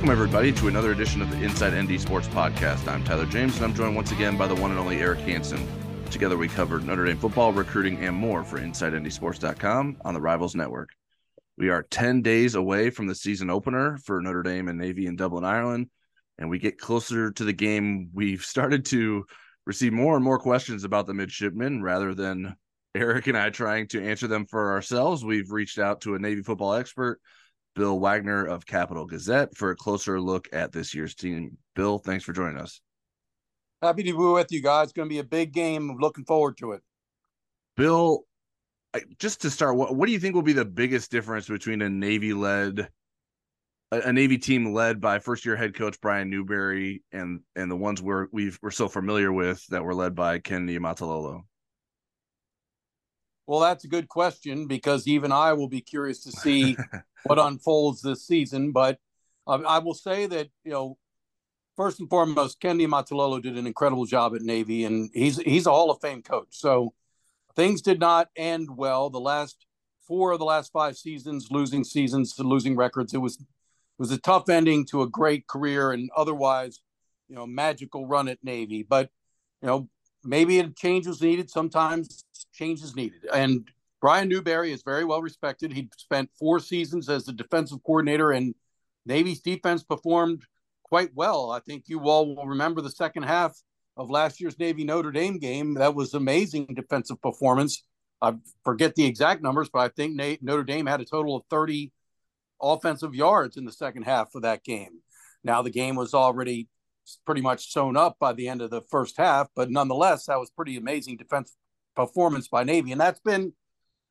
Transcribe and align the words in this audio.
Welcome, 0.00 0.12
everybody, 0.12 0.50
to 0.52 0.68
another 0.68 0.92
edition 0.92 1.20
of 1.20 1.30
the 1.30 1.44
Inside 1.44 1.78
ND 1.78 2.00
Sports 2.00 2.26
Podcast. 2.28 2.88
I'm 2.88 3.04
Tyler 3.04 3.26
James, 3.26 3.56
and 3.56 3.66
I'm 3.66 3.74
joined 3.74 3.94
once 3.94 4.12
again 4.12 4.34
by 4.34 4.46
the 4.46 4.54
one 4.54 4.70
and 4.70 4.80
only 4.80 4.98
Eric 4.98 5.18
Hansen. 5.18 5.68
Together, 6.10 6.38
we 6.38 6.48
covered 6.48 6.86
Notre 6.86 7.04
Dame 7.04 7.18
football, 7.18 7.52
recruiting, 7.52 7.98
and 7.98 8.16
more 8.16 8.42
for 8.42 8.58
InsideNDSports.com 8.58 9.98
on 10.02 10.14
the 10.14 10.20
Rivals 10.22 10.54
Network. 10.54 10.88
We 11.58 11.68
are 11.68 11.82
10 11.82 12.22
days 12.22 12.54
away 12.54 12.88
from 12.88 13.08
the 13.08 13.14
season 13.14 13.50
opener 13.50 13.98
for 13.98 14.22
Notre 14.22 14.42
Dame 14.42 14.68
and 14.68 14.78
Navy 14.78 15.04
in 15.04 15.16
Dublin, 15.16 15.44
Ireland, 15.44 15.90
and 16.38 16.48
we 16.48 16.58
get 16.58 16.78
closer 16.78 17.30
to 17.32 17.44
the 17.44 17.52
game. 17.52 18.08
We've 18.14 18.42
started 18.42 18.86
to 18.86 19.26
receive 19.66 19.92
more 19.92 20.16
and 20.16 20.24
more 20.24 20.38
questions 20.38 20.84
about 20.84 21.08
the 21.08 21.14
midshipmen 21.14 21.82
rather 21.82 22.14
than 22.14 22.56
Eric 22.94 23.26
and 23.26 23.36
I 23.36 23.50
trying 23.50 23.86
to 23.88 24.02
answer 24.02 24.28
them 24.28 24.46
for 24.46 24.72
ourselves. 24.72 25.26
We've 25.26 25.50
reached 25.50 25.78
out 25.78 26.00
to 26.00 26.14
a 26.14 26.18
Navy 26.18 26.42
football 26.42 26.72
expert 26.72 27.20
Bill 27.74 27.98
Wagner 27.98 28.44
of 28.44 28.66
Capital 28.66 29.06
Gazette 29.06 29.56
for 29.56 29.70
a 29.70 29.76
closer 29.76 30.20
look 30.20 30.48
at 30.52 30.72
this 30.72 30.94
year's 30.94 31.14
team. 31.14 31.56
Bill, 31.74 31.98
thanks 31.98 32.24
for 32.24 32.32
joining 32.32 32.58
us. 32.58 32.80
Happy 33.82 34.02
to 34.02 34.12
be 34.12 34.18
with 34.18 34.50
you 34.50 34.60
guys. 34.60 34.84
It's 34.84 34.92
going 34.92 35.08
to 35.08 35.12
be 35.12 35.20
a 35.20 35.24
big 35.24 35.52
game. 35.52 35.96
looking 35.98 36.24
forward 36.24 36.56
to 36.58 36.72
it. 36.72 36.82
Bill, 37.76 38.24
just 39.18 39.40
to 39.42 39.50
start, 39.50 39.76
what, 39.76 39.94
what 39.94 40.06
do 40.06 40.12
you 40.12 40.18
think 40.18 40.34
will 40.34 40.42
be 40.42 40.52
the 40.52 40.64
biggest 40.64 41.10
difference 41.10 41.48
between 41.48 41.80
a 41.80 41.88
Navy 41.88 42.34
led, 42.34 42.88
a, 43.90 44.00
a, 44.00 44.12
Navy 44.12 44.36
team 44.36 44.74
led 44.74 45.00
by 45.00 45.18
first 45.18 45.46
year 45.46 45.56
head 45.56 45.74
coach 45.74 45.98
Brian 46.00 46.28
Newberry 46.28 47.02
and 47.12 47.40
and 47.56 47.70
the 47.70 47.76
ones 47.76 48.02
we're 48.02 48.26
we've 48.32 48.58
we're 48.60 48.70
so 48.70 48.88
familiar 48.88 49.32
with 49.32 49.64
that 49.68 49.84
were 49.84 49.94
led 49.94 50.14
by 50.14 50.40
Ken 50.40 50.66
Niumatalolo? 50.66 51.42
Well, 53.50 53.58
that's 53.58 53.82
a 53.82 53.88
good 53.88 54.06
question 54.06 54.68
because 54.68 55.08
even 55.08 55.32
I 55.32 55.54
will 55.54 55.66
be 55.66 55.80
curious 55.80 56.22
to 56.22 56.30
see 56.30 56.76
what 57.24 57.40
unfolds 57.40 58.00
this 58.00 58.24
season. 58.24 58.70
But 58.70 59.00
um, 59.44 59.64
I 59.66 59.80
will 59.80 59.94
say 59.94 60.26
that 60.26 60.50
you 60.62 60.70
know, 60.70 60.98
first 61.76 61.98
and 61.98 62.08
foremost, 62.08 62.60
Ken 62.60 62.78
Niumatalolo 62.78 63.42
did 63.42 63.58
an 63.58 63.66
incredible 63.66 64.06
job 64.06 64.36
at 64.36 64.42
Navy, 64.42 64.84
and 64.84 65.10
he's 65.12 65.38
he's 65.38 65.66
a 65.66 65.72
Hall 65.72 65.90
of 65.90 66.00
Fame 66.00 66.22
coach. 66.22 66.46
So 66.50 66.94
things 67.56 67.82
did 67.82 67.98
not 67.98 68.28
end 68.36 68.76
well. 68.76 69.10
The 69.10 69.18
last 69.18 69.66
four 70.06 70.30
of 70.30 70.38
the 70.38 70.44
last 70.44 70.70
five 70.70 70.96
seasons, 70.96 71.48
losing 71.50 71.82
seasons 71.82 72.36
to 72.36 72.44
losing 72.44 72.76
records. 72.76 73.14
It 73.14 73.18
was 73.18 73.34
it 73.34 73.46
was 73.98 74.12
a 74.12 74.18
tough 74.18 74.48
ending 74.48 74.86
to 74.92 75.02
a 75.02 75.08
great 75.08 75.48
career 75.48 75.90
and 75.90 76.08
otherwise, 76.16 76.78
you 77.28 77.34
know, 77.34 77.48
magical 77.48 78.06
run 78.06 78.28
at 78.28 78.38
Navy. 78.44 78.84
But 78.88 79.10
you 79.60 79.66
know, 79.66 79.88
maybe 80.22 80.60
a 80.60 80.68
change 80.68 81.08
was 81.08 81.20
needed. 81.20 81.50
Sometimes 81.50 82.24
change 82.60 82.82
is 82.82 82.94
needed. 82.94 83.26
And 83.32 83.66
Brian 84.00 84.28
Newberry 84.28 84.72
is 84.72 84.82
very 84.82 85.04
well 85.04 85.22
respected. 85.22 85.72
He 85.72 85.88
spent 85.96 86.30
four 86.38 86.60
seasons 86.60 87.08
as 87.08 87.24
the 87.24 87.32
defensive 87.32 87.82
coordinator, 87.84 88.32
and 88.32 88.54
Navy's 89.06 89.40
defense 89.40 89.82
performed 89.82 90.44
quite 90.84 91.10
well. 91.14 91.50
I 91.50 91.60
think 91.60 91.84
you 91.86 92.00
all 92.00 92.34
will 92.34 92.46
remember 92.46 92.80
the 92.80 92.90
second 92.90 93.24
half 93.24 93.56
of 93.96 94.10
last 94.10 94.40
year's 94.40 94.58
Navy 94.58 94.84
Notre 94.84 95.12
Dame 95.12 95.38
game. 95.38 95.74
That 95.74 95.94
was 95.94 96.14
amazing 96.14 96.66
defensive 96.74 97.20
performance. 97.20 97.82
I 98.22 98.34
forget 98.64 98.94
the 98.94 99.06
exact 99.06 99.42
numbers, 99.42 99.70
but 99.72 99.80
I 99.80 99.88
think 99.88 100.14
Notre 100.42 100.64
Dame 100.64 100.86
had 100.86 101.00
a 101.00 101.04
total 101.04 101.36
of 101.36 101.44
30 101.50 101.92
offensive 102.60 103.14
yards 103.14 103.56
in 103.56 103.64
the 103.64 103.72
second 103.72 104.02
half 104.02 104.34
of 104.34 104.42
that 104.42 104.62
game. 104.64 105.00
Now 105.42 105.62
the 105.62 105.70
game 105.70 105.96
was 105.96 106.12
already 106.12 106.68
pretty 107.24 107.40
much 107.40 107.72
sewn 107.72 107.96
up 107.96 108.16
by 108.20 108.34
the 108.34 108.48
end 108.48 108.60
of 108.60 108.70
the 108.70 108.82
first 108.82 109.16
half, 109.16 109.48
but 109.56 109.70
nonetheless, 109.70 110.26
that 110.26 110.38
was 110.38 110.50
pretty 110.50 110.76
amazing 110.76 111.16
defense 111.16 111.56
performance 111.94 112.48
by 112.48 112.64
Navy, 112.64 112.92
and 112.92 113.00
that's 113.00 113.20
been 113.20 113.52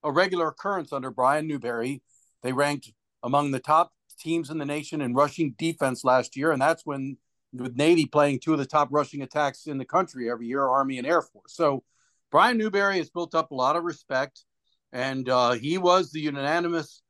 a 0.04 0.12
regular 0.12 0.48
occurrence 0.48 0.94
under 0.94 1.12
Brian 1.12 1.48
Newberry. 1.48 2.02
They 2.44 2.54
ranked 2.54 2.92
among 3.24 3.52
the 3.52 3.60
top 3.60 3.92
teams 4.20 4.50
in 4.50 4.58
the 4.58 4.66
nation 4.66 5.02
in 5.02 5.14
rushing 5.14 5.56
defense 5.58 6.04
last 6.04 6.36
year, 6.36 6.52
and 6.52 6.62
that's 6.62 6.86
when 6.86 7.18
with 7.54 7.76
Navy 7.76 8.06
playing 8.06 8.40
two 8.40 8.54
of 8.54 8.60
the 8.60 8.66
top 8.66 8.90
rushing 8.92 9.22
attacks 9.22 9.66
in 9.66 9.78
the 9.78 9.86
country 9.86 10.30
every 10.30 10.48
year, 10.48 10.68
Army 10.68 10.98
and 10.98 11.08
Air 11.08 11.22
Force. 11.22 11.56
So 11.56 11.84
Brian 12.32 12.58
Newberry 12.58 12.98
has 12.98 13.10
built 13.10 13.34
up 13.34 13.52
a 13.52 13.56
lot 13.56 13.76
of 13.76 13.84
respect, 13.84 14.44
and 14.94 15.28
uh, 15.28 15.54
he 15.54 15.78
was 15.78 16.12
the 16.12 16.22
unanimous 16.22 17.02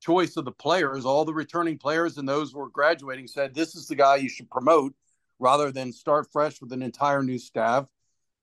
choice 0.00 0.36
of 0.36 0.44
the 0.44 0.52
players. 0.52 1.04
All 1.04 1.24
the 1.24 1.34
returning 1.34 1.78
players 1.78 2.16
and 2.16 2.28
those 2.28 2.52
who 2.52 2.58
were 2.58 2.70
graduating 2.70 3.26
said 3.26 3.54
this 3.54 3.74
is 3.74 3.86
the 3.86 3.94
guy 3.94 4.16
you 4.16 4.28
should 4.28 4.50
promote 4.50 4.94
rather 5.38 5.70
than 5.70 5.92
start 5.92 6.28
fresh 6.32 6.60
with 6.60 6.72
an 6.72 6.82
entire 6.82 7.22
new 7.22 7.38
staff. 7.38 7.86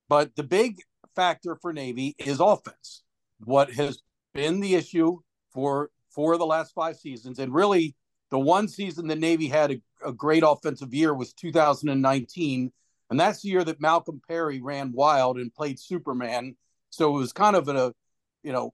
But 0.07 0.35
the 0.35 0.44
big 0.44 0.78
factor 1.16 1.56
for 1.62 1.74
Navy 1.74 2.16
is 2.18 2.40
offense. 2.40 3.03
What 3.44 3.72
has 3.74 4.02
been 4.34 4.59
the 4.59 4.75
issue 4.75 5.20
for 5.52 5.90
for 6.09 6.38
the 6.38 6.46
last 6.46 6.74
five 6.74 6.97
seasons, 6.97 7.40
and 7.40 7.53
really 7.53 7.96
the 8.30 8.40
one 8.40 8.68
season 8.68 9.08
that 9.08 9.20
Navy 9.20 9.47
had 9.47 9.72
a, 9.72 9.81
a 10.06 10.14
great 10.14 10.44
offensive 10.46 10.94
year 10.94 11.14
was 11.14 11.34
2019, 11.34 12.72
and 13.09 13.20
that's 13.20 13.42
the 13.42 13.50
year 13.50 13.64
that 13.64 13.81
Malcolm 13.81 14.22
Perry 14.28 14.62
ran 14.62 14.92
wild 14.92 15.38
and 15.38 15.53
played 15.53 15.80
Superman. 15.80 16.56
So 16.90 17.16
it 17.16 17.20
was 17.20 17.34
kind 17.34 17.56
of 17.56 17.68
a, 17.68 17.94
you 18.44 18.52
know, 18.52 18.74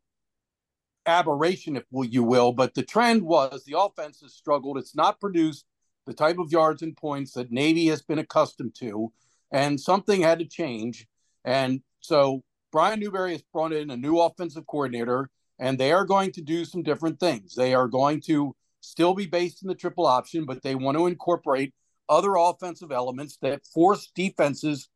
aberration, 1.06 1.76
if 1.78 1.84
you 1.92 2.24
will. 2.24 2.52
But 2.52 2.74
the 2.74 2.84
trend 2.84 3.24
was 3.24 3.64
the 3.66 3.80
offense 3.80 4.22
has 4.22 4.34
struggled. 4.34 4.78
It's 4.78 4.96
not 4.96 5.20
produced 5.20 5.66
the 6.06 6.14
type 6.14 6.38
of 6.38 6.52
yards 6.52 6.82
and 6.82 6.96
points 6.96 7.34
that 7.34 7.52
Navy 7.52 7.88
has 7.88 8.02
been 8.02 8.20
accustomed 8.20 8.76
to, 8.76 9.12
and 9.52 9.80
something 9.80 10.22
had 10.22 10.40
to 10.40 10.46
change. 10.46 11.08
And 11.44 11.82
so 12.06 12.44
Brian 12.72 13.00
Newberry 13.00 13.34
has 13.34 13.44
brought 13.54 13.74
in 13.74 13.90
a 13.90 13.98
new 13.98 14.20
offensive 14.20 14.68
coordinator, 14.68 15.30
and 15.60 15.78
they 15.78 15.92
are 15.92 16.06
going 16.06 16.32
to 16.34 16.42
do 16.42 16.66
some 16.66 16.84
different 16.84 17.20
things. 17.20 17.56
They 17.56 17.74
are 17.74 17.88
going 17.88 18.22
to 18.22 18.56
still 18.82 19.14
be 19.14 19.26
based 19.26 19.64
in 19.64 19.68
the 19.68 19.76
triple 19.76 20.06
option, 20.06 20.46
but 20.46 20.62
they 20.62 20.76
want 20.76 20.98
to 20.98 21.08
incorporate 21.08 21.74
other 22.08 22.36
offensive 22.36 22.92
elements 22.92 23.38
that 23.42 23.66
force 23.66 24.12
defenses 24.14 24.90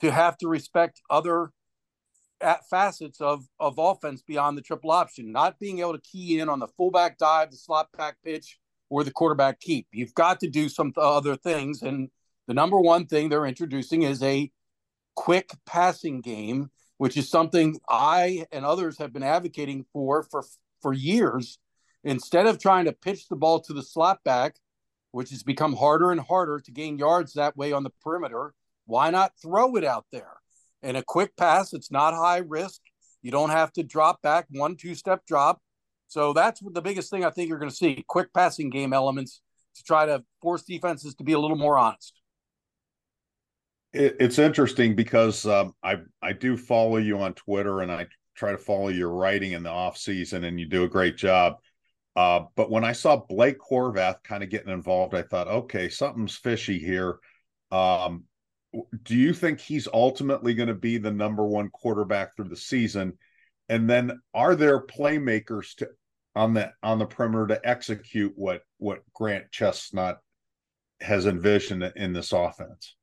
to 0.00 0.10
have 0.10 0.36
to 0.38 0.48
respect 0.48 1.00
other 1.08 1.52
facets 2.68 3.20
of 3.20 3.46
of 3.60 3.78
offense 3.78 4.22
beyond 4.22 4.58
the 4.58 4.62
triple 4.62 4.90
option, 4.90 5.30
not 5.32 5.58
being 5.58 5.78
able 5.78 5.92
to 5.92 6.00
key 6.00 6.40
in 6.40 6.48
on 6.48 6.58
the 6.58 6.66
fullback 6.76 7.16
dive, 7.18 7.50
the 7.50 7.56
slot 7.56 7.88
back 7.96 8.16
pitch, 8.24 8.58
or 8.90 9.04
the 9.04 9.10
quarterback 9.10 9.60
keep. 9.60 9.86
You've 9.92 10.14
got 10.14 10.40
to 10.40 10.50
do 10.50 10.68
some 10.68 10.92
other 10.96 11.36
things. 11.36 11.82
And 11.82 12.08
the 12.48 12.54
number 12.54 12.78
one 12.80 13.06
thing 13.06 13.28
they're 13.28 13.46
introducing 13.46 14.02
is 14.02 14.22
a 14.22 14.50
quick 15.14 15.50
passing 15.66 16.20
game, 16.20 16.70
which 16.98 17.16
is 17.16 17.28
something 17.28 17.78
I 17.88 18.46
and 18.52 18.64
others 18.64 18.98
have 18.98 19.12
been 19.12 19.22
advocating 19.22 19.84
for 19.92 20.22
for, 20.24 20.44
for 20.80 20.92
years. 20.92 21.58
Instead 22.04 22.46
of 22.46 22.58
trying 22.58 22.86
to 22.86 22.92
pitch 22.92 23.28
the 23.28 23.36
ball 23.36 23.60
to 23.60 23.72
the 23.72 23.82
slot 23.82 24.24
back, 24.24 24.56
which 25.12 25.30
has 25.30 25.42
become 25.42 25.76
harder 25.76 26.10
and 26.10 26.20
harder 26.20 26.58
to 26.58 26.70
gain 26.72 26.98
yards 26.98 27.34
that 27.34 27.56
way 27.56 27.72
on 27.72 27.84
the 27.84 27.92
perimeter, 28.02 28.54
why 28.86 29.10
not 29.10 29.32
throw 29.40 29.76
it 29.76 29.84
out 29.84 30.06
there? 30.10 30.40
And 30.82 30.96
a 30.96 31.02
quick 31.02 31.36
pass, 31.36 31.72
it's 31.72 31.92
not 31.92 32.14
high 32.14 32.38
risk. 32.38 32.80
You 33.22 33.30
don't 33.30 33.50
have 33.50 33.72
to 33.74 33.84
drop 33.84 34.20
back 34.22 34.46
one, 34.50 34.76
two 34.76 34.94
step 34.94 35.24
drop. 35.26 35.60
So 36.08 36.32
that's 36.32 36.60
the 36.60 36.82
biggest 36.82 37.08
thing 37.10 37.24
I 37.24 37.30
think 37.30 37.48
you're 37.48 37.58
going 37.58 37.70
to 37.70 37.76
see 37.76 38.04
quick 38.08 38.34
passing 38.34 38.68
game 38.68 38.92
elements 38.92 39.40
to 39.76 39.82
try 39.84 40.06
to 40.06 40.24
force 40.42 40.62
defenses 40.62 41.14
to 41.14 41.24
be 41.24 41.32
a 41.32 41.38
little 41.38 41.56
more 41.56 41.78
honest. 41.78 42.20
It, 43.92 44.16
it's 44.20 44.38
interesting 44.38 44.94
because 44.94 45.46
um, 45.46 45.74
I 45.82 45.98
I 46.20 46.32
do 46.32 46.56
follow 46.56 46.96
you 46.96 47.18
on 47.18 47.34
Twitter 47.34 47.80
and 47.80 47.92
I 47.92 48.06
try 48.34 48.52
to 48.52 48.58
follow 48.58 48.88
your 48.88 49.10
writing 49.10 49.52
in 49.52 49.62
the 49.62 49.70
off 49.70 49.96
season 49.96 50.44
and 50.44 50.58
you 50.58 50.66
do 50.66 50.84
a 50.84 50.88
great 50.88 51.16
job. 51.16 51.56
Uh, 52.14 52.44
but 52.56 52.70
when 52.70 52.84
I 52.84 52.92
saw 52.92 53.16
Blake 53.16 53.58
Horvath 53.58 54.22
kind 54.22 54.42
of 54.42 54.50
getting 54.50 54.72
involved, 54.72 55.14
I 55.14 55.22
thought, 55.22 55.48
okay, 55.48 55.88
something's 55.88 56.36
fishy 56.36 56.78
here. 56.78 57.18
Um, 57.70 58.24
do 59.02 59.16
you 59.16 59.32
think 59.32 59.60
he's 59.60 59.88
ultimately 59.92 60.54
going 60.54 60.68
to 60.68 60.74
be 60.74 60.98
the 60.98 61.10
number 61.10 61.44
one 61.44 61.68
quarterback 61.70 62.34
through 62.34 62.48
the 62.48 62.56
season? 62.56 63.18
And 63.68 63.88
then 63.88 64.20
are 64.34 64.54
there 64.54 64.86
playmakers 64.86 65.74
to 65.76 65.88
on 66.34 66.54
the 66.54 66.72
on 66.82 66.98
the 66.98 67.06
perimeter 67.06 67.46
to 67.48 67.68
execute 67.68 68.32
what 68.36 68.62
what 68.78 69.02
Grant 69.14 69.50
Chestnut 69.50 70.18
has 71.00 71.26
envisioned 71.26 71.82
in 71.96 72.12
this 72.12 72.32
offense? 72.32 72.96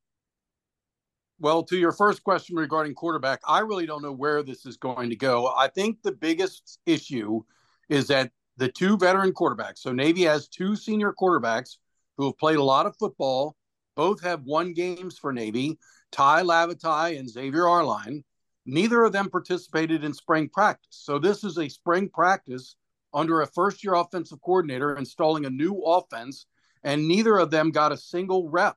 Well, 1.42 1.64
to 1.64 1.78
your 1.78 1.94
first 1.94 2.22
question 2.24 2.58
regarding 2.58 2.96
quarterback, 2.96 3.40
I 3.48 3.60
really 3.60 3.86
don't 3.86 4.02
know 4.02 4.12
where 4.12 4.44
this 4.44 4.66
is 4.66 4.76
going 4.76 5.10
to 5.10 5.16
go. 5.16 5.48
I 5.58 5.70
think 5.70 6.02
the 6.02 6.12
biggest 6.12 6.80
issue 6.86 7.44
is 7.88 8.08
that 8.08 8.32
the 8.58 8.68
two 8.68 8.98
veteran 8.98 9.32
quarterbacks, 9.32 9.78
so 9.78 9.94
Navy 9.94 10.24
has 10.24 10.50
two 10.50 10.76
senior 10.76 11.14
quarterbacks 11.14 11.78
who 12.18 12.26
have 12.26 12.38
played 12.38 12.58
a 12.58 12.64
lot 12.64 12.86
of 12.86 12.98
football, 12.98 13.56
both 13.96 14.22
have 14.22 14.44
won 14.44 14.74
games 14.74 15.18
for 15.18 15.32
Navy, 15.32 15.80
Tai 16.12 16.44
Lavatai 16.44 17.18
and 17.18 17.30
Xavier 17.30 17.70
Arline. 17.70 18.26
Neither 18.66 19.06
of 19.06 19.14
them 19.14 19.30
participated 19.30 20.04
in 20.04 20.14
spring 20.14 20.50
practice. 20.50 20.98
So 21.04 21.20
this 21.20 21.46
is 21.46 21.58
a 21.58 21.70
spring 21.70 22.10
practice 22.10 22.76
under 23.14 23.42
a 23.42 23.48
first 23.48 23.82
year 23.82 23.94
offensive 23.94 24.42
coordinator 24.42 24.98
installing 24.98 25.46
a 25.46 25.50
new 25.50 25.82
offense, 25.86 26.48
and 26.84 27.08
neither 27.08 27.38
of 27.38 27.50
them 27.50 27.72
got 27.72 27.94
a 27.94 27.98
single 27.98 28.50
rep. 28.50 28.76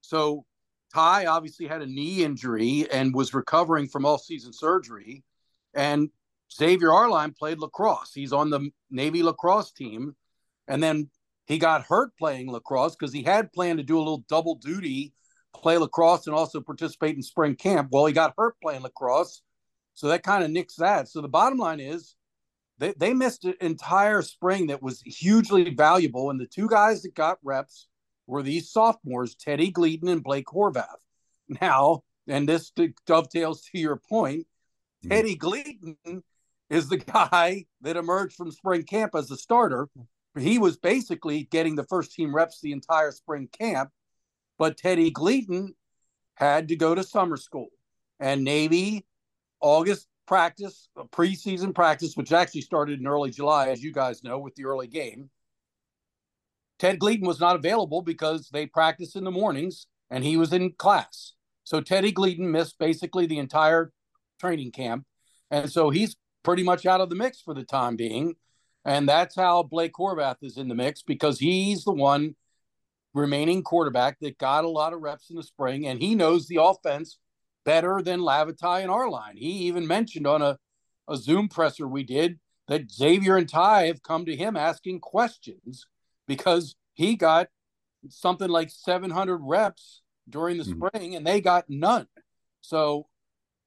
So 0.00 0.46
Tai 0.94 1.26
obviously 1.26 1.66
had 1.66 1.82
a 1.82 1.86
knee 1.86 2.24
injury 2.24 2.86
and 2.90 3.14
was 3.14 3.34
recovering 3.34 3.88
from 3.88 4.04
all 4.06 4.18
season 4.18 4.52
surgery. 4.52 5.24
And 5.74 6.10
Xavier 6.52 6.92
Arline 6.92 7.32
played 7.32 7.58
lacrosse. 7.58 8.12
He's 8.14 8.32
on 8.32 8.50
the 8.50 8.70
Navy 8.90 9.22
lacrosse 9.22 9.72
team. 9.72 10.16
And 10.66 10.82
then 10.82 11.10
He 11.48 11.58
got 11.58 11.86
hurt 11.86 12.14
playing 12.18 12.52
lacrosse 12.52 12.94
because 12.94 13.12
he 13.12 13.22
had 13.22 13.52
planned 13.52 13.78
to 13.78 13.82
do 13.82 13.96
a 13.96 14.00
little 14.00 14.24
double 14.28 14.56
duty, 14.56 15.14
play 15.54 15.78
lacrosse 15.78 16.26
and 16.26 16.36
also 16.36 16.60
participate 16.60 17.16
in 17.16 17.22
spring 17.22 17.56
camp. 17.56 17.88
Well, 17.90 18.04
he 18.04 18.12
got 18.12 18.34
hurt 18.36 18.56
playing 18.60 18.82
lacrosse. 18.82 19.40
So 19.94 20.08
that 20.08 20.22
kind 20.22 20.44
of 20.44 20.50
nicks 20.50 20.76
that. 20.76 21.08
So 21.08 21.22
the 21.22 21.28
bottom 21.28 21.58
line 21.58 21.80
is 21.80 22.14
they, 22.76 22.92
they 22.98 23.14
missed 23.14 23.46
an 23.46 23.54
entire 23.62 24.20
spring 24.20 24.66
that 24.66 24.82
was 24.82 25.00
hugely 25.00 25.74
valuable. 25.74 26.28
And 26.30 26.38
the 26.38 26.46
two 26.46 26.68
guys 26.68 27.02
that 27.02 27.14
got 27.14 27.38
reps 27.42 27.88
were 28.28 28.42
these 28.42 28.70
sophomores, 28.70 29.34
Teddy 29.34 29.70
Gleaton 29.70 30.08
and 30.08 30.22
Blake 30.22 30.46
Horvath. 30.46 31.02
Now, 31.60 32.02
and 32.28 32.48
this 32.48 32.70
dovetails 33.06 33.62
to 33.72 33.78
your 33.78 33.96
point, 33.96 34.46
mm-hmm. 35.02 35.08
Teddy 35.08 35.34
Gleaton 35.34 35.96
is 36.68 36.88
the 36.88 36.98
guy 36.98 37.64
that 37.80 37.96
emerged 37.96 38.36
from 38.36 38.52
spring 38.52 38.82
camp 38.82 39.14
as 39.14 39.30
a 39.30 39.36
starter. 39.36 39.88
He 40.38 40.58
was 40.58 40.76
basically 40.76 41.44
getting 41.44 41.74
the 41.74 41.86
first 41.86 42.12
team 42.12 42.34
reps 42.34 42.60
the 42.60 42.72
entire 42.72 43.12
spring 43.12 43.48
camp, 43.58 43.90
but 44.58 44.76
Teddy 44.76 45.10
Gleaton 45.10 45.74
had 46.34 46.68
to 46.68 46.76
go 46.76 46.94
to 46.94 47.02
summer 47.02 47.38
school. 47.38 47.68
And 48.20 48.44
Navy, 48.44 49.06
August 49.60 50.06
practice, 50.26 50.90
preseason 51.10 51.74
practice, 51.74 52.14
which 52.14 52.32
actually 52.32 52.60
started 52.60 53.00
in 53.00 53.06
early 53.06 53.30
July, 53.30 53.68
as 53.70 53.82
you 53.82 53.92
guys 53.92 54.22
know, 54.22 54.38
with 54.38 54.54
the 54.54 54.66
early 54.66 54.86
game. 54.86 55.30
Ted 56.78 56.98
Gleaton 56.98 57.26
was 57.26 57.40
not 57.40 57.56
available 57.56 58.02
because 58.02 58.48
they 58.50 58.66
practiced 58.66 59.16
in 59.16 59.24
the 59.24 59.30
mornings 59.30 59.86
and 60.10 60.24
he 60.24 60.36
was 60.36 60.52
in 60.52 60.72
class. 60.72 61.32
So 61.64 61.80
Teddy 61.80 62.12
Gleaton 62.12 62.50
missed 62.50 62.78
basically 62.78 63.26
the 63.26 63.38
entire 63.38 63.92
training 64.40 64.72
camp. 64.72 65.04
And 65.50 65.70
so 65.70 65.90
he's 65.90 66.16
pretty 66.42 66.62
much 66.62 66.86
out 66.86 67.00
of 67.00 67.10
the 67.10 67.16
mix 67.16 67.40
for 67.40 67.54
the 67.54 67.64
time 67.64 67.96
being. 67.96 68.36
And 68.84 69.08
that's 69.08 69.36
how 69.36 69.64
Blake 69.64 69.92
Horvath 69.94 70.36
is 70.42 70.56
in 70.56 70.68
the 70.68 70.74
mix 70.74 71.02
because 71.02 71.38
he's 71.38 71.84
the 71.84 71.92
one 71.92 72.36
remaining 73.12 73.62
quarterback 73.62 74.18
that 74.20 74.38
got 74.38 74.64
a 74.64 74.68
lot 74.68 74.92
of 74.92 75.00
reps 75.00 75.30
in 75.30 75.36
the 75.36 75.42
spring 75.42 75.86
and 75.86 76.00
he 76.00 76.14
knows 76.14 76.46
the 76.46 76.62
offense 76.62 77.18
better 77.64 78.00
than 78.02 78.20
Lavatai 78.20 78.82
and 78.82 78.90
Arline. 78.90 79.36
He 79.36 79.66
even 79.66 79.86
mentioned 79.86 80.26
on 80.26 80.40
a, 80.40 80.58
a 81.08 81.16
Zoom 81.16 81.48
presser 81.48 81.88
we 81.88 82.04
did 82.04 82.38
that 82.68 82.90
Xavier 82.90 83.36
and 83.36 83.48
Tai 83.48 83.86
have 83.86 84.02
come 84.02 84.24
to 84.26 84.36
him 84.36 84.56
asking 84.56 85.00
questions 85.00 85.86
because 86.28 86.76
he 86.94 87.16
got 87.16 87.48
something 88.08 88.48
like 88.48 88.70
700 88.70 89.38
reps 89.42 90.02
during 90.28 90.58
the 90.58 90.64
mm-hmm. 90.64 90.86
spring 90.86 91.16
and 91.16 91.26
they 91.26 91.40
got 91.40 91.64
none. 91.68 92.06
So 92.60 93.08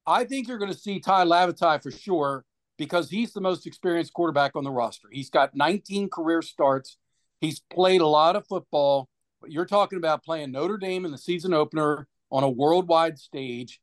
I 0.06 0.24
think 0.24 0.48
you're 0.48 0.58
going 0.58 0.72
to 0.72 0.78
see 0.78 1.00
Tai 1.00 1.26
Lavatai 1.26 1.82
for 1.82 1.90
sure 1.90 2.44
because 2.78 3.10
he's 3.10 3.32
the 3.32 3.40
most 3.40 3.66
experienced 3.66 4.14
quarterback 4.14 4.56
on 4.56 4.64
the 4.64 4.70
roster. 4.70 5.08
He's 5.12 5.30
got 5.30 5.54
19 5.54 6.08
career 6.08 6.40
starts. 6.40 6.96
He's 7.40 7.60
played 7.60 8.00
a 8.00 8.06
lot 8.06 8.36
of 8.36 8.46
football. 8.46 9.08
But 9.40 9.50
you're 9.50 9.66
talking 9.66 9.98
about 9.98 10.24
playing 10.24 10.52
Notre 10.52 10.78
Dame 10.78 11.04
in 11.04 11.10
the 11.10 11.18
season 11.18 11.52
opener 11.52 12.06
on 12.30 12.44
a 12.44 12.48
worldwide 12.48 13.18
stage. 13.18 13.80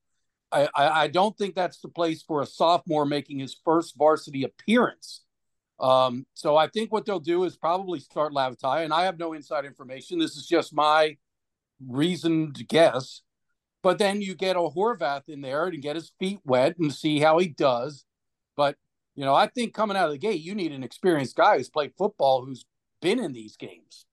I, 0.51 0.67
I, 0.73 0.89
I 1.03 1.07
don't 1.07 1.37
think 1.37 1.53
that's 1.53 1.79
the 1.81 1.89
place 1.89 2.23
for 2.23 2.41
a 2.41 2.45
sophomore 2.45 3.05
making 3.05 3.39
his 3.39 3.55
first 3.63 3.95
varsity 3.97 4.43
appearance. 4.43 5.21
Um, 5.79 6.25
so 6.33 6.57
I 6.57 6.67
think 6.67 6.91
what 6.91 7.05
they'll 7.05 7.19
do 7.19 7.45
is 7.45 7.55
probably 7.55 7.99
start 7.99 8.33
Lavatai, 8.33 8.83
and 8.83 8.93
I 8.93 9.03
have 9.03 9.17
no 9.17 9.33
inside 9.33 9.65
information. 9.65 10.19
This 10.19 10.35
is 10.35 10.45
just 10.45 10.73
my 10.73 11.17
reasoned 11.85 12.67
guess. 12.67 13.21
But 13.81 13.97
then 13.97 14.21
you 14.21 14.35
get 14.35 14.57
a 14.57 14.59
Horvath 14.59 15.29
in 15.29 15.39
there 15.41 15.67
and 15.67 15.81
get 15.81 15.95
his 15.95 16.11
feet 16.19 16.39
wet 16.43 16.77
and 16.77 16.93
see 16.93 17.19
how 17.19 17.37
he 17.37 17.47
does. 17.47 18.03
But 18.57 18.75
you 19.15 19.23
know, 19.23 19.33
I 19.33 19.47
think 19.47 19.73
coming 19.73 19.95
out 19.95 20.07
of 20.07 20.11
the 20.11 20.17
gate, 20.17 20.41
you 20.41 20.53
need 20.53 20.73
an 20.73 20.83
experienced 20.83 21.35
guy 21.35 21.57
who's 21.57 21.69
played 21.69 21.93
football, 21.97 22.45
who's 22.45 22.65
been 23.01 23.19
in 23.19 23.31
these 23.31 23.55
games. 23.55 24.05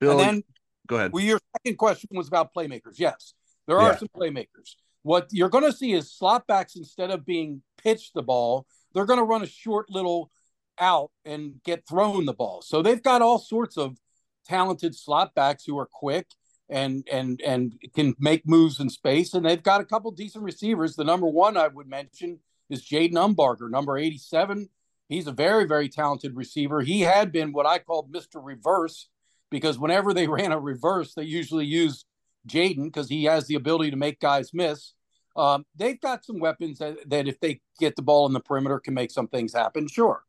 Bill, 0.00 0.12
and 0.12 0.20
then 0.20 0.42
go 0.86 0.96
ahead. 0.96 1.12
Well, 1.12 1.22
your 1.22 1.40
second 1.58 1.76
question 1.76 2.10
was 2.12 2.28
about 2.28 2.54
playmakers. 2.54 2.98
Yes, 2.98 3.34
there 3.66 3.78
are 3.78 3.92
yeah. 3.92 3.98
some 3.98 4.08
playmakers. 4.16 4.76
What 5.02 5.28
you're 5.30 5.50
going 5.50 5.64
to 5.64 5.72
see 5.72 5.92
is 5.92 6.12
slot 6.12 6.46
backs 6.46 6.76
instead 6.76 7.10
of 7.10 7.24
being 7.24 7.62
pitched 7.82 8.14
the 8.14 8.22
ball, 8.22 8.66
they're 8.92 9.06
going 9.06 9.18
to 9.18 9.24
run 9.24 9.42
a 9.42 9.46
short 9.46 9.90
little 9.90 10.30
out 10.78 11.10
and 11.24 11.62
get 11.64 11.88
thrown 11.88 12.26
the 12.26 12.32
ball. 12.32 12.62
So 12.62 12.82
they've 12.82 13.02
got 13.02 13.22
all 13.22 13.38
sorts 13.38 13.76
of 13.76 13.98
talented 14.46 14.94
slot 14.94 15.34
backs 15.34 15.64
who 15.64 15.78
are 15.78 15.88
quick 15.90 16.26
and 16.68 17.06
and 17.10 17.40
and 17.42 17.74
can 17.94 18.14
make 18.18 18.46
moves 18.46 18.80
in 18.80 18.90
space. 18.90 19.34
And 19.34 19.46
they've 19.46 19.62
got 19.62 19.80
a 19.80 19.84
couple 19.84 20.10
decent 20.10 20.44
receivers. 20.44 20.96
The 20.96 21.04
number 21.04 21.26
one 21.26 21.56
I 21.56 21.68
would 21.68 21.88
mention 21.88 22.40
is 22.68 22.84
Jayden 22.84 23.12
Umbarger, 23.12 23.70
number 23.70 23.96
87. 23.96 24.68
He's 25.08 25.28
a 25.28 25.32
very, 25.32 25.66
very 25.66 25.88
talented 25.88 26.34
receiver. 26.34 26.80
He 26.80 27.02
had 27.02 27.30
been 27.30 27.52
what 27.52 27.66
I 27.66 27.78
called 27.78 28.12
Mr. 28.12 28.44
Reverse 28.44 29.08
because 29.50 29.78
whenever 29.78 30.12
they 30.12 30.26
ran 30.26 30.52
a 30.52 30.58
reverse, 30.58 31.14
they 31.14 31.22
usually 31.22 31.66
used 31.66 32.04
Jaden 32.48 32.84
because 32.84 33.08
he 33.08 33.24
has 33.24 33.46
the 33.46 33.54
ability 33.54 33.90
to 33.90 33.96
make 33.96 34.20
guys 34.20 34.52
miss. 34.52 34.92
Um, 35.36 35.66
they've 35.76 36.00
got 36.00 36.24
some 36.24 36.38
weapons 36.40 36.78
that, 36.78 36.96
that, 37.10 37.28
if 37.28 37.38
they 37.40 37.60
get 37.78 37.94
the 37.96 38.02
ball 38.02 38.26
in 38.26 38.32
the 38.32 38.40
perimeter, 38.40 38.80
can 38.80 38.94
make 38.94 39.10
some 39.10 39.28
things 39.28 39.52
happen. 39.52 39.86
Sure. 39.86 40.22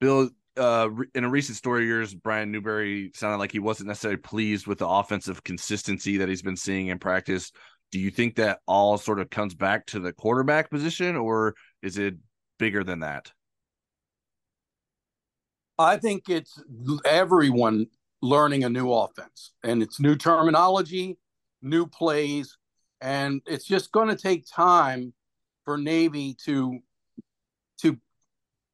Bill, 0.00 0.30
uh, 0.56 0.88
in 1.14 1.24
a 1.24 1.28
recent 1.28 1.56
story 1.56 1.82
of 1.82 1.88
yours, 1.88 2.14
Brian 2.14 2.50
Newberry 2.50 3.12
sounded 3.14 3.38
like 3.38 3.52
he 3.52 3.60
wasn't 3.60 3.88
necessarily 3.88 4.18
pleased 4.18 4.66
with 4.66 4.78
the 4.78 4.88
offensive 4.88 5.44
consistency 5.44 6.16
that 6.18 6.28
he's 6.28 6.42
been 6.42 6.56
seeing 6.56 6.88
in 6.88 6.98
practice. 6.98 7.52
Do 7.92 8.00
you 8.00 8.10
think 8.10 8.36
that 8.36 8.60
all 8.66 8.98
sort 8.98 9.20
of 9.20 9.30
comes 9.30 9.54
back 9.54 9.86
to 9.86 10.00
the 10.00 10.12
quarterback 10.12 10.70
position, 10.70 11.14
or 11.14 11.54
is 11.82 11.98
it 11.98 12.14
bigger 12.58 12.82
than 12.82 13.00
that? 13.00 13.30
I 15.78 15.96
think 15.98 16.28
it's 16.28 16.60
everyone 17.04 17.86
learning 18.20 18.64
a 18.64 18.68
new 18.68 18.92
offense 18.92 19.52
and 19.64 19.82
it's 19.82 20.00
new 20.00 20.16
terminology, 20.16 21.18
new 21.60 21.86
plays, 21.86 22.56
and 23.02 23.42
it's 23.46 23.66
just 23.66 23.90
going 23.90 24.08
to 24.08 24.16
take 24.16 24.46
time 24.46 25.12
for 25.64 25.76
Navy 25.76 26.36
to 26.44 26.78
to 27.80 27.98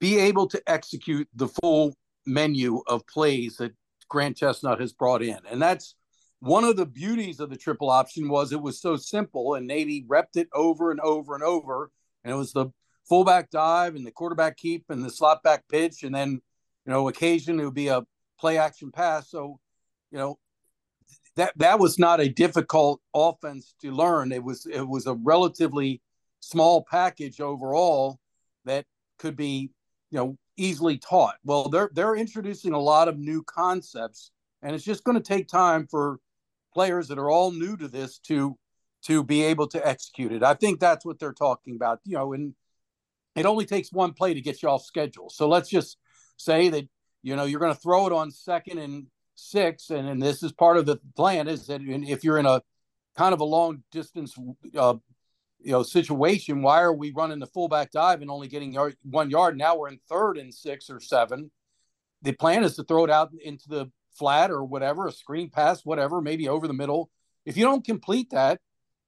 be 0.01 0.19
able 0.19 0.47
to 0.49 0.63
execute 0.67 1.27
the 1.35 1.49
full 1.49 1.95
menu 2.27 2.83
of 2.87 3.07
plays 3.07 3.57
that 3.57 3.73
Grant 4.09 4.37
Chestnut 4.37 4.81
has 4.81 4.93
brought 4.93 5.23
in. 5.23 5.39
And 5.51 5.61
that's 5.61 5.95
one 6.41 6.65
of 6.65 6.77
the 6.77 6.87
beauties 6.87 7.41
of 7.41 7.51
the 7.51 7.57
triple 7.57 7.91
option 7.91 8.29
was 8.29 8.53
it 8.53 8.61
was 8.61 8.81
so 8.81 8.97
simple 8.97 9.55
and 9.55 9.67
Navy 9.67 10.05
repped 10.07 10.37
it 10.37 10.49
over 10.53 10.91
and 10.91 11.01
over 11.01 11.35
and 11.35 11.43
over. 11.43 11.91
And 12.23 12.33
it 12.33 12.37
was 12.37 12.53
the 12.53 12.67
fullback 13.09 13.51
dive 13.51 13.97
and 13.97 14.07
the 14.07 14.13
quarterback 14.13 14.59
keep 14.59 14.85
and 14.91 15.03
the 15.03 15.11
slot 15.11 15.43
back 15.43 15.65
pitch. 15.69 16.03
And 16.03 16.15
then, 16.15 16.33
you 16.85 16.93
know, 16.93 17.09
occasionally 17.09 17.63
it 17.63 17.67
would 17.67 17.75
be 17.75 17.89
a 17.89 18.05
play 18.39 18.59
action 18.59 18.93
pass. 18.93 19.31
So, 19.31 19.59
you 20.13 20.19
know, 20.19 20.39
that 21.39 21.53
that 21.57 21.79
was 21.79 21.99
not 22.01 22.21
a 22.21 22.29
difficult 22.29 23.01
offense 23.15 23.75
to 23.81 23.93
learn. 23.93 24.33
It 24.33 24.43
was 24.43 24.67
it 24.67 24.87
was 24.87 25.07
a 25.07 25.15
relatively 25.15 26.03
small 26.41 26.85
package 26.91 27.41
overall 27.41 28.19
that 28.65 28.85
could 29.19 29.37
be 29.37 29.71
you 30.11 30.19
know 30.19 30.37
easily 30.57 30.99
taught. 30.99 31.37
Well, 31.45 31.69
they're 31.69 31.91
they're 31.95 32.17
introducing 32.17 32.73
a 32.73 32.81
lot 32.81 33.07
of 33.07 33.19
new 33.19 33.45
concepts, 33.45 34.33
and 34.63 34.75
it's 34.75 34.85
just 34.85 35.05
going 35.05 35.17
to 35.17 35.23
take 35.23 35.47
time 35.47 35.87
for 35.87 36.19
players 36.75 37.07
that 37.09 37.19
are 37.19 37.31
all 37.31 37.53
new 37.53 37.77
to 37.77 37.87
this 37.87 38.19
to 38.27 38.59
to 39.05 39.23
be 39.23 39.45
able 39.45 39.69
to 39.69 39.87
execute 39.87 40.33
it. 40.33 40.43
I 40.43 40.55
think 40.55 40.81
that's 40.81 41.07
what 41.07 41.21
they're 41.21 41.33
talking 41.33 41.77
about. 41.77 42.01
You 42.05 42.17
know, 42.17 42.33
and 42.33 42.53
it 43.37 43.47
only 43.47 43.65
takes 43.65 43.93
one 43.93 44.13
play 44.13 44.35
to 44.35 44.41
get 44.41 44.61
you 44.61 44.71
off 44.71 44.85
schedule. 44.85 45.31
So 45.31 45.49
let's 45.49 45.69
just 45.69 45.99
say 46.37 46.69
that 46.71 46.89
you 47.23 47.37
know 47.37 47.45
you're 47.45 47.61
going 47.61 47.75
to 47.75 47.81
throw 47.81 48.09
it 48.09 48.13
on 48.13 48.33
second 48.33 48.79
and 48.79 49.07
six, 49.39 49.91
and, 49.91 50.09
and 50.09 50.23
this 50.23 50.43
is 50.43 50.53
part 50.53 50.77
of 50.77 50.87
the 50.87 50.99
plan 51.17 51.49
is 51.49 51.67
that 51.67 51.81
if 51.83 52.25
you're 52.25 52.39
in 52.39 52.47
a 52.47 52.63
kind 53.17 53.35
of 53.35 53.41
a 53.41 53.45
long 53.45 53.83
distance 53.91 54.37
uh, 54.77 54.95
you 55.61 55.73
know 55.73 55.83
situation. 55.83 56.63
Why 56.63 56.81
are 56.83 56.93
we 56.93 57.11
running 57.11 57.39
the 57.39 57.47
fullback 57.47 57.91
dive 57.91 58.23
and 58.23 58.31
only 58.31 58.49
getting 58.49 58.73
yard, 58.73 58.97
one 59.03 59.31
yard? 59.31 59.57
Now 59.57 59.77
we're 59.77 59.89
in 59.89 60.01
third 60.09 60.39
and 60.39 60.55
six 60.55 60.89
or 60.91 61.01
seven. 61.01 61.51
The 62.23 62.33
plan 62.33 62.65
is 62.65 62.77
to 62.77 62.85
throw 62.85 63.05
it 63.05 63.11
out 63.11 63.31
into 63.43 63.69
the 63.69 63.91
flat 64.17 64.51
or 64.51 64.65
whatever, 64.65 65.07
a 65.07 65.13
screen 65.13 65.51
pass, 65.51 65.85
whatever, 65.85 66.21
maybe 66.21 66.49
over 66.49 66.67
the 66.67 66.75
middle. 66.75 67.11
If 67.45 67.57
you 67.57 67.65
don't 67.65 67.85
complete 67.85 68.31
that, 68.31 68.61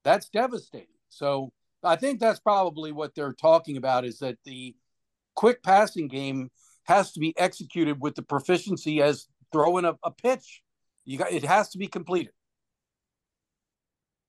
that's 0.03 0.29
devastating. 0.29 0.87
So 1.09 1.51
I 1.83 1.95
think 1.95 2.19
that's 2.19 2.39
probably 2.39 2.91
what 2.91 3.15
they're 3.15 3.33
talking 3.33 3.77
about 3.77 4.05
is 4.05 4.19
that 4.19 4.37
the 4.45 4.75
quick 5.35 5.61
passing 5.63 6.07
game 6.07 6.49
has 6.83 7.11
to 7.13 7.19
be 7.19 7.37
executed 7.37 8.01
with 8.01 8.15
the 8.15 8.21
proficiency 8.21 9.01
as 9.01 9.27
throwing 9.51 9.85
a, 9.85 9.95
a 10.03 10.11
pitch. 10.11 10.61
You 11.05 11.17
got 11.17 11.31
it 11.31 11.43
has 11.43 11.69
to 11.69 11.77
be 11.77 11.87
completed. 11.87 12.33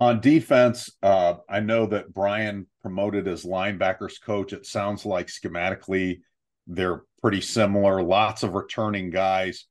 On 0.00 0.21
defense, 0.21 0.91
uh, 1.02 1.35
I 1.49 1.61
know 1.61 1.87
that 1.87 2.12
Brian 2.12 2.67
promoted 2.81 3.29
as 3.29 3.45
linebackers 3.45 4.21
coach. 4.21 4.52
It 4.52 4.67
sounds 4.67 5.07
like 5.07 5.29
schematically 5.29 6.21
they're 6.67 7.02
pretty 7.21 7.41
similar. 7.41 8.02
Lots 8.02 8.43
of 8.43 8.55
returning 8.55 9.11
guys. 9.11 9.67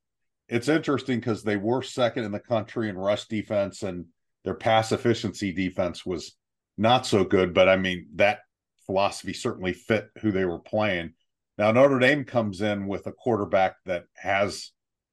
It's 0.48 0.70
interesting 0.70 1.20
because 1.20 1.44
they 1.44 1.58
were 1.58 1.82
second 1.82 2.24
in 2.24 2.32
the 2.32 2.40
country 2.40 2.90
in 2.90 2.98
rush 2.98 3.28
defense, 3.28 3.84
and 3.84 4.06
their 4.46 4.54
pass 4.54 4.92
efficiency 4.92 5.52
defense 5.52 6.06
was 6.06 6.36
not 6.78 7.06
so 7.06 7.24
good. 7.24 7.54
But 7.54 7.68
I 7.68 7.76
mean, 7.76 8.08
that 8.16 8.40
philosophy 8.86 9.34
certainly 9.34 9.74
fit 9.74 10.10
who 10.22 10.32
they 10.32 10.46
were 10.46 10.60
playing. 10.60 11.14
Now 11.58 11.72
Notre 11.72 12.00
Dame 12.00 12.24
comes 12.24 12.62
in 12.62 12.88
with 12.88 13.08
a 13.08 13.12
quarterback 13.12 13.76
that 13.86 14.06
has 14.16 14.72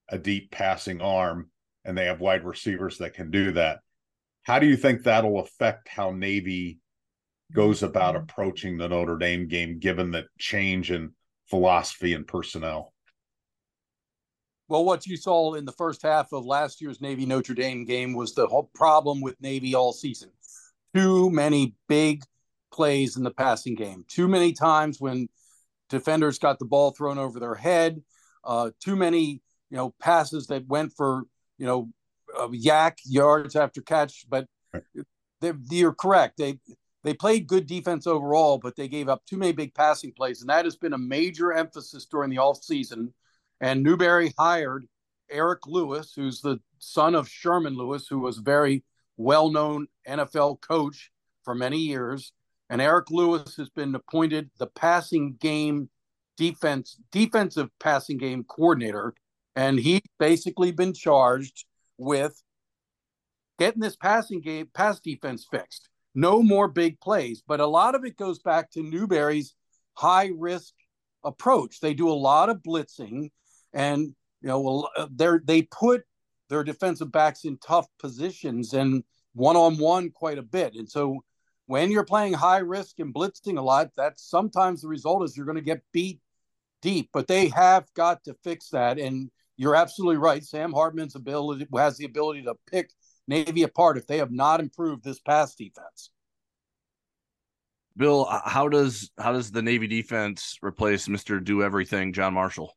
a 0.08 0.18
deep 0.18 0.50
passing 0.50 1.00
arm, 1.00 1.50
and 1.84 1.96
they 1.96 2.06
have 2.06 2.20
wide 2.20 2.44
receivers 2.44 2.98
that 2.98 3.14
can 3.14 3.30
do 3.30 3.52
that. 3.52 3.80
How 4.42 4.58
do 4.58 4.66
you 4.66 4.76
think 4.76 5.02
that'll 5.02 5.40
affect 5.40 5.88
how 5.88 6.10
Navy 6.10 6.78
goes 7.52 7.82
about 7.82 8.16
approaching 8.16 8.76
the 8.76 8.88
Notre 8.88 9.16
Dame 9.16 9.48
game, 9.48 9.78
given 9.78 10.10
the 10.10 10.26
change 10.38 10.90
in 10.90 11.12
philosophy 11.48 12.14
and 12.14 12.26
personnel? 12.26 12.92
Well, 14.68 14.84
what 14.84 15.06
you 15.06 15.16
saw 15.16 15.54
in 15.54 15.64
the 15.64 15.72
first 15.72 16.02
half 16.02 16.32
of 16.32 16.44
last 16.44 16.82
year's 16.82 17.00
Navy 17.00 17.24
Notre 17.24 17.54
Dame 17.54 17.86
game 17.86 18.14
was 18.14 18.34
the 18.34 18.46
whole 18.46 18.70
problem 18.74 19.22
with 19.22 19.40
Navy 19.40 19.74
all 19.74 19.94
season. 19.94 20.30
Too 20.94 21.30
many 21.30 21.74
big 21.88 22.22
plays 22.70 23.16
in 23.16 23.22
the 23.22 23.30
passing 23.30 23.74
game. 23.74 24.04
Too 24.08 24.28
many 24.28 24.52
times 24.52 25.00
when 25.00 25.28
defenders 25.88 26.38
got 26.38 26.58
the 26.58 26.66
ball 26.66 26.90
thrown 26.90 27.18
over 27.18 27.40
their 27.40 27.54
head. 27.54 28.02
Uh, 28.44 28.70
too 28.78 28.94
many, 28.94 29.42
you 29.70 29.76
know, 29.76 29.94
passes 30.00 30.46
that 30.48 30.66
went 30.66 30.92
for, 30.96 31.24
you 31.58 31.66
know, 31.66 31.90
uh, 32.38 32.48
YAC 32.48 32.98
yards 33.04 33.56
after 33.56 33.80
catch. 33.82 34.26
But 34.28 34.46
you're 35.70 35.94
correct. 35.94 36.38
They 36.38 36.58
they 37.04 37.14
played 37.14 37.46
good 37.46 37.66
defense 37.66 38.06
overall, 38.06 38.58
but 38.58 38.76
they 38.76 38.88
gave 38.88 39.08
up 39.08 39.24
too 39.24 39.36
many 39.36 39.52
big 39.52 39.74
passing 39.74 40.12
plays, 40.12 40.40
and 40.40 40.50
that 40.50 40.64
has 40.64 40.76
been 40.76 40.92
a 40.92 40.98
major 40.98 41.52
emphasis 41.52 42.06
during 42.06 42.30
the 42.30 42.38
off 42.38 42.62
season. 42.62 43.14
And 43.60 43.82
Newberry 43.82 44.32
hired 44.38 44.86
Eric 45.30 45.66
Lewis, 45.66 46.12
who's 46.14 46.40
the 46.40 46.58
son 46.78 47.14
of 47.14 47.28
Sherman 47.28 47.76
Lewis, 47.76 48.06
who 48.08 48.20
was 48.20 48.38
a 48.38 48.42
very 48.42 48.84
well 49.16 49.50
known 49.50 49.86
NFL 50.06 50.60
coach 50.60 51.10
for 51.44 51.54
many 51.54 51.78
years. 51.78 52.32
And 52.70 52.80
Eric 52.80 53.10
Lewis 53.10 53.56
has 53.56 53.70
been 53.70 53.94
appointed 53.94 54.50
the 54.58 54.66
passing 54.66 55.36
game 55.40 55.88
defense 56.36 56.98
defensive 57.10 57.68
passing 57.80 58.18
game 58.18 58.44
coordinator. 58.44 59.14
And 59.58 59.76
he's 59.80 60.02
basically 60.20 60.70
been 60.70 60.92
charged 60.92 61.64
with 61.96 62.40
getting 63.58 63.80
this 63.80 63.96
passing 63.96 64.40
game 64.40 64.68
pass 64.72 65.00
defense 65.00 65.48
fixed. 65.50 65.88
No 66.14 66.44
more 66.44 66.68
big 66.68 67.00
plays, 67.00 67.42
but 67.44 67.58
a 67.58 67.66
lot 67.66 67.96
of 67.96 68.04
it 68.04 68.16
goes 68.16 68.38
back 68.38 68.70
to 68.70 68.84
Newberry's 68.84 69.56
high 69.94 70.30
risk 70.38 70.74
approach. 71.24 71.80
They 71.80 71.92
do 71.92 72.08
a 72.08 72.12
lot 72.12 72.50
of 72.50 72.62
blitzing 72.62 73.30
and 73.72 74.14
you 74.42 74.48
know 74.48 74.88
uh, 74.96 75.08
they 75.12 75.28
they 75.44 75.62
put 75.62 76.04
their 76.48 76.62
defensive 76.62 77.10
backs 77.10 77.44
in 77.44 77.58
tough 77.58 77.88
positions 77.98 78.74
and 78.74 79.02
one 79.34 79.56
on 79.56 79.76
one 79.76 80.10
quite 80.10 80.38
a 80.38 80.42
bit. 80.42 80.74
And 80.74 80.88
so 80.88 81.24
when 81.66 81.90
you're 81.90 82.04
playing 82.04 82.34
high 82.34 82.58
risk 82.58 83.00
and 83.00 83.12
blitzing 83.12 83.58
a 83.58 83.62
lot, 83.62 83.90
that's 83.96 84.22
sometimes 84.22 84.82
the 84.82 84.88
result 84.88 85.24
is 85.24 85.36
you're 85.36 85.46
going 85.46 85.56
to 85.56 85.62
get 85.62 85.82
beat 85.92 86.20
deep. 86.80 87.10
But 87.12 87.26
they 87.26 87.48
have 87.48 87.92
got 87.94 88.22
to 88.22 88.36
fix 88.44 88.68
that. 88.68 89.00
And 89.00 89.32
you're 89.58 89.76
absolutely 89.76 90.16
right. 90.16 90.42
Sam 90.42 90.72
Hartman's 90.72 91.16
ability 91.16 91.66
has 91.76 91.98
the 91.98 92.06
ability 92.06 92.44
to 92.44 92.54
pick 92.70 92.90
Navy 93.26 93.64
apart 93.64 93.98
if 93.98 94.06
they 94.06 94.18
have 94.18 94.32
not 94.32 94.60
improved 94.60 95.04
this 95.04 95.20
pass 95.20 95.54
defense. 95.54 96.10
Bill, 97.96 98.26
uh, 98.30 98.48
how 98.48 98.68
does 98.68 99.10
how 99.18 99.32
does 99.32 99.50
the 99.50 99.60
Navy 99.60 99.88
defense 99.88 100.56
replace 100.62 101.08
Mister 101.08 101.40
Do 101.40 101.62
Everything 101.62 102.12
John 102.12 102.32
Marshall? 102.32 102.74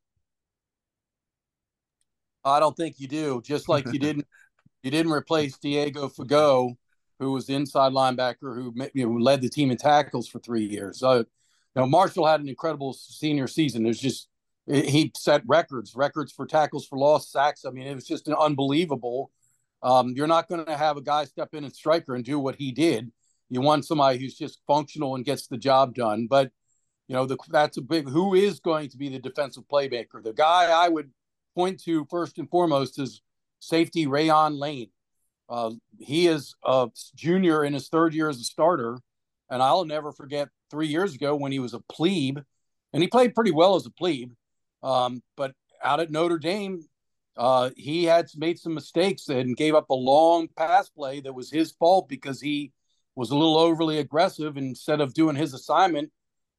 I 2.44 2.60
don't 2.60 2.76
think 2.76 3.00
you 3.00 3.08
do. 3.08 3.42
Just 3.46 3.70
like 3.70 3.86
you 3.94 4.00
didn't 4.00 4.26
you 4.82 4.92
didn't 4.92 5.12
replace 5.12 5.58
Diego 5.60 6.10
Fagot 6.10 6.76
who 7.20 7.32
was 7.32 7.46
the 7.46 7.54
inside 7.54 7.94
linebacker 7.94 8.56
who 8.56 8.74
you 8.96 9.06
know, 9.06 9.16
led 9.16 9.42
the 9.42 9.50
team 9.50 9.70
in 9.70 9.78
tackles 9.78 10.28
for 10.28 10.40
three 10.40 10.66
years. 10.66 10.98
So, 11.00 11.18
you 11.18 11.26
know, 11.76 11.86
Marshall 11.86 12.26
had 12.26 12.42
an 12.42 12.50
incredible 12.50 12.94
senior 12.94 13.48
season. 13.48 13.84
There's 13.84 14.00
just 14.00 14.28
he 14.72 15.12
set 15.16 15.44
records, 15.46 15.96
records 15.96 16.32
for 16.32 16.46
tackles 16.46 16.88
for 16.88 16.98
lost 16.98 17.32
sacks. 17.32 17.66
I 17.66 17.72
mean, 17.72 17.88
it 17.88 17.96
was 17.96 18.08
just 18.08 18.28
an 18.28 18.36
unbelievable. 18.40 19.32
Um, 19.84 20.14
you're 20.16 20.28
not 20.28 20.48
going 20.48 20.66
to 20.66 20.78
have 20.78 20.98
a 20.98 21.02
guy 21.02 21.26
step 21.26 21.54
in 21.54 21.64
and 21.64 21.74
striker 21.74 22.16
and 22.16 22.24
do 22.24 22.40
what 22.40 22.56
he 22.56 22.72
did. 22.72 23.12
You 23.50 23.62
want 23.62 23.86
somebody 23.86 24.20
who's 24.20 24.38
just 24.38 24.62
functional 24.68 25.16
and 25.16 25.26
gets 25.26 25.48
the 25.48 25.58
job 25.58 25.96
done. 25.96 26.28
But 26.30 26.52
you 27.08 27.16
know, 27.16 27.26
the, 27.26 27.38
that's 27.50 27.78
a 27.78 27.82
big. 27.82 28.08
Who 28.08 28.36
is 28.36 28.60
going 28.62 28.90
to 28.90 28.98
be 28.98 29.10
the 29.10 29.20
defensive 29.20 29.64
playmaker? 29.70 30.24
The 30.24 30.34
guy 30.34 30.72
I 30.72 30.88
would 30.88 31.12
point 31.56 31.84
to 31.84 32.06
first 32.10 32.38
and 32.38 32.50
foremost 32.50 33.00
is 33.00 33.22
safety 33.60 34.06
Rayuan 34.06 34.58
Lane. 34.58 34.90
Uh, 35.50 35.72
he 36.00 36.28
is 36.28 36.56
a 36.64 36.88
junior 37.16 37.66
in 37.66 37.74
his 37.74 37.90
third 37.90 38.14
year 38.14 38.30
as 38.30 38.40
a 38.40 38.46
starter, 38.46 39.00
and 39.50 39.62
I'll 39.62 39.84
never 39.84 40.14
forget 40.14 40.48
three 40.70 40.88
years 40.88 41.14
ago 41.14 41.36
when 41.36 41.52
he 41.52 41.60
was 41.60 41.74
a 41.74 41.82
plebe, 41.82 42.38
and 42.94 43.04
he 43.04 43.10
played 43.10 43.36
pretty 43.36 43.52
well 43.52 43.76
as 43.76 43.86
a 43.86 43.92
plebe. 43.92 44.32
Um, 44.84 45.22
but 45.38 45.54
out 45.84 46.00
at 46.00 46.12
Notre 46.12 46.40
Dame, 46.40 46.86
uh, 47.38 47.70
he 47.78 48.04
had 48.04 48.30
made 48.36 48.60
some 48.60 48.74
mistakes 48.74 49.30
and 49.30 49.56
gave 49.56 49.76
up 49.76 49.90
a 49.90 49.96
long 49.96 50.48
pass 50.58 50.90
play 50.90 51.22
that 51.22 51.34
was 51.34 51.50
his 51.50 51.72
fault 51.72 52.10
because 52.10 52.42
he 52.42 52.72
was 53.16 53.32
a 53.32 53.36
little 53.36 53.58
overly 53.58 54.00
aggressive. 54.00 54.58
Instead 54.58 55.02
of 55.02 55.14
doing 55.14 55.36
his 55.36 55.54
assignment, 55.54 56.12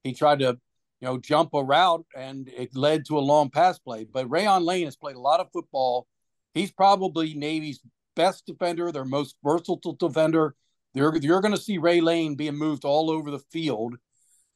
he 0.03 0.13
tried 0.13 0.39
to, 0.39 0.57
you 0.99 1.07
know, 1.07 1.17
jump 1.17 1.53
a 1.53 1.63
route, 1.63 2.05
and 2.15 2.49
it 2.49 2.75
led 2.75 3.05
to 3.05 3.17
a 3.17 3.21
long 3.21 3.49
pass 3.49 3.77
play. 3.79 4.05
But 4.05 4.27
Rayuan 4.27 4.65
Lane 4.65 4.85
has 4.85 4.95
played 4.95 5.15
a 5.15 5.21
lot 5.21 5.39
of 5.39 5.51
football. 5.51 6.07
He's 6.53 6.71
probably 6.71 7.33
Navy's 7.33 7.79
best 8.15 8.45
defender, 8.45 8.91
their 8.91 9.05
most 9.05 9.35
versatile 9.43 9.93
defender. 9.93 10.55
They're, 10.93 11.15
you're 11.17 11.41
going 11.41 11.55
to 11.55 11.61
see 11.61 11.77
Ray 11.77 12.01
Lane 12.01 12.35
being 12.35 12.57
moved 12.57 12.85
all 12.85 13.09
over 13.09 13.31
the 13.31 13.39
field. 13.39 13.95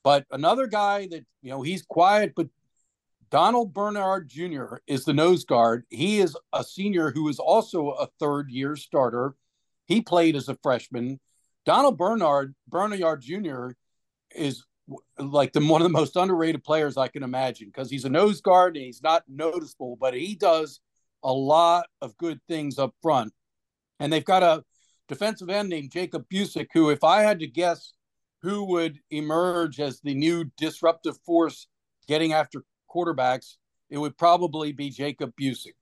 But 0.03 0.25
another 0.31 0.67
guy 0.67 1.07
that, 1.07 1.25
you 1.41 1.49
know, 1.49 1.61
he's 1.61 1.81
quiet, 1.81 2.33
but 2.35 2.47
Donald 3.29 3.73
Bernard 3.73 4.29
Jr. 4.29 4.77
is 4.87 5.03
the 5.03 5.13
nose 5.13 5.43
guard. 5.43 5.83
He 5.89 6.19
is 6.19 6.37
a 6.53 6.63
senior 6.63 7.11
who 7.11 7.27
is 7.27 7.39
also 7.39 7.89
a 7.89 8.07
third 8.19 8.49
year 8.49 8.75
starter. 8.75 9.35
He 9.85 10.01
played 10.01 10.35
as 10.35 10.49
a 10.49 10.57
freshman. 10.63 11.19
Donald 11.65 11.97
Bernard 11.97 12.55
Bernard 12.67 13.21
Jr. 13.21 13.71
is 14.33 14.63
like 15.17 15.51
the 15.51 15.59
one 15.59 15.81
of 15.81 15.85
the 15.85 15.89
most 15.89 16.15
underrated 16.15 16.63
players 16.63 16.95
I 16.95 17.09
can 17.09 17.23
imagine 17.23 17.67
because 17.67 17.91
he's 17.91 18.05
a 18.05 18.09
nose 18.09 18.39
guard 18.39 18.77
and 18.77 18.85
he's 18.85 19.03
not 19.03 19.23
noticeable, 19.27 19.97
but 19.99 20.13
he 20.13 20.35
does 20.35 20.79
a 21.23 21.33
lot 21.33 21.87
of 22.01 22.17
good 22.17 22.39
things 22.47 22.79
up 22.79 22.95
front. 23.01 23.33
And 23.99 24.13
they've 24.13 24.23
got 24.23 24.43
a 24.43 24.63
defensive 25.09 25.49
end 25.49 25.69
named 25.69 25.91
Jacob 25.91 26.25
Busic, 26.29 26.67
who, 26.73 26.89
if 26.89 27.03
I 27.03 27.21
had 27.21 27.39
to 27.39 27.47
guess 27.47 27.93
who 28.41 28.63
would 28.65 28.99
emerge 29.09 29.79
as 29.79 29.99
the 29.99 30.13
new 30.13 30.45
disruptive 30.57 31.17
force 31.25 31.67
getting 32.07 32.33
after 32.33 32.63
quarterbacks, 32.97 33.55
it 33.89 33.97
would 33.97 34.17
probably 34.17 34.71
be 34.71 34.89
Jacob 34.89 35.31
Busic. 35.39 35.73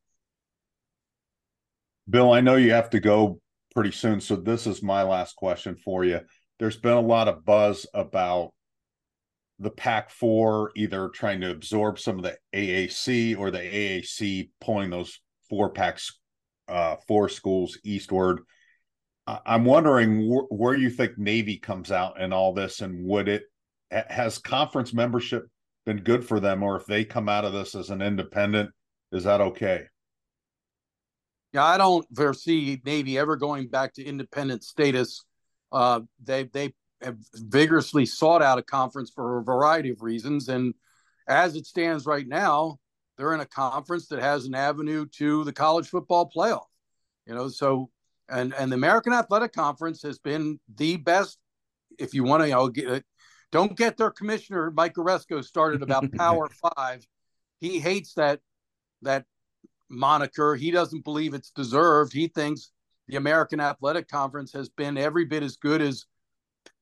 Bill, 2.10 2.32
I 2.32 2.42
know 2.42 2.56
you 2.56 2.72
have 2.72 2.90
to 2.92 3.00
go 3.00 3.40
pretty 3.74 3.92
soon. 3.92 4.22
So 4.22 4.36
this 4.36 4.68
is 4.68 4.84
my 4.84 5.04
last 5.04 5.36
question 5.36 5.76
for 5.76 6.04
you. 6.04 6.22
There's 6.60 6.78
been 6.78 6.94
a 6.94 7.02
lot 7.02 7.28
of 7.28 7.46
buzz 7.46 7.86
about 7.94 8.52
the 9.60 9.72
Pac 9.72 10.10
4 10.10 10.72
either 10.76 11.10
trying 11.10 11.42
to 11.42 11.52
absorb 11.52 12.00
some 12.00 12.18
of 12.18 12.24
the 12.24 12.38
AAC 12.54 13.38
or 13.38 13.52
the 13.52 13.60
AAC 13.60 14.50
pulling 14.62 14.90
those 14.90 15.20
four 15.50 15.72
packs 15.72 16.20
uh, 16.68 16.96
four 17.08 17.30
schools 17.30 17.78
eastward. 17.84 18.42
I'm 19.28 19.66
wondering 19.66 20.30
wh- 20.30 20.52
where 20.52 20.76
you 20.76 20.90
think 20.90 21.18
Navy 21.18 21.58
comes 21.58 21.92
out 21.92 22.20
in 22.20 22.32
all 22.32 22.54
this, 22.54 22.82
and 22.82 23.06
would 23.06 23.28
it 23.28 23.44
has 23.92 24.38
conference 24.38 24.94
membership 24.94 25.48
been 25.86 26.02
good 26.02 26.26
for 26.26 26.40
them, 26.40 26.64
or 26.64 26.76
if 26.76 26.86
they 26.86 27.06
come 27.06 27.30
out 27.30 27.46
of 27.46 27.54
this 27.54 27.76
as 27.76 27.90
an 27.90 28.02
independent, 28.02 28.72
is 29.12 29.24
that 29.24 29.42
okay? 29.42 29.86
Yeah, 31.54 31.64
I 31.64 31.78
don't 31.78 32.06
foresee 32.14 32.82
Navy 32.86 33.18
ever 33.18 33.38
going 33.38 33.68
back 33.68 33.94
to 33.94 34.04
independent 34.04 34.64
status. 34.64 35.24
Uh, 35.72 36.02
they 36.24 36.44
they 36.44 36.74
have 37.02 37.18
vigorously 37.34 38.06
sought 38.06 38.42
out 38.42 38.58
a 38.58 38.64
conference 38.64 39.12
for 39.14 39.40
a 39.40 39.44
variety 39.44 39.90
of 39.92 40.02
reasons, 40.02 40.50
and 40.50 40.74
as 41.28 41.56
it 41.56 41.66
stands 41.66 42.06
right 42.06 42.28
now, 42.28 42.78
they're 43.18 43.34
in 43.34 43.40
a 43.40 43.46
conference 43.46 44.08
that 44.08 44.20
has 44.20 44.46
an 44.46 44.56
avenue 44.56 45.06
to 45.18 45.44
the 45.44 45.54
college 45.54 45.88
football 45.88 46.30
playoff. 46.36 46.66
You 47.26 47.36
know, 47.36 47.48
so 47.48 47.90
and 48.30 48.54
and 48.54 48.72
the 48.72 48.76
American 48.76 49.14
Athletic 49.14 49.54
Conference 49.54 50.02
has 50.04 50.20
been 50.20 50.60
the 50.76 50.98
best. 50.98 51.38
If 51.98 52.14
you 52.14 52.24
want 52.24 52.44
to, 52.44 52.48
you 52.50 52.56
know, 52.56 52.68
get, 52.68 53.04
don't 53.52 53.78
get 53.78 53.98
their 53.98 54.12
commissioner 54.12 54.72
Mike 54.72 54.96
Aresco 54.96 55.44
started 55.44 55.82
about 55.82 56.12
Power 56.18 56.50
Five. 56.50 57.06
He 57.60 57.80
hates 57.80 58.14
that 58.16 58.42
that 59.02 59.26
moniker. 59.90 60.56
He 60.56 60.72
doesn't 60.72 61.04
believe 61.04 61.34
it's 61.34 61.52
deserved. 61.52 62.14
He 62.14 62.28
thinks 62.28 62.72
the 63.08 63.18
American 63.18 63.60
Athletic 63.60 64.08
Conference 64.08 64.52
has 64.54 64.70
been 64.70 64.98
every 64.98 65.26
bit 65.26 65.44
as 65.44 65.58
good 65.58 65.82
as 65.82 66.06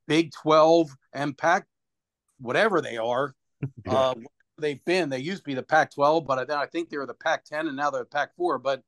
Big 0.07 0.31
Twelve 0.31 0.89
and 1.13 1.37
Pac, 1.37 1.65
whatever 2.39 2.81
they 2.81 2.97
are. 2.97 3.35
uh, 3.87 4.13
they've 4.57 4.83
been. 4.85 5.09
They 5.09 5.19
used 5.19 5.39
to 5.39 5.43
be 5.43 5.53
the 5.53 5.63
Pac-12, 5.63 6.25
but 6.25 6.47
then 6.47 6.57
I 6.57 6.65
think 6.65 6.89
they 6.89 6.97
were 6.97 7.05
the 7.05 7.13
Pac-10, 7.13 7.67
and 7.67 7.75
now 7.75 7.89
they're 7.89 8.03
the 8.03 8.07
Pac-4. 8.07 8.61
But 8.61 8.81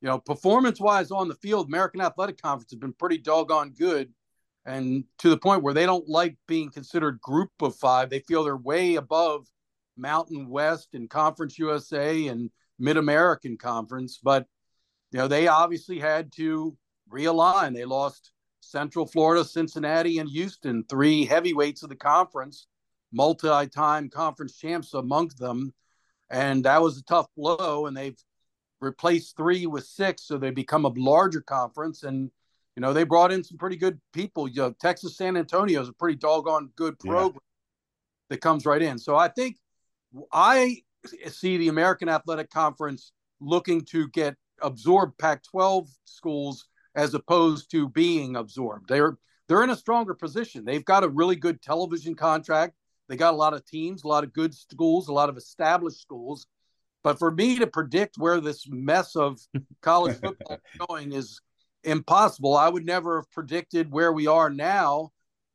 you 0.00 0.08
know, 0.08 0.18
performance-wise 0.18 1.10
on 1.10 1.28
the 1.28 1.34
field, 1.34 1.68
American 1.68 2.00
Athletic 2.00 2.40
Conference 2.40 2.70
has 2.70 2.78
been 2.78 2.92
pretty 2.94 3.18
doggone 3.18 3.70
good, 3.70 4.12
and 4.66 5.04
to 5.18 5.30
the 5.30 5.38
point 5.38 5.62
where 5.62 5.74
they 5.74 5.86
don't 5.86 6.08
like 6.08 6.36
being 6.46 6.70
considered 6.70 7.20
Group 7.20 7.50
of 7.60 7.76
Five. 7.76 8.10
They 8.10 8.20
feel 8.20 8.44
they're 8.44 8.56
way 8.56 8.96
above 8.96 9.46
Mountain 9.96 10.48
West 10.48 10.94
and 10.94 11.08
Conference 11.08 11.58
USA 11.58 12.28
and 12.28 12.50
Mid 12.78 12.96
American 12.96 13.56
Conference, 13.58 14.18
but 14.22 14.46
you 15.12 15.18
know 15.18 15.28
they 15.28 15.48
obviously 15.48 15.98
had 15.98 16.32
to 16.36 16.76
realign. 17.12 17.74
They 17.74 17.84
lost 17.84 18.32
Central 18.60 19.06
Florida, 19.06 19.44
Cincinnati, 19.44 20.18
and 20.18 20.28
Houston, 20.28 20.84
three 20.88 21.24
heavyweights 21.24 21.82
of 21.82 21.88
the 21.88 21.96
conference, 21.96 22.66
multi-time 23.12 24.08
conference 24.08 24.56
champs 24.56 24.94
amongst 24.94 25.38
them, 25.38 25.74
and 26.30 26.64
that 26.64 26.80
was 26.80 26.98
a 26.98 27.04
tough 27.04 27.26
blow. 27.36 27.86
And 27.86 27.96
they've 27.96 28.18
replaced 28.80 29.36
three 29.36 29.66
with 29.66 29.84
six, 29.84 30.22
so 30.22 30.38
they 30.38 30.50
become 30.50 30.84
a 30.84 30.92
larger 30.96 31.40
conference. 31.40 32.02
And 32.02 32.30
you 32.76 32.80
know 32.80 32.92
they 32.92 33.04
brought 33.04 33.32
in 33.32 33.44
some 33.44 33.58
pretty 33.58 33.76
good 33.76 34.00
people. 34.12 34.48
You 34.48 34.62
know, 34.62 34.74
Texas 34.80 35.16
San 35.16 35.36
Antonio 35.36 35.80
is 35.80 35.88
a 35.88 35.92
pretty 35.92 36.16
doggone 36.16 36.70
good 36.76 36.98
program 36.98 37.32
yeah. 37.34 37.40
that 38.30 38.40
comes 38.40 38.66
right 38.66 38.82
in. 38.82 38.98
So 38.98 39.16
I 39.16 39.28
think 39.28 39.56
I 40.32 40.78
see 41.28 41.56
the 41.56 41.68
American 41.68 42.08
Athletic 42.08 42.50
Conference 42.50 43.12
looking 43.40 43.82
to 43.86 44.08
get 44.08 44.36
absorbed 44.62 45.18
Pac-12 45.18 45.88
schools 46.04 46.66
as 46.94 47.14
opposed 47.14 47.70
to 47.70 47.88
being 47.88 48.36
absorbed. 48.36 48.88
They're 48.88 49.16
they're 49.48 49.64
in 49.64 49.70
a 49.70 49.76
stronger 49.76 50.14
position. 50.14 50.64
They've 50.64 50.84
got 50.84 51.02
a 51.02 51.08
really 51.08 51.36
good 51.36 51.60
television 51.60 52.14
contract. 52.14 52.74
They 53.08 53.16
got 53.16 53.34
a 53.34 53.36
lot 53.36 53.52
of 53.52 53.66
teams, 53.66 54.04
a 54.04 54.08
lot 54.08 54.22
of 54.22 54.32
good 54.32 54.54
schools, 54.54 55.08
a 55.08 55.12
lot 55.12 55.28
of 55.28 55.36
established 55.36 56.00
schools. 56.00 56.46
But 57.02 57.18
for 57.18 57.32
me 57.32 57.58
to 57.58 57.66
predict 57.66 58.16
where 58.16 58.40
this 58.40 58.68
mess 58.68 59.16
of 59.16 59.40
college 59.82 60.18
football 60.20 60.58
is 60.58 60.86
going 60.86 61.12
is 61.12 61.40
impossible. 61.84 62.56
I 62.56 62.68
would 62.68 62.84
never 62.84 63.20
have 63.20 63.30
predicted 63.30 63.90
where 63.90 64.12
we 64.12 64.26
are 64.26 64.50
now 64.50 65.10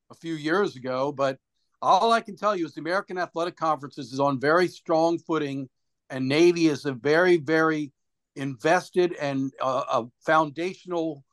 a 0.10 0.16
few 0.16 0.34
years 0.34 0.76
ago. 0.76 1.12
But 1.12 1.38
all 1.82 2.12
I 2.12 2.22
can 2.22 2.36
tell 2.36 2.56
you 2.56 2.66
is 2.66 2.74
the 2.74 2.82
American 2.82 3.18
Athletic 3.18 3.56
Conferences 3.56 4.12
is 4.12 4.20
on 4.20 4.40
very 4.40 4.68
strong 4.68 5.20
footing, 5.20 5.70
and 6.10 6.28
Navy 6.28 6.68
is 6.68 6.86
a 6.86 6.94
very, 6.94 7.38
very 7.38 7.92
invested 8.36 9.14
and 9.14 9.52
uh, 9.62 9.84
a 9.90 10.06
foundational 10.26 11.24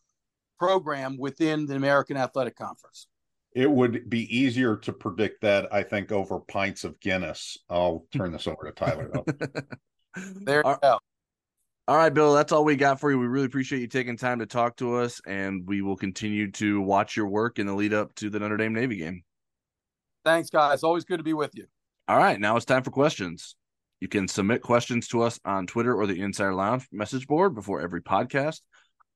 program 0.59 1.17
within 1.19 1.67
the 1.67 1.75
American 1.75 2.17
Athletic 2.17 2.57
Conference. 2.57 3.09
It 3.55 3.71
would 3.71 4.09
be 4.09 4.35
easier 4.35 4.77
to 4.77 4.93
predict 4.93 5.43
that, 5.43 5.73
I 5.73 5.83
think, 5.83 6.11
over 6.11 6.41
pints 6.41 6.85
of 6.85 6.99
Guinness. 7.01 7.59
I'll 7.69 8.07
turn 8.13 8.33
this 8.33 8.47
over 8.47 8.65
to 8.65 8.73
Tyler. 8.73 9.11
there 10.45 10.63
you 10.65 10.77
go. 10.83 10.99
All 11.89 11.97
right, 11.97 12.15
Bill, 12.15 12.33
that's 12.33 12.53
all 12.53 12.65
we 12.65 12.77
got 12.77 13.01
for 13.01 13.11
you. 13.11 13.19
We 13.19 13.27
really 13.27 13.47
appreciate 13.47 13.81
you 13.81 13.89
taking 13.89 14.17
time 14.17 14.39
to 14.39 14.47
talk 14.47 14.77
to 14.77 14.97
us, 14.97 15.21
and 15.27 15.67
we 15.67 15.83
will 15.83 15.97
continue 15.97 16.51
to 16.53 16.81
watch 16.81 17.17
your 17.17 17.27
work 17.27 17.59
in 17.59 17.67
the 17.67 17.75
lead 17.75 17.93
up 17.93 18.15
to 18.17 18.31
the 18.31 18.39
Notre 18.39 18.57
Dame 18.57 18.73
Navy 18.73 18.99
game. 18.99 19.25
Thanks, 20.25 20.49
guys. 20.49 20.85
Always 20.85 21.05
good 21.05 21.17
to 21.17 21.25
be 21.25 21.35
with 21.35 21.51
you. 21.55 21.67
All 22.07 22.19
right, 22.19 22.39
now 22.39 22.57
it's 22.57 22.65
time 22.65 22.85
for 22.85 22.93
questions. 22.93 23.57
You 24.01 24.07
can 24.07 24.29
submit 24.29 24.62
questions 24.62 25.09
to 25.09 25.23
us 25.23 25.41
on 25.45 25.67
Twitter 25.67 25.95
or 25.95 26.07
the 26.07 26.21
Insider 26.21 26.55
Lounge 26.55 26.87
message 26.93 27.27
board 27.27 27.55
before 27.55 27.81
every 27.81 28.01
podcast. 28.01 28.61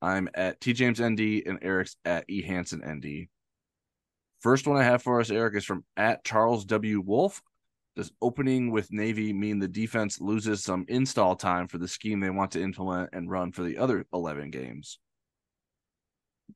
I'm 0.01 0.29
at 0.33 0.59
TJamesND 0.59 1.47
and 1.47 1.59
Eric's 1.61 1.95
at 2.03 2.27
eHansenND. 2.27 3.29
First 4.41 4.67
one 4.67 4.77
I 4.77 4.83
have 4.83 5.01
for 5.01 5.21
us, 5.21 5.31
Eric, 5.31 5.55
is 5.55 5.65
from 5.65 5.85
at 5.95 6.25
Charles 6.25 6.65
W. 6.65 6.99
Wolf. 6.99 7.41
Does 7.97 8.11
opening 8.21 8.69
with 8.69 8.93
Navy 8.93 9.33
mean 9.33 9.57
the 9.57 9.67
defense 9.67 10.21
loses 10.21 10.63
some 10.63 10.85
install 10.87 11.35
time 11.35 11.67
for 11.67 11.79
the 11.79 11.87
scheme 11.87 12.19
they 12.19 12.29
want 12.29 12.51
to 12.51 12.61
implement 12.61 13.09
and 13.11 13.27
run 13.27 13.51
for 13.51 13.63
the 13.63 13.79
other 13.79 14.05
11 14.13 14.51
games? 14.51 14.99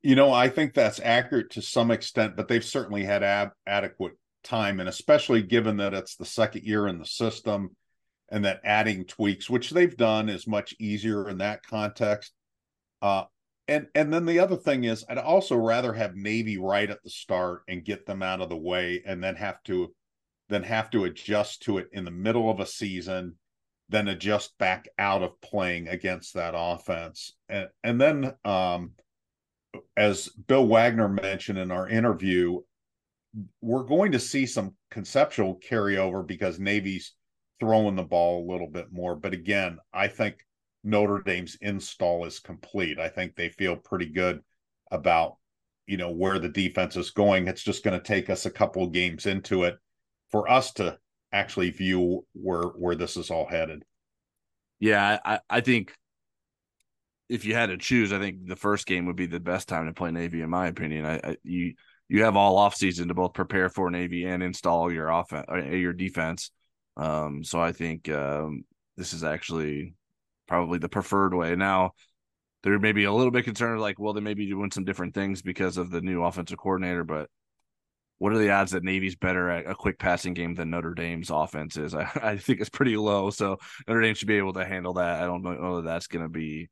You 0.04 0.14
know, 0.14 0.32
I 0.32 0.50
think 0.50 0.76
that's 0.76 1.00
accurate 1.04 1.50
to 1.52 1.62
some 1.64 1.90
extent, 1.90 2.36
but 2.36 2.48
they've 2.48 2.64
certainly 2.64 3.04
had 3.04 3.24
ab- 3.24 3.54
adequate 3.66 4.14
time, 4.44 4.80
and 4.80 4.88
especially 4.88 5.42
given 5.42 5.78
that 5.78 5.96
it's 5.96 6.16
the 6.16 6.26
second 6.26 6.64
year 6.64 6.88
in 6.88 7.00
the 7.00 7.08
system 7.08 7.76
and 8.30 8.46
that 8.46 8.62
adding 8.64 9.06
tweaks, 9.06 9.50
which 9.50 9.72
they've 9.72 9.98
done, 9.98 10.30
is 10.30 10.46
much 10.46 10.76
easier 10.80 11.28
in 11.28 11.40
that 11.40 11.64
context. 11.64 12.34
Uh, 13.02 13.24
and 13.68 13.88
and 13.96 14.14
then 14.14 14.28
the 14.28 14.38
other 14.38 14.58
thing 14.58 14.84
is, 14.84 15.04
I'd 15.10 15.18
also 15.18 15.56
rather 15.56 15.92
have 15.92 16.16
Navy 16.16 16.60
right 16.60 16.90
at 16.90 17.02
the 17.04 17.10
start 17.10 17.64
and 17.68 17.84
get 17.84 18.06
them 18.06 18.22
out 18.22 18.42
of 18.42 18.50
the 18.50 18.58
way, 18.58 19.02
and 19.04 19.24
then 19.24 19.36
have 19.38 19.62
to 19.64 19.92
then 20.52 20.64
have 20.64 20.90
to 20.92 21.06
adjust 21.06 21.64
to 21.64 21.78
it 21.78 21.88
in 21.94 22.04
the 22.04 22.12
middle 22.12 22.50
of 22.50 22.60
a 22.60 22.66
season, 22.66 23.36
then 23.90 24.10
adjust 24.10 24.58
back 24.58 24.88
out 25.00 25.24
of 25.24 25.40
playing 25.42 25.88
against 25.88 26.34
that 26.34 26.54
offense, 26.56 27.34
and 27.50 27.70
and 27.84 28.00
then 28.00 28.34
um, 28.46 28.92
as 29.96 30.28
Bill 30.30 30.68
Wagner 30.68 31.08
mentioned 31.08 31.58
in 31.58 31.72
our 31.72 31.88
interview, 31.88 32.60
we're 33.62 33.84
going 33.84 34.12
to 34.12 34.20
see 34.20 34.46
some 34.46 34.76
conceptual 34.90 35.60
carryover 35.60 36.26
because 36.26 36.60
Navy's 36.60 37.14
throwing 37.60 37.96
the 37.96 38.04
ball 38.04 38.44
a 38.44 38.50
little 38.52 38.68
bit 38.68 38.92
more. 38.92 39.16
But 39.16 39.34
again, 39.34 39.78
I 39.94 40.08
think 40.08 40.46
Notre 40.84 41.22
Dame's 41.22 41.58
install 41.62 42.26
is 42.26 42.40
complete. 42.40 43.00
I 43.00 43.08
think 43.08 43.36
they 43.36 43.50
feel 43.50 43.76
pretty 43.78 44.08
good 44.08 44.42
about 44.92 45.38
you 45.88 45.96
know 45.98 46.12
where 46.12 46.40
the 46.40 46.50
defense 46.50 46.98
is 46.98 47.12
going. 47.12 47.48
It's 47.48 47.64
just 47.64 47.84
going 47.84 47.98
to 47.98 48.06
take 48.06 48.30
us 48.30 48.46
a 48.46 48.52
couple 48.52 48.84
of 48.84 48.92
games 48.92 49.26
into 49.26 49.64
it 49.64 49.78
for 50.32 50.50
us 50.50 50.74
to 50.74 50.98
actually 51.32 51.70
view 51.70 52.26
where 52.34 52.64
where 52.64 52.96
this 52.96 53.18
is 53.18 53.30
all 53.32 53.48
headed. 53.48 53.84
Yeah, 54.80 55.20
I, 55.24 55.40
I 55.50 55.62
think 55.62 55.94
if 57.30 57.46
you 57.46 57.54
had 57.54 57.68
to 57.68 57.78
choose, 57.78 58.12
I 58.12 58.20
think 58.20 58.48
the 58.48 58.56
first 58.56 58.86
game 58.86 59.06
would 59.06 59.16
be 59.16 59.28
the 59.28 59.40
best 59.40 59.70
time 59.70 59.86
to 59.86 59.94
play 59.94 60.12
Navy, 60.12 60.42
in 60.42 60.50
my 60.50 60.68
opinion. 60.68 61.06
I, 61.06 61.16
I 61.24 61.38
you 61.44 61.74
you 62.10 62.24
have 62.24 62.36
all 62.36 62.58
off 62.58 62.76
season 62.76 63.08
to 63.08 63.14
both 63.14 63.34
prepare 63.34 63.70
for 63.70 63.90
Navy 63.90 64.26
and 64.26 64.44
install 64.44 64.92
your 64.92 65.08
offense, 65.08 65.46
uh, 65.50 65.58
your 65.58 65.94
defense. 65.94 66.52
Um, 66.98 67.44
so 67.44 67.62
I 67.62 67.72
think 67.72 68.10
um, 68.10 68.66
this 68.98 69.14
is 69.14 69.24
actually 69.24 69.94
probably 70.46 70.78
the 70.78 70.90
preferred 70.90 71.34
way. 71.34 71.56
Now, 71.56 71.92
there 72.64 72.78
may 72.80 72.92
be 72.92 73.06
a 73.06 73.14
little 73.14 73.32
bit 73.32 73.46
concerned, 73.46 73.80
like, 73.80 73.98
well, 73.98 74.12
they 74.12 74.20
may 74.20 74.34
be 74.34 74.46
doing 74.50 74.72
some 74.72 74.84
different 74.84 75.14
things 75.14 75.42
because 75.42 75.78
of 75.78 75.90
the 75.90 76.02
new 76.02 76.22
offensive 76.22 76.58
coordinator, 76.58 77.06
but 77.06 77.30
what 78.22 78.34
are 78.34 78.38
the 78.38 78.52
odds 78.52 78.74
that 78.74 78.84
Navy's 78.84 79.16
better 79.16 79.50
at 79.50 79.68
a 79.68 79.74
quick 79.74 79.98
passing 79.98 80.36
game 80.36 80.54
than 80.54 80.70
Notre 80.70 80.94
Dame's 80.94 81.32
offense 81.32 81.76
is? 81.76 81.96
I, 81.96 82.08
I 82.22 82.38
think 82.38 82.62
it's 82.62 82.70
pretty 82.70 82.96
low. 82.96 83.32
So 83.32 83.58
Notre 83.88 84.02
Dame 84.02 84.14
should 84.14 84.28
be 84.28 84.38
able 84.38 84.54
to 84.54 84.64
handle 84.64 84.94
that. 84.94 85.24
I 85.24 85.26
don't 85.26 85.42
know 85.42 85.78
that 85.78 85.86
that's 85.86 86.06
going 86.06 86.22
to 86.22 86.30
be 86.30 86.70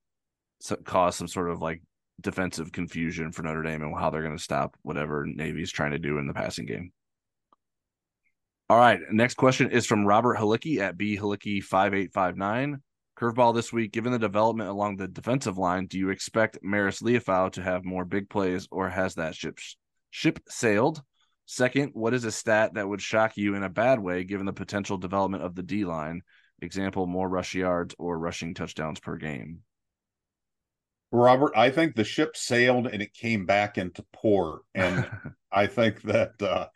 cause 0.84 1.16
some 1.16 1.28
sort 1.28 1.50
of 1.50 1.60
like 1.60 1.82
defensive 2.22 2.72
confusion 2.72 3.32
for 3.32 3.42
Notre 3.42 3.64
Dame 3.64 3.82
and 3.82 3.98
how 3.98 4.12
they're 4.12 4.22
going 4.22 4.38
to 4.38 4.44
stop 4.44 4.78
whatever 4.84 5.26
Navy's 5.26 5.72
trying 5.72 5.90
to 5.94 5.98
do 5.98 6.20
in 6.20 6.28
the 6.28 6.36
passing 6.36 6.68
game. 6.68 6.92
All 8.70 8.78
right. 8.78 9.00
Next 9.10 9.34
question 9.34 9.72
is 9.72 9.88
from 9.88 10.06
Robert 10.06 10.38
Halicki 10.38 10.78
at 10.78 10.98
B 10.98 11.18
Halicki 11.18 11.64
5859. 11.64 12.78
Curveball 13.20 13.56
this 13.56 13.74
week. 13.74 13.92
Given 13.92 14.12
the 14.12 14.20
development 14.20 14.70
along 14.70 14.98
the 14.98 15.08
defensive 15.08 15.58
line, 15.58 15.88
do 15.88 15.98
you 15.98 16.12
expect 16.12 16.62
Marist 16.64 17.02
Liufau 17.02 17.52
to 17.54 17.64
have 17.64 17.84
more 17.86 18.06
big 18.06 18.30
plays 18.30 18.68
or 18.70 18.88
has 18.88 19.16
that 19.16 19.34
ship 19.34 19.58
ship 20.12 20.40
sailed? 20.48 21.02
Second, 21.52 21.94
what 21.96 22.14
is 22.14 22.26
a 22.26 22.32
stat 22.32 22.76
that 22.76 22.88
would 22.88 23.02
shock 23.02 23.36
you 23.36 23.56
in 23.56 23.64
a 23.64 23.70
bad 23.70 23.98
way 24.00 24.24
given 24.24 24.46
the 24.46 24.54
potential 24.54 25.00
development 25.00 25.44
of 25.44 25.56
the 25.56 25.64
D 25.64 25.84
line? 25.84 26.22
Example, 26.62 27.08
more 27.08 27.28
rush 27.28 27.56
yards 27.56 27.96
or 27.98 28.20
rushing 28.20 28.54
touchdowns 28.54 29.00
per 29.00 29.18
game. 29.18 29.62
Robert, 31.12 31.54
I 31.56 31.72
think 31.72 31.96
the 31.96 32.04
ship 32.04 32.38
sailed 32.38 32.86
and 32.86 33.02
it 33.02 33.16
came 33.16 33.48
back 33.48 33.80
into 33.80 34.06
port. 34.14 34.62
And 34.76 35.10
I 35.52 35.66
think 35.66 36.04
that 36.04 36.40
uh, 36.40 36.68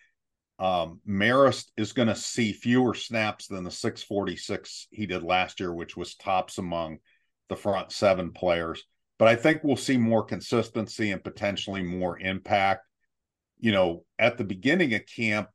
um, 0.58 1.02
Marist 1.08 1.66
is 1.78 1.94
going 1.94 2.08
to 2.08 2.16
see 2.16 2.52
fewer 2.52 2.96
snaps 2.96 3.46
than 3.46 3.64
the 3.64 3.70
646 3.70 4.88
he 4.90 5.06
did 5.06 5.22
last 5.22 5.60
year, 5.60 5.72
which 5.72 5.96
was 5.96 6.16
tops 6.16 6.58
among 6.58 6.98
the 7.48 7.56
front 7.56 7.92
seven 7.92 8.32
players. 8.32 8.84
But 9.20 9.28
I 9.28 9.36
think 9.36 9.64
we'll 9.64 9.76
see 9.76 9.98
more 9.98 10.24
consistency 10.24 11.12
and 11.12 11.24
potentially 11.24 11.84
more 11.84 12.18
impact. 12.18 12.88
You 13.63 13.71
know, 13.71 14.06
at 14.19 14.38
the 14.38 14.43
beginning 14.43 14.93
of 14.93 15.02
camp, 15.06 15.47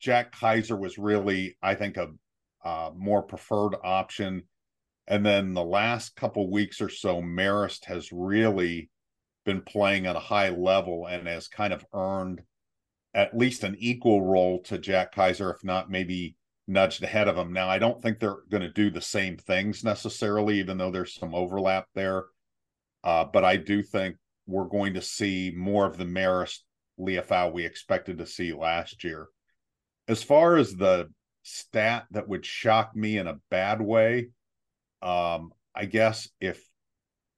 Jack 0.00 0.32
Kiser 0.32 0.76
was 0.76 0.96
really, 0.96 1.56
I 1.60 1.74
think, 1.74 1.96
a 1.98 2.90
more 2.94 3.22
preferred 3.22 3.74
option 3.82 4.44
and 5.10 5.26
then 5.26 5.54
the 5.54 5.64
last 5.64 6.14
couple 6.14 6.48
weeks 6.48 6.80
or 6.80 6.88
so, 6.88 7.20
Marist 7.20 7.84
has 7.86 8.12
really 8.12 8.88
been 9.44 9.60
playing 9.60 10.06
at 10.06 10.14
a 10.14 10.20
high 10.20 10.50
level 10.50 11.06
and 11.06 11.26
has 11.26 11.48
kind 11.48 11.72
of 11.72 11.84
earned 11.92 12.42
at 13.12 13.36
least 13.36 13.64
an 13.64 13.74
equal 13.80 14.22
role 14.22 14.62
to 14.62 14.78
Jack 14.78 15.12
Kiser, 15.12 15.50
if 15.50 15.64
not 15.64 15.90
maybe 15.90 16.36
nudged 16.68 17.02
ahead 17.02 17.26
of 17.26 17.36
him. 17.36 17.52
Now, 17.52 17.68
I 17.68 17.80
don't 17.80 18.00
think 18.00 18.20
they're 18.20 18.44
going 18.50 18.62
to 18.62 18.72
do 18.72 18.88
the 18.88 19.00
same 19.00 19.36
things 19.36 19.82
necessarily, 19.82 20.60
even 20.60 20.78
though 20.78 20.92
there's 20.92 21.16
some 21.16 21.34
overlap 21.34 21.86
there. 21.96 22.26
Uh, 23.02 23.24
but 23.24 23.44
I 23.44 23.56
do 23.56 23.82
think 23.82 24.14
we're 24.46 24.68
going 24.68 24.94
to 24.94 25.02
see 25.02 25.52
more 25.56 25.86
of 25.86 25.96
the 25.96 26.04
Marist 26.04 26.60
Liufau 27.00 27.52
we 27.52 27.64
expected 27.64 28.18
to 28.18 28.26
see 28.26 28.52
last 28.52 29.04
year. 29.04 29.28
As 30.08 30.22
far 30.22 30.56
as 30.56 30.74
the 30.74 31.08
stat 31.42 32.06
that 32.10 32.28
would 32.28 32.44
shock 32.44 32.94
me 32.94 33.16
in 33.16 33.26
a 33.26 33.40
bad 33.50 33.80
way, 33.80 34.28
um, 35.02 35.52
I 35.74 35.86
guess 35.86 36.28
if 36.40 36.62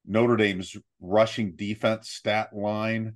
Notre 0.07 0.37
Dame's 0.37 0.77
rushing 1.01 1.55
defense 1.55 2.11
stat 2.11 2.55
line, 2.55 3.15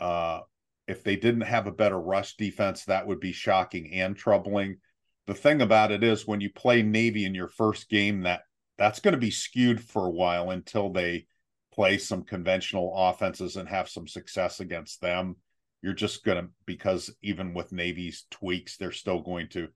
uh, 0.00 0.40
if 0.86 1.04
they 1.04 1.16
didn't 1.16 1.42
have 1.42 1.66
a 1.66 1.72
better 1.72 1.98
rush 1.98 2.36
defense, 2.36 2.84
that 2.84 3.06
would 3.06 3.20
be 3.20 3.32
shocking 3.32 3.92
and 3.94 4.16
troubling. 4.16 4.78
the 5.26 5.34
thing 5.34 5.62
about 5.62 5.92
it 5.92 6.02
is 6.02 6.26
when 6.26 6.40
you 6.40 6.50
play 6.50 6.82
Navy 6.82 7.24
in 7.24 7.34
your 7.34 7.48
first 7.48 7.88
game, 7.88 8.22
that 8.22 8.42
that's 8.76 8.98
going 8.98 9.12
to 9.12 9.20
be 9.20 9.30
skewed 9.30 9.80
for 9.80 10.06
a 10.06 10.10
while 10.10 10.50
until 10.50 10.90
they 10.90 11.26
play 11.72 11.96
some 11.96 12.24
conventional 12.24 12.92
offenses 12.94 13.56
and 13.56 13.68
have 13.68 13.88
some 13.88 14.08
success 14.08 14.60
against 14.60 15.00
them. 15.00 15.36
You're 15.82 15.94
just 15.94 16.24
going 16.24 16.44
to 16.44 16.50
because 16.64 17.14
even 17.22 17.54
with 17.54 17.72
Navy's 17.72 18.26
tweaks, 18.30 18.76
they're 18.76 18.92
still 18.92 19.20
going 19.20 19.48
to 19.50 19.68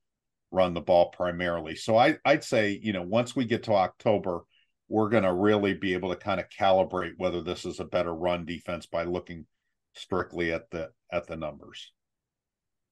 run 0.51 0.75
the 0.75 0.81
ball 0.81 1.11
primarily. 1.11 1.75
So 1.75 1.97
I, 1.97 2.17
I'd 2.25 2.45
say, 2.45 2.79
you 2.81 2.93
know, 2.93 3.03
once 3.03 3.35
we 3.35 3.45
get 3.45 3.65
to 3.65 3.73
October, 3.73 4.43
we're 4.89 5.09
going 5.09 5.25
to 5.25 5.33
really 5.33 5.75
be 5.75 5.95
able 5.95 6.11
to 6.11 6.17
kind 6.17 6.41
of 6.41 6.47
calibrate 6.49 7.15
whether 7.17 7.43
this 7.43 7.65
is 7.65 7.81
a 7.81 7.85
better 7.85 8.15
run 8.15 8.45
defense 8.45 8.87
by 8.87 9.03
looking 9.03 9.47
strictly 9.95 10.53
at 10.53 10.71
the 10.71 10.91
at 11.11 11.27
the 11.27 11.37
numbers. 11.37 11.93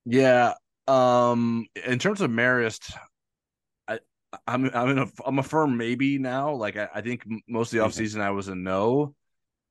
Yeah. 0.05 0.55
Um 0.87 1.67
in 1.87 1.99
terms 1.99 2.21
of 2.21 2.31
Marist, 2.31 2.95
I 3.89 4.01
I'm 4.47 4.71
I'm 4.75 4.91
in 4.91 4.99
a 4.99 5.07
I'm 5.25 5.39
a 5.39 5.43
firm 5.43 5.77
maybe 5.77 6.19
now. 6.19 6.55
Like 6.55 6.77
I, 6.77 6.89
I 6.95 7.01
think 7.01 7.25
most 7.49 7.73
of 7.73 7.79
the 7.79 7.85
mm-hmm. 7.85 7.89
offseason 7.89 8.21
I 8.21 8.31
was 8.31 8.49
a 8.49 8.55
no. 8.55 9.15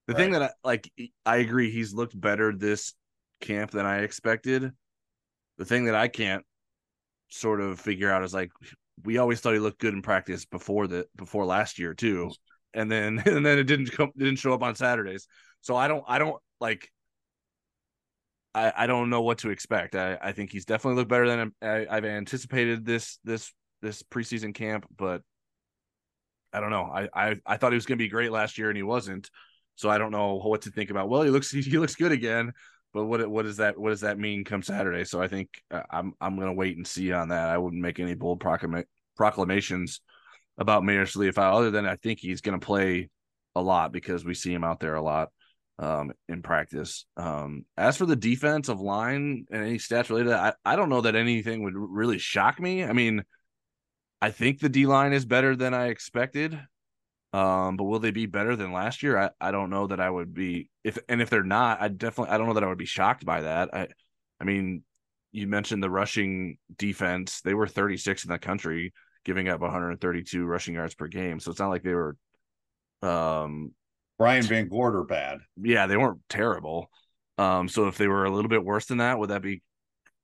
The 0.08 0.14
right. 0.14 0.20
thing 0.20 0.32
that 0.32 0.42
I 0.42 0.50
like 0.64 0.92
I 1.26 1.38
agree 1.38 1.70
he's 1.70 1.94
looked 1.94 2.20
better 2.20 2.56
this 2.56 2.94
camp 3.44 3.72
than 3.72 3.86
I 3.86 4.00
expected. 4.00 4.72
The 5.58 5.66
thing 5.66 5.86
that 5.86 5.96
I 5.96 6.08
can't 6.08 6.44
sort 7.30 7.62
of 7.62 7.80
figure 7.80 8.12
out 8.12 8.24
is 8.24 8.34
like 8.34 8.52
we 9.04 9.18
always 9.18 9.40
thought 9.40 9.54
he 9.54 9.60
looked 9.60 9.80
good 9.80 9.94
in 9.94 10.02
practice 10.02 10.46
before 10.46 10.88
the 10.88 11.06
before 11.16 11.46
last 11.46 11.78
year 11.78 11.94
too, 11.94 12.32
and 12.74 12.92
then 12.92 13.20
and 13.26 13.46
then 13.46 13.60
it 13.60 13.66
didn't 13.66 13.92
come 13.92 14.12
didn't 14.18 14.38
show 14.38 14.54
up 14.54 14.64
on 14.64 14.76
Saturdays. 14.76 15.28
So 15.62 15.76
I 15.76 15.88
don't 15.88 16.04
I 16.08 16.18
don't 16.18 16.42
like 16.60 16.90
I, 18.56 18.72
I 18.76 18.88
don't 18.88 19.10
know 19.10 19.22
what 19.22 19.40
to 19.40 19.50
expect. 19.50 19.96
I, 19.96 20.18
I 20.22 20.32
think 20.32 20.52
he's 20.52 20.66
definitely 20.66 20.98
looked 20.98 21.10
better 21.10 21.28
than 21.28 21.52
I, 21.62 21.88
I've 21.90 22.06
anticipated 22.06 22.86
this 22.86 23.20
this 23.24 23.52
this 23.82 24.04
preseason 24.04 24.54
camp, 24.54 24.86
but 24.96 25.22
I 26.54 26.60
don't 26.60 26.70
know. 26.70 26.84
I 26.84 27.10
I, 27.14 27.36
I 27.46 27.58
thought 27.58 27.72
he 27.72 27.78
was 27.78 27.86
going 27.86 27.98
to 27.98 28.04
be 28.04 28.10
great 28.10 28.32
last 28.32 28.58
year 28.58 28.70
and 28.70 28.78
he 28.78 28.84
wasn't. 28.84 29.30
So 29.76 29.90
I 29.90 29.98
don't 29.98 30.12
know 30.12 30.36
what 30.36 30.62
to 30.64 30.72
think 30.72 30.92
about. 30.92 31.10
Well, 31.10 31.24
he 31.24 31.32
looks 31.32 31.50
he, 31.50 31.62
he 31.62 31.80
looks 31.80 31.96
good 31.96 32.12
again, 32.12 32.54
but 32.94 33.06
what 33.06 33.28
what 33.30 33.44
does 33.44 33.58
that 33.58 33.78
what 33.78 33.90
does 33.90 34.02
that 34.02 34.20
mean 34.20 34.44
come 34.44 34.62
Saturday? 34.62 35.04
So 35.04 35.22
I 35.22 35.28
think 35.28 35.50
uh, 35.72 35.82
I'm 35.90 36.14
I'm 36.22 36.36
to 36.48 36.54
wait 36.54 36.78
and 36.78 36.86
see 36.86 37.12
on 37.12 37.30
that. 37.30 37.50
I 37.50 37.58
wouldn't 37.58 37.82
make 37.82 38.00
any 38.00 38.14
bold 38.14 38.40
proclama- 38.40 38.86
proclamations 39.18 40.02
about 40.58 40.84
Marist 40.84 41.18
Liufau 41.18 41.56
other 41.56 41.72
than 41.72 41.86
I 41.86 41.96
think 41.96 42.20
he's 42.20 42.42
to 42.60 42.66
play 42.66 43.10
a 43.56 43.62
lot 43.62 43.92
because 43.92 44.24
we 44.24 44.34
see 44.34 44.54
him 44.54 44.64
out 44.64 44.80
there 44.80 44.96
a 44.96 45.02
lot 45.02 45.30
um, 45.80 46.12
in 46.30 46.42
practice. 46.42 47.06
Um, 47.18 47.66
as 47.78 47.98
for 47.98 48.06
the 48.06 48.16
defensive 48.16 48.80
line 48.80 49.46
and 49.52 49.64
any 49.64 49.78
stats 49.78 50.10
related, 50.10 50.34
I, 50.34 50.54
I 50.64 50.76
don't 50.76 50.90
know 50.90 51.02
that 51.02 51.16
anything 51.16 51.64
would 51.64 51.76
really 51.76 52.20
shock 52.20 52.60
me. 52.60 52.84
I 52.84 52.94
mean, 52.94 53.24
I 54.22 54.32
think 54.32 54.60
the 54.60 54.70
D 54.70 54.86
line 54.86 55.14
is 55.14 55.26
better 55.26 55.56
than 55.56 55.74
I 55.74 55.88
expected. 55.88 56.60
Um, 57.34 57.78
but 57.78 57.86
will 57.86 58.00
they 58.00 58.12
be 58.12 58.28
better 58.28 58.56
than 58.56 58.72
last 58.72 59.02
year? 59.02 59.18
I, 59.18 59.32
I 59.42 59.52
don't 59.52 59.72
know 59.72 59.88
that 59.88 60.00
I 60.00 60.10
would 60.10 60.34
be 60.36 60.70
if 60.84 61.00
and 61.10 61.20
if 61.22 61.32
they're 61.32 61.44
not, 61.44 61.82
I 61.82 61.88
definitely 61.88 62.34
I 62.34 62.38
don't 62.38 62.48
know 62.48 62.54
that 62.54 62.64
I 62.64 62.68
would 62.68 62.78
be 62.78 62.86
shocked 62.86 63.26
by 63.26 63.42
that. 63.42 63.74
I 63.74 63.88
I 64.40 64.44
mean, 64.44 64.84
you 65.32 65.48
mentioned 65.48 65.82
the 65.82 65.90
rushing 65.90 66.58
defense. 66.78 67.42
They 67.42 67.56
were 67.56 67.68
36 67.68 68.24
in 68.26 68.30
the 68.30 68.38
country, 68.38 68.94
giving 69.26 69.50
up 69.50 69.62
132 69.62 70.46
rushing 70.46 70.76
yards 70.76 70.94
per 70.94 71.08
game. 71.08 71.40
So 71.40 71.50
it's 71.50 71.60
not 71.60 71.70
like 71.70 71.82
they 71.82 71.96
were 71.96 72.16
um 73.02 73.74
Brian 74.20 74.44
VanGorder 74.44 75.08
bad. 75.08 75.40
Yeah, 75.58 75.88
they 75.88 75.98
weren't 75.98 76.22
terrible. 76.30 76.92
Um, 77.40 77.68
so 77.68 77.88
if 77.88 77.98
they 77.98 78.08
were 78.08 78.26
a 78.26 78.32
little 78.32 78.50
bit 78.50 78.64
worse 78.64 78.86
than 78.86 79.00
that, 79.00 79.18
would 79.18 79.32
that 79.32 79.42
be 79.42 79.64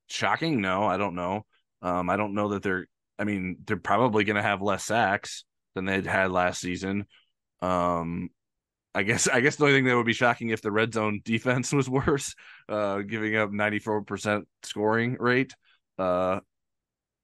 shocking? 0.07 0.61
No, 0.61 0.85
I 0.85 0.97
don't 0.97 1.15
know. 1.15 1.43
Um, 1.81 2.07
I 2.07 2.17
don't 2.17 2.35
know 2.35 2.49
that 2.49 2.61
they're. 2.61 2.85
I 3.17 3.23
mean, 3.23 3.57
they're 3.65 3.77
probably 3.77 4.23
going 4.23 4.37
to 4.37 4.41
have 4.41 4.61
less 4.61 4.85
sacks 4.85 5.43
than 5.79 5.85
they'd 5.85 6.05
had 6.05 6.31
last 6.31 6.61
season. 6.61 7.05
Um, 7.61 8.29
I 8.93 9.03
guess. 9.03 9.27
I 9.27 9.39
guess 9.41 9.55
the 9.55 9.65
only 9.65 9.77
thing 9.77 9.85
that 9.85 9.95
would 9.95 10.05
be 10.05 10.13
shocking 10.13 10.49
if 10.49 10.61
the 10.61 10.71
red 10.71 10.93
zone 10.93 11.21
defense 11.25 11.71
was 11.71 11.89
worse, 11.89 12.35
uh, 12.67 12.99
giving 12.99 13.35
up 13.35 13.51
ninety 13.51 13.79
four 13.79 14.01
percent 14.03 14.47
scoring 14.63 15.17
rate. 15.19 15.53
Uh, 15.97 16.39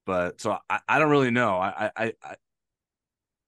but 0.06 0.40
so 0.40 0.58
I, 0.70 0.80
I 0.88 0.98
don't 0.98 1.10
really 1.10 1.30
know. 1.30 1.56
I, 1.56 1.90
I, 1.96 2.12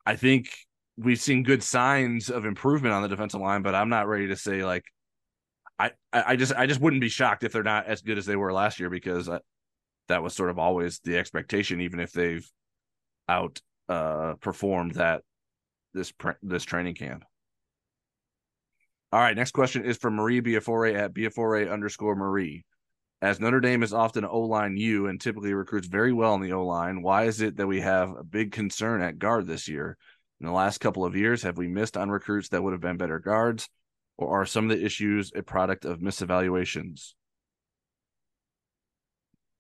I, 0.05 0.17
think 0.17 0.49
we've 0.97 1.21
seen 1.21 1.43
good 1.43 1.63
signs 1.63 2.31
of 2.31 2.45
improvement 2.47 2.95
on 2.95 3.03
the 3.03 3.09
defensive 3.09 3.41
line, 3.41 3.63
but 3.63 3.75
I'm 3.75 3.91
not 3.91 4.09
ready 4.09 4.29
to 4.29 4.37
say 4.37 4.65
like 4.65 4.85
I 5.79 5.93
I 6.13 6.37
just 6.37 6.53
I 6.55 6.67
just 6.67 6.81
wouldn't 6.81 7.03
be 7.03 7.09
shocked 7.09 7.45
if 7.45 7.53
they're 7.53 7.63
not 7.63 7.87
as 7.87 8.03
good 8.03 8.19
as 8.19 8.27
they 8.27 8.37
were 8.37 8.53
last 8.53 8.81
year 8.81 8.91
because 8.91 9.29
I, 9.29 9.41
that 10.09 10.23
was 10.23 10.35
sort 10.35 10.51
of 10.51 10.59
always 10.59 10.99
the 11.01 11.17
expectation, 11.17 11.81
even 11.81 12.01
if 12.01 12.13
they've 12.13 12.51
out 13.29 13.61
uh 13.89 14.35
performed 14.41 14.95
that 14.95 15.23
this 15.95 16.13
this 16.43 16.65
training 16.65 16.95
camp. 16.95 17.25
All 19.11 19.21
right, 19.21 19.37
next 19.37 19.53
question 19.53 19.85
is 19.85 19.97
from 19.97 20.17
Marie 20.17 20.43
Biafore 20.43 20.95
at 20.95 21.15
Biafore 21.15 21.73
underscore 21.73 22.15
Marie. 22.15 22.65
As 23.21 23.41
Notre 23.41 23.61
Dame 23.61 23.83
is 23.83 23.93
often 23.93 24.25
O 24.25 24.41
line 24.41 24.77
U 24.77 25.07
and 25.07 25.21
typically 25.21 25.55
recruits 25.55 25.89
very 25.89 26.13
well 26.13 26.35
in 26.35 26.43
the 26.43 26.53
O 26.53 26.65
line, 26.65 27.03
why 27.03 27.25
is 27.25 27.41
it 27.41 27.57
that 27.57 27.67
we 27.67 27.81
have 27.81 28.11
a 28.11 28.23
big 28.23 28.53
concern 28.53 29.03
at 29.03 29.19
guard 29.19 29.47
this 29.47 29.67
year? 29.67 29.97
In 30.41 30.47
the 30.47 30.53
last 30.53 30.79
couple 30.79 31.05
of 31.05 31.17
years, 31.17 31.43
have 31.43 31.59
we 31.59 31.67
missed 31.67 31.97
on 31.97 32.11
recruits 32.11 32.51
that 32.51 32.63
would 32.63 32.73
have 32.73 32.81
been 32.81 32.97
better 32.97 33.19
guards, 33.19 33.69
or 34.19 34.41
are 34.41 34.47
some 34.47 34.71
of 34.71 34.79
the 34.79 34.85
issues 34.85 35.33
a 35.35 35.43
product 35.43 35.85
of 35.85 35.99
misevaluations? 35.99 37.15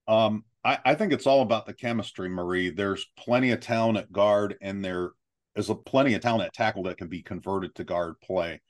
Um, 0.06 0.44
I, 0.68 0.78
I 0.84 0.94
think 0.94 1.14
it's 1.14 1.26
all 1.26 1.40
about 1.40 1.64
the 1.64 1.72
chemistry, 1.72 2.28
Marie. 2.28 2.68
There's 2.68 3.06
plenty 3.16 3.52
of 3.52 3.60
talent 3.60 3.96
at 3.96 4.12
guard, 4.12 4.56
and 4.60 4.84
there 4.84 5.12
is 5.56 5.70
a 5.70 5.74
plenty 5.74 6.12
of 6.12 6.20
talent 6.20 6.44
at 6.44 6.52
tackle 6.52 6.82
that 6.82 6.98
can 6.98 7.08
be 7.08 7.22
converted 7.22 7.74
to 7.76 7.84
guard 7.84 8.20
play. 8.20 8.60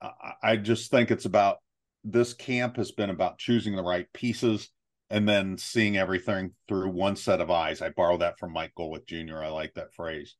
I, 0.00 0.32
I 0.42 0.56
just 0.56 0.90
think 0.90 1.10
it's 1.10 1.26
about 1.26 1.58
this 2.02 2.32
camp 2.32 2.76
has 2.76 2.92
been 2.92 3.10
about 3.10 3.36
choosing 3.36 3.76
the 3.76 3.82
right 3.82 4.10
pieces 4.14 4.70
and 5.10 5.28
then 5.28 5.58
seeing 5.58 5.98
everything 5.98 6.54
through 6.66 6.88
one 6.88 7.14
set 7.14 7.42
of 7.42 7.50
eyes. 7.50 7.82
I 7.82 7.90
borrow 7.90 8.16
that 8.18 8.38
from 8.38 8.54
Mike 8.54 8.72
Golic 8.78 9.06
Jr. 9.06 9.42
I 9.42 9.48
like 9.48 9.74
that 9.74 9.92
phrase. 9.92 10.34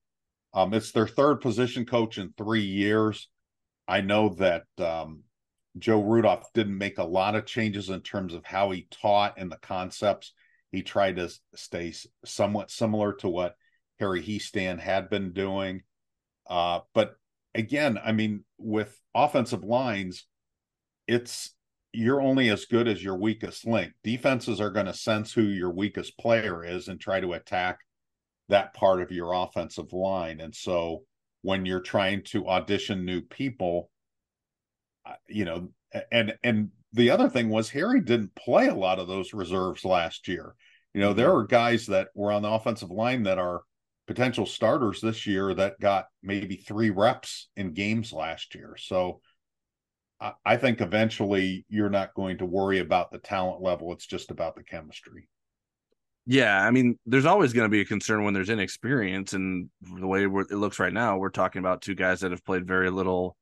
Um, 0.55 0.73
it's 0.73 0.93
their 0.93 1.07
third 1.07 1.43
position 1.43 1.85
coach 1.85 2.17
in 2.17 2.33
three 2.33 2.65
years. 2.65 3.29
I 3.87 4.01
know 4.01 4.31
that 4.37 4.65
um, 4.79 5.25
Joe 5.77 6.01
Rudolph 6.01 6.51
didn't 6.55 6.79
make 6.79 6.97
a 6.97 7.05
lot 7.05 7.35
of 7.35 7.45
changes 7.45 7.91
in 7.91 8.01
terms 8.01 8.33
of 8.33 8.47
how 8.47 8.71
he 8.71 8.87
taught 8.91 9.35
and 9.37 9.53
the 9.53 9.59
concepts. 9.59 10.33
He 10.73 10.83
tried 10.83 11.17
to 11.17 11.31
stay 11.55 11.95
somewhat 12.25 12.71
similar 12.71 13.15
to 13.15 13.29
what 13.29 13.57
Harry 13.99 14.23
Hiestand 14.23 14.81
had 14.81 15.09
been 15.09 15.33
doing. 15.33 15.83
Uh, 16.49 16.81
but 16.95 17.17
again, 17.55 17.99
I 18.03 18.13
mean, 18.13 18.45
with 18.59 18.99
offensive 19.15 19.65
lines, 19.65 20.27
it's 21.07 21.55
you're 21.93 22.21
only 22.21 22.51
as 22.51 22.67
good 22.67 22.87
as 22.87 23.03
your 23.03 23.17
weakest 23.17 23.67
link. 23.67 23.93
Defenses 24.05 24.61
are 24.61 24.71
going 24.71 24.87
to 24.87 24.95
sense 24.95 25.33
who 25.33 25.43
your 25.43 25.71
weakest 25.71 26.19
player 26.19 26.65
is 26.65 26.89
and 26.89 27.01
try 27.01 27.21
to 27.21 27.33
attack 27.33 27.79
that 28.49 28.75
part 28.75 29.01
of 29.01 29.11
your 29.11 29.33
offensive 29.33 29.93
line. 29.93 30.41
And 30.41 30.55
so 30.55 31.05
when 31.43 31.67
you're 31.67 31.81
trying 31.81 32.23
to 32.25 32.49
audition 32.49 33.05
new 33.05 33.21
people, 33.23 33.91
uh, 35.07 35.15
you 35.29 35.45
know, 35.45 35.71
and 36.13 36.35
and 36.45 36.71
the 36.99 37.11
other 37.11 37.29
thing 37.29 37.49
was 37.49 37.71
Harry 37.71 38.01
didn't 38.01 38.35
play 38.35 38.67
a 38.67 38.75
lot 38.75 38.99
of 38.99 39.09
those 39.09 39.33
reserves 39.33 39.85
last 39.85 40.29
year. 40.29 40.55
You 40.93 41.01
know, 41.01 41.13
there 41.13 41.29
mm-hmm. 41.29 41.39
are 41.39 41.47
guys 41.47 41.87
that 41.87 42.09
were 42.15 42.33
on 42.33 42.43
the 42.43 42.51
offensive 42.51 42.91
line 42.91 43.23
that 43.23 43.39
are 43.39 43.63
potential 44.07 44.47
starters 44.47 45.01
this 45.01 45.27
year 45.27 45.55
that 45.55 45.81
got 45.81 46.07
maybe 46.23 46.57
three 46.57 46.91
reps 46.91 47.49
in 47.57 47.73
games 47.73 48.13
last 48.13 48.55
year. 48.55 48.75
So 48.79 49.21
I 50.45 50.57
think 50.57 50.81
eventually 50.81 51.65
you're 51.69 51.91
not 51.91 52.15
going 52.15 52.39
to 52.39 52.47
worry 52.47 52.81
about 52.81 53.13
the 53.13 53.19
talent 53.19 53.63
level. 53.63 53.93
It's 53.93 54.07
just 54.07 54.33
about 54.33 54.57
the 54.57 54.65
chemistry. 54.65 55.29
Yeah, 56.27 56.61
I 56.61 56.73
mean, 56.73 56.99
there's 57.07 57.25
always 57.25 57.53
going 57.53 57.67
to 57.67 57.71
be 57.71 57.83
a 57.83 57.87
concern 57.87 58.25
when 58.25 58.35
there's 58.35 58.51
inexperience, 58.51 59.33
and 59.33 59.71
the 59.81 60.07
way 60.07 60.25
it 60.25 60.51
looks 60.51 60.81
right 60.81 60.93
now, 60.93 61.17
we're 61.17 61.31
talking 61.31 61.61
about 61.61 61.83
two 61.83 61.95
guys 61.95 62.21
that 62.21 62.33
have 62.33 62.45
played 62.45 62.67
very 62.67 62.91
little 62.91 63.37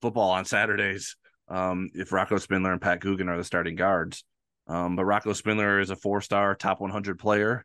football 0.00 0.30
on 0.30 0.44
Saturdays. 0.44 1.16
Um, 1.50 1.90
if 1.94 2.12
Rocco 2.12 2.38
Spindler 2.38 2.72
and 2.72 2.80
Pat 2.80 3.00
Coogan 3.00 3.28
are 3.28 3.36
the 3.36 3.44
starting 3.44 3.74
guards, 3.74 4.24
um, 4.66 4.96
but 4.96 5.04
Rocco 5.04 5.32
Spindler 5.32 5.80
is 5.80 5.90
a 5.90 5.96
four-star, 5.96 6.54
top 6.54 6.80
100 6.80 7.18
player. 7.18 7.64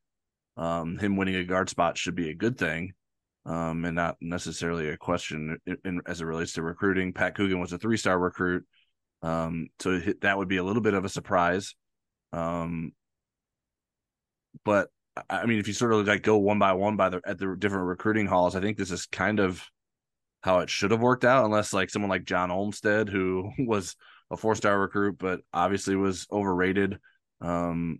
Um, 0.58 0.98
him 0.98 1.18
winning 1.18 1.36
a 1.36 1.44
guard 1.44 1.70
spot 1.70 1.98
should 1.98 2.16
be 2.16 2.30
a 2.30 2.36
good 2.36 2.58
thing, 2.58 2.94
um, 3.46 3.86
and 3.86 3.96
not 3.96 4.16
necessarily 4.22 4.90
a 4.90 4.98
question 4.98 5.58
in, 5.68 5.78
in, 5.86 6.02
as 6.08 6.22
it 6.22 6.26
relates 6.26 6.54
to 6.54 6.64
recruiting. 6.64 7.14
Pat 7.14 7.36
Coogan 7.36 7.60
was 7.60 7.74
a 7.74 7.78
three-star 7.78 8.18
recruit, 8.18 8.66
um, 9.22 9.68
so 9.80 10.00
that 10.22 10.38
would 10.38 10.48
be 10.48 10.58
a 10.58 10.64
little 10.64 10.82
bit 10.82 10.94
of 10.94 11.06
a 11.06 11.10
surprise. 11.10 11.76
Um, 12.34 12.94
but 14.64 14.90
I 15.30 15.46
mean, 15.46 15.60
if 15.60 15.68
you 15.68 15.74
sort 15.74 15.94
of 15.94 16.08
like 16.08 16.24
go 16.24 16.38
one 16.38 16.60
by 16.60 16.74
one 16.74 16.96
by 16.96 17.10
the 17.10 17.22
at 17.26 17.38
the 17.38 17.56
different 17.58 17.86
recruiting 17.86 18.28
halls, 18.28 18.56
I 18.56 18.62
think 18.62 18.78
this 18.78 18.92
is 18.92 19.06
kind 19.06 19.40
of 19.40 19.64
how 20.46 20.60
it 20.60 20.70
should 20.70 20.92
have 20.92 21.02
worked 21.02 21.26
out, 21.26 21.44
unless 21.44 21.74
like 21.74 21.90
someone 21.90 22.12
like 22.12 22.24
John 22.24 22.52
Olmstead, 22.52 23.10
who 23.10 23.50
was 23.60 23.96
a 24.30 24.38
four 24.38 24.54
star 24.54 24.80
recruit, 24.80 25.18
but 25.18 25.42
obviously 25.52 25.96
was 25.96 26.28
overrated. 26.32 27.00
Um, 27.42 28.00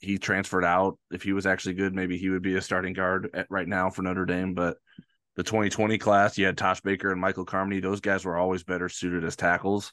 he 0.00 0.18
transferred 0.18 0.64
out. 0.64 0.98
If 1.12 1.22
he 1.22 1.32
was 1.32 1.46
actually 1.46 1.74
good, 1.74 1.94
maybe 1.94 2.18
he 2.18 2.30
would 2.30 2.42
be 2.42 2.56
a 2.56 2.60
starting 2.60 2.94
guard 2.94 3.30
at, 3.32 3.46
right 3.48 3.68
now 3.68 3.90
for 3.90 4.02
Notre 4.02 4.26
Dame. 4.26 4.54
But 4.54 4.76
the 5.36 5.44
2020 5.44 5.98
class, 5.98 6.36
you 6.36 6.46
had 6.46 6.58
Tosh 6.58 6.80
Baker 6.80 7.12
and 7.12 7.20
Michael 7.20 7.44
Carmody. 7.44 7.78
Those 7.78 8.00
guys 8.00 8.24
were 8.24 8.36
always 8.36 8.64
better 8.64 8.88
suited 8.88 9.24
as 9.24 9.36
tackles. 9.36 9.92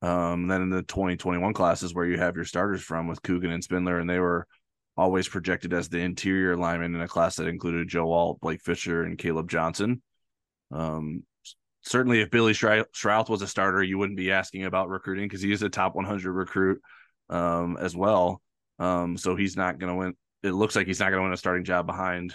Um, 0.00 0.48
then 0.48 0.62
in 0.62 0.70
the 0.70 0.82
2021 0.82 1.52
classes 1.52 1.94
where 1.94 2.06
you 2.06 2.16
have 2.16 2.34
your 2.34 2.46
starters 2.46 2.80
from 2.80 3.08
with 3.08 3.22
Coogan 3.22 3.52
and 3.52 3.62
Spindler, 3.62 3.98
and 3.98 4.08
they 4.08 4.18
were 4.18 4.46
always 4.96 5.28
projected 5.28 5.74
as 5.74 5.90
the 5.90 6.00
interior 6.00 6.56
lineman 6.56 6.94
in 6.94 7.02
a 7.02 7.08
class 7.08 7.36
that 7.36 7.46
included 7.46 7.88
Joe 7.88 8.10
Alt, 8.10 8.40
Blake 8.40 8.62
Fisher, 8.62 9.02
and 9.02 9.18
Caleb 9.18 9.50
Johnson. 9.50 10.00
Um, 10.72 11.24
certainly, 11.82 12.20
if 12.20 12.30
Billy 12.30 12.52
Schrauth 12.52 13.28
was 13.28 13.42
a 13.42 13.46
starter, 13.46 13.82
you 13.82 13.98
wouldn't 13.98 14.16
be 14.16 14.32
asking 14.32 14.64
about 14.64 14.88
recruiting 14.88 15.26
because 15.26 15.42
he 15.42 15.52
is 15.52 15.62
a 15.62 15.68
top 15.68 15.94
100 15.94 16.32
recruit 16.32 16.80
um, 17.30 17.76
as 17.78 17.96
well. 17.96 18.40
Um, 18.78 19.16
so 19.16 19.36
he's 19.36 19.56
not 19.56 19.78
going 19.78 19.92
to 19.92 19.96
win. 19.96 20.14
It 20.42 20.52
looks 20.52 20.74
like 20.74 20.86
he's 20.86 21.00
not 21.00 21.10
going 21.10 21.20
to 21.20 21.24
win 21.24 21.32
a 21.32 21.36
starting 21.36 21.64
job 21.64 21.86
behind 21.86 22.34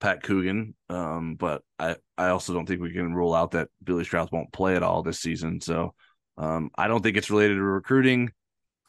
Pat 0.00 0.22
Coogan. 0.22 0.74
Um, 0.88 1.34
but 1.34 1.62
I, 1.78 1.96
I 2.16 2.28
also 2.28 2.54
don't 2.54 2.66
think 2.66 2.80
we 2.80 2.92
can 2.92 3.14
rule 3.14 3.34
out 3.34 3.52
that 3.52 3.68
Billy 3.82 4.04
Schrauth 4.04 4.32
won't 4.32 4.52
play 4.52 4.76
at 4.76 4.82
all 4.82 5.02
this 5.02 5.20
season. 5.20 5.60
So 5.60 5.94
um, 6.36 6.70
I 6.76 6.88
don't 6.88 7.02
think 7.02 7.16
it's 7.16 7.30
related 7.30 7.54
to 7.54 7.62
recruiting. 7.62 8.30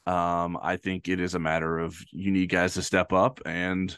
Um, 0.05 0.57
I 0.61 0.77
think 0.77 1.07
it 1.07 1.19
is 1.19 1.35
a 1.35 1.39
matter 1.39 1.79
of 1.79 1.95
you 2.11 2.31
need 2.31 2.49
guys 2.49 2.75
to 2.75 2.81
step 2.81 3.13
up, 3.13 3.41
and 3.45 3.95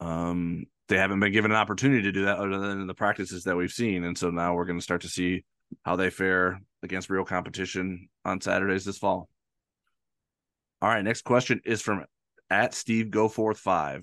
um, 0.00 0.64
they 0.88 0.96
haven't 0.96 1.20
been 1.20 1.32
given 1.32 1.50
an 1.50 1.56
opportunity 1.56 2.02
to 2.02 2.12
do 2.12 2.24
that 2.24 2.38
other 2.38 2.58
than 2.58 2.86
the 2.86 2.94
practices 2.94 3.44
that 3.44 3.56
we've 3.56 3.70
seen. 3.70 4.04
And 4.04 4.16
so 4.16 4.30
now 4.30 4.54
we're 4.54 4.64
going 4.64 4.78
to 4.78 4.84
start 4.84 5.02
to 5.02 5.08
see 5.08 5.44
how 5.84 5.96
they 5.96 6.10
fare 6.10 6.60
against 6.82 7.10
real 7.10 7.24
competition 7.24 8.08
on 8.24 8.40
Saturdays 8.40 8.84
this 8.84 8.98
fall. 8.98 9.28
All 10.80 10.88
right, 10.88 11.04
next 11.04 11.22
question 11.22 11.60
is 11.64 11.82
from 11.82 12.04
at 12.50 12.72
Steve 12.72 13.06
Goforth 13.06 13.58
five. 13.58 14.02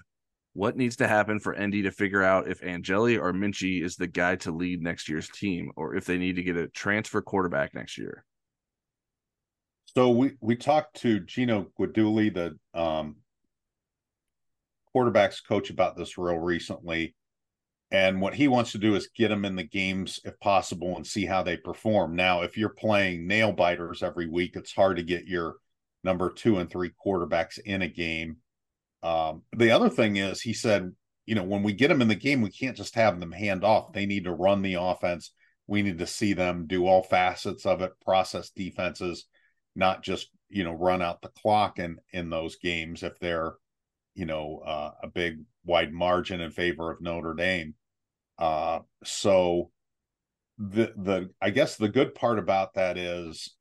What 0.54 0.78
needs 0.78 0.98
to 0.98 1.08
happen 1.08 1.40
for 1.40 1.54
ND 1.54 1.84
to 1.84 1.92
figure 1.92 2.24
out 2.24 2.48
if 2.48 2.64
Angeli 2.64 3.18
or 3.18 3.34
Minchey 3.34 3.84
is 3.84 3.96
the 3.96 4.08
guy 4.08 4.38
to 4.38 4.52
lead 4.52 4.82
next 4.82 5.10
year's 5.10 5.28
team, 5.28 5.72
or 5.76 5.96
if 5.96 6.06
they 6.06 6.18
need 6.18 6.38
to 6.38 6.44
get 6.44 6.56
a 6.56 6.70
transfer 6.70 7.22
quarterback 7.22 7.74
next 7.74 7.98
year? 7.98 8.24
So 9.96 10.10
we 10.10 10.34
we 10.40 10.56
talked 10.56 10.96
to 11.02 11.22
Gino 11.22 11.68
Guidugli, 11.80 12.34
the 12.34 12.80
um, 12.80 13.18
quarterbacks 14.96 15.46
coach, 15.46 15.70
about 15.70 15.98
this 15.98 16.18
real 16.18 16.38
recently, 16.38 17.16
and 17.92 18.22
what 18.22 18.34
he 18.34 18.48
wants 18.48 18.72
to 18.72 18.78
do 18.78 18.96
is 18.96 19.10
get 19.16 19.28
them 19.28 19.46
in 19.46 19.56
the 19.56 19.64
games 19.64 20.20
if 20.24 20.40
possible 20.40 20.96
and 20.96 21.06
see 21.06 21.26
how 21.26 21.44
they 21.44 21.58
perform. 21.58 22.16
Now, 22.16 22.42
if 22.42 22.58
you're 22.58 22.70
playing 22.70 23.28
nail 23.28 23.52
biters 23.52 24.02
every 24.02 24.28
week, 24.28 24.56
it's 24.56 24.74
hard 24.74 24.98
to 24.98 25.04
get 25.04 25.26
your 25.26 25.56
number 26.04 26.32
two 26.32 26.58
and 26.58 26.70
three 26.70 26.92
quarterbacks 27.06 27.60
in 27.60 27.82
a 27.82 27.88
game. 27.88 28.38
Um, 29.04 29.44
the 29.56 29.72
other 29.72 29.90
thing 29.90 30.18
is, 30.18 30.42
he 30.42 30.54
said, 30.54 30.92
you 31.26 31.36
know, 31.36 31.44
when 31.44 31.64
we 31.64 31.74
get 31.74 31.90
them 31.90 32.02
in 32.02 32.08
the 32.08 32.16
game, 32.16 32.42
we 32.42 32.52
can't 32.52 32.78
just 32.78 32.96
have 32.96 33.20
them 33.20 33.32
hand 33.32 33.64
off. 33.64 33.94
They 33.94 34.06
need 34.06 34.24
to 34.24 34.34
run 34.34 34.62
the 34.62 34.76
offense. 34.76 35.32
We 35.68 35.82
need 35.82 36.00
to 36.00 36.08
see 36.08 36.34
them 36.34 36.68
do 36.68 36.86
all 36.86 37.04
facets 37.04 37.66
of 37.66 37.82
it, 37.82 37.92
process 38.04 38.50
defenses 38.50 39.26
not 39.76 40.02
just 40.02 40.30
you 40.50 40.64
know 40.64 40.74
run 40.74 41.02
out 41.02 41.22
the 41.22 41.30
clock 41.30 41.80
in 41.80 41.98
in 42.14 42.30
those 42.30 42.56
games 42.58 43.04
if 43.04 43.20
they're 43.20 43.56
you 44.16 44.26
know 44.26 44.62
uh, 44.66 44.92
a 45.04 45.08
big 45.08 45.40
wide 45.66 45.94
margin 45.94 46.42
in 46.42 46.52
favor 46.52 46.92
of 46.92 47.02
Notre 47.02 47.34
Dame. 47.34 47.76
Uh, 48.38 48.80
so 49.04 49.72
the 50.58 50.94
the 50.98 51.30
I 51.42 51.50
guess 51.50 51.76
the 51.76 51.90
good 51.90 52.16
part 52.16 52.40
about 52.40 52.74
that 52.76 52.98
is 52.98 53.56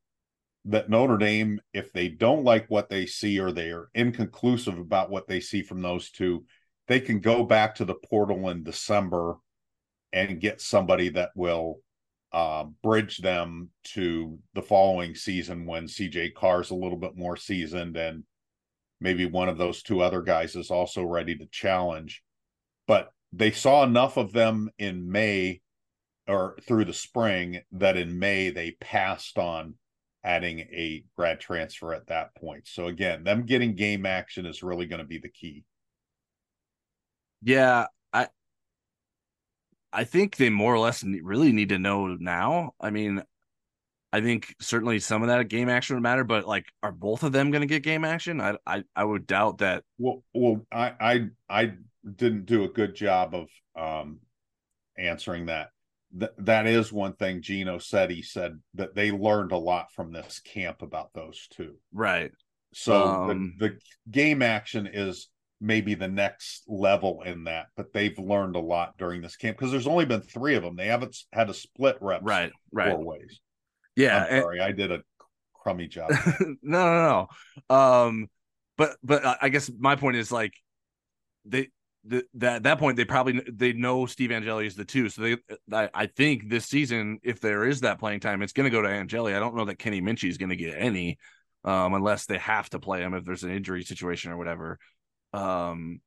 that 0.65 0.89
Notre 0.89 1.17
Dame, 1.17 1.61
if 1.73 1.93
they 1.93 2.07
don't 2.07 2.43
like 2.43 2.65
what 2.69 2.89
they 2.89 3.05
see 3.05 3.39
or 3.39 3.51
they 3.51 3.69
are 3.69 3.89
inconclusive 3.93 4.79
about 4.79 5.11
what 5.11 5.27
they 5.27 5.39
see 5.39 5.61
from 5.61 5.81
those 5.81 6.09
two, 6.09 6.43
they 6.87 6.99
can 6.99 7.19
go 7.19 7.43
back 7.43 7.75
to 7.75 7.85
the 7.85 7.93
portal 7.93 8.49
in 8.49 8.63
December 8.63 9.35
and 10.11 10.41
get 10.41 10.61
somebody 10.61 11.09
that 11.09 11.29
will 11.35 11.79
uh, 12.31 12.65
bridge 12.81 13.19
them 13.19 13.69
to 13.83 14.39
the 14.55 14.61
following 14.61 15.13
season 15.13 15.65
when 15.65 15.85
CJ 15.85 16.33
Carr's 16.33 16.71
a 16.71 16.75
little 16.75 16.97
bit 16.97 17.15
more 17.15 17.37
seasoned 17.37 17.95
and 17.95 18.23
maybe 19.05 19.27
one 19.27 19.47
of 19.47 19.59
those 19.59 19.83
two 19.83 20.01
other 20.01 20.21
guys 20.23 20.55
is 20.55 20.71
also 20.71 21.03
ready 21.03 21.35
to 21.37 21.45
challenge. 21.45 22.23
But 22.87 23.11
they 23.31 23.51
saw 23.51 23.83
enough 23.83 24.17
of 24.17 24.33
them 24.33 24.71
in 24.79 25.11
May 25.11 25.61
or 26.27 26.57
through 26.67 26.85
the 26.85 26.93
spring 26.93 27.61
that 27.73 27.97
in 27.97 28.17
May 28.17 28.49
they 28.49 28.71
passed 28.81 29.37
on 29.37 29.75
adding 30.23 30.59
a 30.59 31.03
grad 31.15 31.39
transfer 31.39 31.93
at 31.93 32.07
that 32.07 32.35
point. 32.35 32.67
So 32.67 32.87
again, 32.87 33.23
them 33.23 33.45
getting 33.45 33.75
game 33.75 34.07
action 34.07 34.47
is 34.47 34.63
really 34.63 34.87
going 34.87 35.01
to 35.01 35.07
be 35.07 35.19
the 35.19 35.29
key. 35.29 35.63
Yeah, 37.43 37.85
I 38.11 38.27
I 39.93 40.03
think 40.03 40.37
they 40.37 40.49
more 40.49 40.73
or 40.73 40.79
less 40.79 41.03
really 41.03 41.51
need 41.51 41.69
to 41.69 41.77
know 41.77 42.07
now. 42.19 42.73
I 42.81 42.89
mean, 42.89 43.21
I 44.15 44.21
think 44.21 44.55
certainly 44.61 44.99
some 44.99 45.23
of 45.23 45.27
that 45.27 45.49
game 45.49 45.67
action 45.67 45.97
would 45.97 46.03
matter, 46.03 46.23
but 46.23 46.47
like, 46.47 46.63
are 46.81 46.93
both 46.93 47.23
of 47.23 47.33
them 47.33 47.51
going 47.51 47.63
to 47.63 47.67
get 47.67 47.83
game 47.83 48.05
action? 48.05 48.39
I, 48.39 48.55
I, 48.65 48.83
I 48.95 49.03
would 49.03 49.27
doubt 49.27 49.57
that. 49.57 49.83
Well, 49.97 50.23
well, 50.33 50.65
I, 50.71 50.93
I, 51.01 51.25
I 51.49 51.73
didn't 52.15 52.45
do 52.45 52.63
a 52.63 52.69
good 52.69 52.95
job 52.95 53.35
of 53.35 53.49
um, 53.77 54.19
answering 54.97 55.47
that. 55.47 55.71
Th- 56.17 56.31
that 56.37 56.65
is 56.65 56.93
one 56.93 57.15
thing 57.15 57.41
Gino 57.41 57.77
said. 57.77 58.09
He 58.09 58.21
said 58.21 58.57
that 58.75 58.95
they 58.95 59.11
learned 59.11 59.51
a 59.51 59.57
lot 59.57 59.87
from 59.93 60.13
this 60.13 60.39
camp 60.39 60.81
about 60.81 61.09
those 61.13 61.45
two. 61.51 61.75
Right. 61.91 62.31
So 62.73 63.03
um, 63.03 63.55
the, 63.59 63.67
the 63.67 63.77
game 64.09 64.41
action 64.41 64.87
is 64.87 65.27
maybe 65.59 65.93
the 65.93 66.07
next 66.07 66.63
level 66.69 67.21
in 67.23 67.43
that, 67.45 67.65
but 67.75 67.91
they've 67.91 68.17
learned 68.17 68.55
a 68.55 68.59
lot 68.59 68.97
during 68.97 69.21
this 69.21 69.35
camp 69.35 69.57
because 69.57 69.71
there's 69.71 69.87
only 69.87 70.05
been 70.05 70.21
three 70.21 70.55
of 70.55 70.63
them. 70.63 70.77
They 70.77 70.87
haven't 70.87 71.17
had 71.33 71.49
a 71.49 71.53
split 71.53 71.97
reps 71.99 72.23
right, 72.23 72.53
right. 72.71 72.91
four 72.91 73.03
ways. 73.03 73.41
Yeah. 73.95 74.25
I'm 74.29 74.41
sorry, 74.41 74.59
and... 74.59 74.67
I 74.67 74.71
did 74.71 74.91
a 74.91 75.01
crummy 75.53 75.87
job. 75.87 76.11
no, 76.39 76.57
no, 76.61 77.27
no. 77.69 77.75
Um, 77.75 78.27
but 78.77 78.97
but 79.03 79.37
I 79.41 79.49
guess 79.49 79.71
my 79.77 79.95
point 79.95 80.17
is 80.17 80.31
like 80.31 80.53
they 81.45 81.69
the, 82.03 82.23
that 82.35 82.63
that 82.63 82.77
point 82.77 82.97
they 82.97 83.05
probably 83.05 83.41
they 83.51 83.73
know 83.73 84.05
Steve 84.05 84.31
Angeli 84.31 84.67
is 84.67 84.75
the 84.75 84.85
two. 84.85 85.09
So 85.09 85.21
they 85.21 85.37
I, 85.71 85.89
I 85.93 86.05
think 86.07 86.49
this 86.49 86.65
season 86.65 87.19
if 87.23 87.39
there 87.39 87.65
is 87.65 87.81
that 87.81 87.99
playing 87.99 88.19
time, 88.19 88.41
it's 88.41 88.53
going 88.53 88.69
to 88.69 88.75
go 88.75 88.81
to 88.81 88.89
Angeli. 88.89 89.33
I 89.33 89.39
don't 89.39 89.55
know 89.55 89.65
that 89.65 89.79
Kenny 89.79 90.01
Minchey 90.01 90.29
is 90.29 90.37
going 90.37 90.49
to 90.49 90.55
get 90.55 90.75
any. 90.77 91.17
Um, 91.63 91.95
unless 91.95 92.27
they 92.27 92.37
have 92.37 92.69
to 92.69 92.79
play 92.79 93.01
him 93.01 93.15
if 93.15 93.25
there's 93.25 93.41
an 93.41 93.49
injury 93.49 93.83
situation 93.83 94.31
or 94.31 94.37
whatever. 94.37 94.77
Um, 95.33 95.99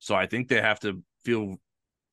so 0.00 0.14
I 0.14 0.26
think 0.26 0.48
they 0.48 0.60
have 0.60 0.80
to 0.80 1.02
feel 1.24 1.56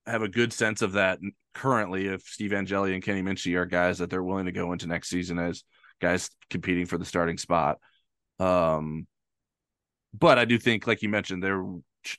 have 0.08 0.22
a 0.22 0.28
good 0.28 0.54
sense 0.54 0.82
of 0.82 0.94
that 0.94 1.20
currently. 1.54 2.08
If 2.08 2.22
Steve 2.24 2.54
Angeli 2.54 2.94
and 2.94 3.04
Kenny 3.04 3.22
Minchey 3.22 3.56
are 3.56 3.66
guys 3.66 3.98
that 4.00 4.10
they're 4.10 4.24
willing 4.24 4.46
to 4.46 4.52
go 4.52 4.72
into 4.72 4.88
next 4.88 5.10
season 5.10 5.40
as 5.40 5.64
guys 6.02 6.30
competing 6.50 6.86
for 6.86 6.98
the 6.98 7.06
starting 7.06 7.38
spot. 7.38 7.78
Um, 8.40 9.08
but 10.14 10.38
I 10.38 10.46
do 10.46 10.58
think, 10.58 10.88
like 10.88 11.02
you 11.02 11.10
mentioned, 11.10 11.44
there, 11.44 11.64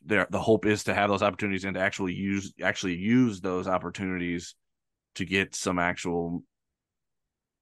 there 0.04 0.26
the 0.30 0.40
hope 0.40 0.66
is 0.66 0.84
to 0.84 0.94
have 0.94 1.08
those 1.08 1.22
opportunities 1.22 1.64
and 1.64 1.74
to 1.74 1.80
actually 1.80 2.14
use 2.14 2.52
actually 2.60 2.96
use 2.96 3.40
those 3.40 3.68
opportunities 3.68 4.54
to 5.14 5.24
get 5.24 5.54
some 5.54 5.78
actual 5.78 6.42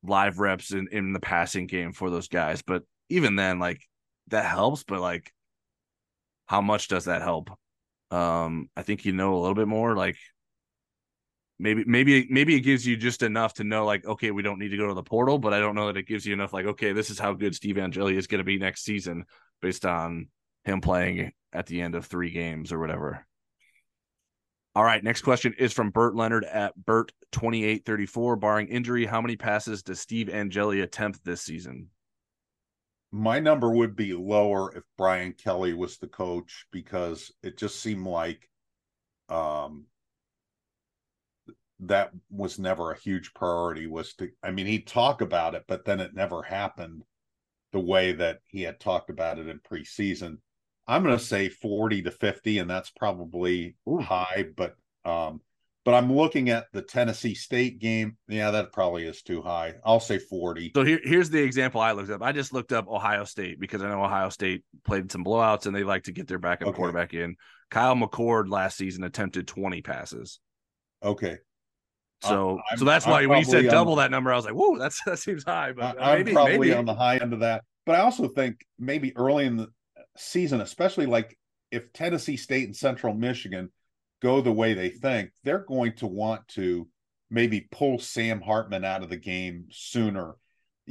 live 0.03 0.39
reps 0.39 0.73
in 0.73 0.89
in 0.91 1.13
the 1.13 1.21
passing 1.21 1.67
game 1.67 1.93
for 1.93 2.11
those 2.11 2.29
guys. 2.29 2.63
But 2.63 2.83
even 3.09 3.37
then, 3.37 3.59
like 3.59 3.81
that 4.29 4.47
helps. 4.47 4.85
But 4.85 5.01
like 5.01 5.33
how 6.47 6.61
much 6.61 6.89
does 6.89 7.07
that 7.07 7.23
help? 7.23 7.51
Um, 8.11 8.69
I 8.77 8.83
think 8.83 9.05
you 9.05 9.13
know 9.13 9.35
a 9.35 9.41
little 9.41 9.55
bit 9.55 9.69
more. 9.69 9.97
Like 9.97 10.17
maybe 11.59 11.85
maybe 11.87 12.27
maybe 12.31 12.57
it 12.57 12.61
gives 12.61 12.87
you 12.87 12.97
just 12.97 13.23
enough 13.23 13.55
to 13.55 13.65
know 13.65 13.85
like 13.85 14.05
okay 14.05 14.31
we 14.31 14.43
don't 14.43 14.59
need 14.59 14.71
to 14.71 14.77
go 14.77 14.89
to 14.89 14.95
the 14.95 15.03
portal 15.03 15.39
but 15.39 15.55
i 15.55 15.61
don't 15.61 15.75
know 15.75 15.87
that 15.87 15.97
it 15.97 16.07
gives 16.07 16.27
you 16.27 16.33
enough 16.33 16.53
like 16.53 16.67
okay 16.67 16.93
this 16.93 17.11
is 17.11 17.19
how 17.19 17.33
good 17.33 17.55
steve 17.55 17.79
angeli 17.79 18.17
is 18.17 18.27
going 18.27 18.39
to 18.39 18.45
be 18.45 18.59
next 18.59 18.85
season 18.85 19.25
based 19.63 19.87
on 19.87 20.29
him 20.65 20.81
playing 20.81 21.33
at 21.53 21.67
the 21.67 21.81
end 21.81 21.95
of 21.95 22.07
three 22.07 22.31
games 22.31 22.73
or 22.73 22.79
whatever 22.79 23.25
all 24.75 24.83
right 24.83 25.05
next 25.05 25.23
question 25.23 25.55
is 25.59 25.73
from 25.73 25.91
bert 25.91 26.17
leonard 26.17 26.45
at 26.45 26.75
bert 26.77 27.13
2834 27.31 28.37
barring 28.37 28.69
injury 28.69 29.07
how 29.07 29.21
many 29.21 29.37
passes 29.37 29.83
does 29.83 30.01
steve 30.01 30.29
angeli 30.29 30.81
attempt 30.81 31.25
this 31.25 31.43
season 31.43 31.89
my 33.15 33.39
number 33.39 33.71
would 33.71 33.95
be 33.95 34.13
lower 34.13 34.77
if 34.77 34.83
Brian 34.99 35.35
Kelly 35.35 35.73
was 35.73 35.99
the 35.99 36.09
coach 36.09 36.67
because 36.73 37.31
it 37.45 37.57
just 37.57 37.81
seemed 37.81 38.09
like 38.09 38.51
um 39.29 39.87
that 41.79 42.11
was 42.29 42.59
never 42.59 42.91
a 42.91 42.99
huge 42.99 43.33
priority 43.33 43.87
was 43.87 44.15
to 44.15 44.31
I 44.43 44.51
mean 44.51 44.67
he'd 44.67 44.89
talk 44.89 45.21
about 45.21 45.55
it 45.55 45.63
but 45.69 45.85
then 45.85 46.01
it 46.01 46.13
never 46.13 46.43
happened 46.43 47.05
the 47.71 47.79
way 47.79 48.11
that 48.15 48.41
he 48.49 48.63
had 48.63 48.81
talked 48.81 49.11
about 49.11 49.39
it 49.39 49.49
in 49.49 49.61
preseason. 49.61 50.39
I'm 50.89 51.05
going 51.05 51.17
to 51.17 51.25
say 51.25 51.49
40 51.49 52.03
to 52.03 52.11
50 52.11 52.59
and 52.59 52.69
that's 52.69 52.91
probably 52.91 53.77
Ooh. 53.89 53.99
high 53.99 54.47
but 54.57 54.75
um 55.05 55.41
but 55.85 55.95
I'm 55.95 56.13
looking 56.13 56.49
at 56.49 56.67
the 56.73 56.81
Tennessee 56.83 57.35
State 57.35 57.79
game. 57.79 58.17
Yeah, 58.27 58.51
that 58.53 58.73
probably 58.73 59.07
is 59.07 59.23
too 59.23 59.43
high. 59.43 59.75
I'll 59.85 60.01
say 60.01 60.19
40. 60.19 60.73
So 60.75 60.83
here, 60.83 61.01
here's 61.05 61.29
the 61.29 61.43
example 61.43 61.81
I 61.81 61.93
looked 61.93 62.11
up. 62.11 62.23
I 62.23 62.33
just 62.33 62.53
looked 62.53 62.73
up 62.73 62.89
Ohio 62.89 63.25
State 63.25 63.61
because 63.61 63.83
I 63.83 63.89
know 63.89 64.03
Ohio 64.03 64.31
State 64.31 64.65
played 64.85 65.13
some 65.13 65.25
blowouts 65.25 65.67
and 65.67 65.77
they 65.77 65.85
like 65.85 66.05
to 66.05 66.13
get 66.13 66.27
their 66.27 66.39
backup 66.39 66.69
okay. 66.69 66.77
quarterback 66.77 67.13
in. 67.13 67.37
Kyle 67.71 67.95
McCord 67.95 68.49
last 68.49 68.79
season 68.79 69.05
attempted 69.05 69.47
20 69.47 69.83
passes. 69.83 70.41
Okay. 71.03 71.39
So, 72.23 72.61
I'm, 72.71 72.79
so 72.79 72.85
that's 72.87 73.07
why 73.07 73.27
when 73.27 73.39
you 73.39 73.45
said 73.45 73.67
double 73.67 73.97
that 73.97 74.11
number, 74.11 74.33
I 74.33 74.37
was 74.37 74.47
like, 74.47 74.55
"Whoa, 74.55 74.79
that's 74.79 74.99
that 75.05 75.19
seems 75.19 75.45
high." 75.45 75.73
But 75.73 75.99
uh, 75.99 76.01
I'm 76.01 76.19
maybe, 76.21 76.33
probably 76.33 76.59
maybe. 76.59 76.73
on 76.73 76.87
the 76.87 76.95
high 76.95 77.19
end 77.19 77.35
of 77.35 77.41
that. 77.41 77.65
But 77.85 77.97
I 77.97 77.99
also 77.99 78.29
think 78.29 78.65
maybe 78.79 79.15
early 79.15 79.45
in 79.45 79.59
the 79.59 79.69
season, 80.17 80.63
especially 80.63 81.05
like 81.05 81.37
if 81.71 81.93
Tennessee 81.93 82.39
State 82.39 82.65
and 82.65 82.75
Central 82.75 83.13
Michigan 83.13 83.71
go 84.25 84.41
the 84.41 84.51
way 84.51 84.73
they 84.73 84.89
think, 84.89 85.31
they're 85.45 85.59
going 85.59 85.93
to 85.93 86.07
want 86.07 86.49
to 86.49 86.89
maybe 87.31 87.69
pull 87.71 87.99
Sam 87.99 88.41
Hartman 88.41 88.83
out 88.83 89.03
of 89.03 89.11
the 89.11 89.19
game 89.19 89.67
sooner. 89.71 90.37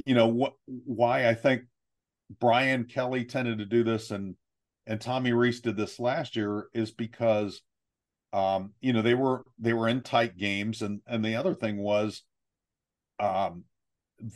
You 0.06 0.14
know 0.14 0.28
what? 0.28 0.54
Why 0.68 1.28
I 1.28 1.34
think 1.34 1.64
Brian 2.40 2.86
Kelly 2.86 3.26
tended 3.26 3.58
to 3.58 3.66
do 3.66 3.84
this, 3.84 4.12
and 4.12 4.36
and 4.86 5.02
Tommy 5.02 5.34
Rees 5.34 5.62
did 5.62 5.76
this 5.76 6.00
last 6.00 6.36
year, 6.36 6.68
is 6.76 6.92
because 6.92 7.62
um, 8.34 8.74
you 8.82 8.94
know 8.94 9.02
they 9.02 9.16
were 9.16 9.44
they 9.58 9.74
were 9.74 9.90
in 9.90 10.02
tight 10.02 10.38
games, 10.38 10.84
and 10.84 11.02
and 11.08 11.26
the 11.26 11.36
other 11.36 11.56
thing 11.56 11.78
was, 11.78 12.22
um, 13.20 13.64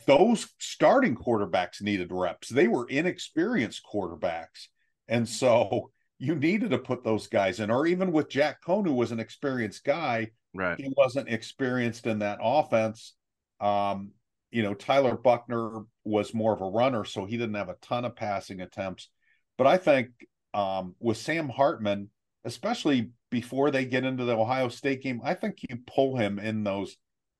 those 0.08 0.48
starting 0.58 1.14
quarterbacks 1.14 1.80
needed 1.80 2.10
reps. 2.10 2.48
They 2.48 2.66
were 2.66 2.88
inexperienced 2.88 3.82
quarterbacks, 3.84 4.66
and 5.06 5.28
so 5.28 5.92
you 6.18 6.34
needed 6.34 6.70
to 6.70 6.78
put 6.78 7.04
those 7.04 7.26
guys 7.26 7.60
in, 7.60 7.70
or 7.70 7.86
even 7.86 8.12
with 8.12 8.28
Jack 8.28 8.58
Coan, 8.66 8.86
who 8.86 8.94
was 8.94 9.12
an 9.12 9.20
experienced 9.20 9.84
guy, 9.84 10.30
right? 10.54 10.78
He 10.78 10.92
wasn't 10.96 11.28
experienced 11.28 12.06
in 12.06 12.18
that 12.20 12.38
offense. 12.42 13.14
Um, 13.60 14.10
you 14.50 14.62
know, 14.62 14.74
Tyler 14.74 15.16
Buchner 15.16 15.82
was 16.04 16.34
more 16.34 16.52
of 16.52 16.60
a 16.60 16.68
runner, 16.68 17.04
so 17.04 17.24
he 17.24 17.36
didn't 17.36 17.54
have 17.54 17.68
a 17.68 17.76
ton 17.82 18.04
of 18.04 18.16
passing 18.16 18.60
attempts. 18.60 19.08
But 19.56 19.66
I 19.66 19.76
think 19.76 20.08
um, 20.54 20.94
with 20.98 21.18
Sam 21.18 21.48
Hartman, 21.48 22.10
especially 22.44 23.10
before 23.30 23.70
they 23.70 23.84
get 23.84 24.04
into 24.04 24.24
the 24.24 24.36
Ohio 24.36 24.68
State 24.68 25.02
game, 25.02 25.20
I 25.22 25.34
think 25.34 25.58
you 25.68 25.78
pull 25.86 26.16
him 26.16 26.38
in 26.38 26.64
those 26.64 26.96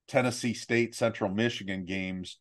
Tennessee 0.06 0.54
State, 0.54 0.94
Central 0.94 1.30
Michigan 1.30 1.84
games, 1.84 2.38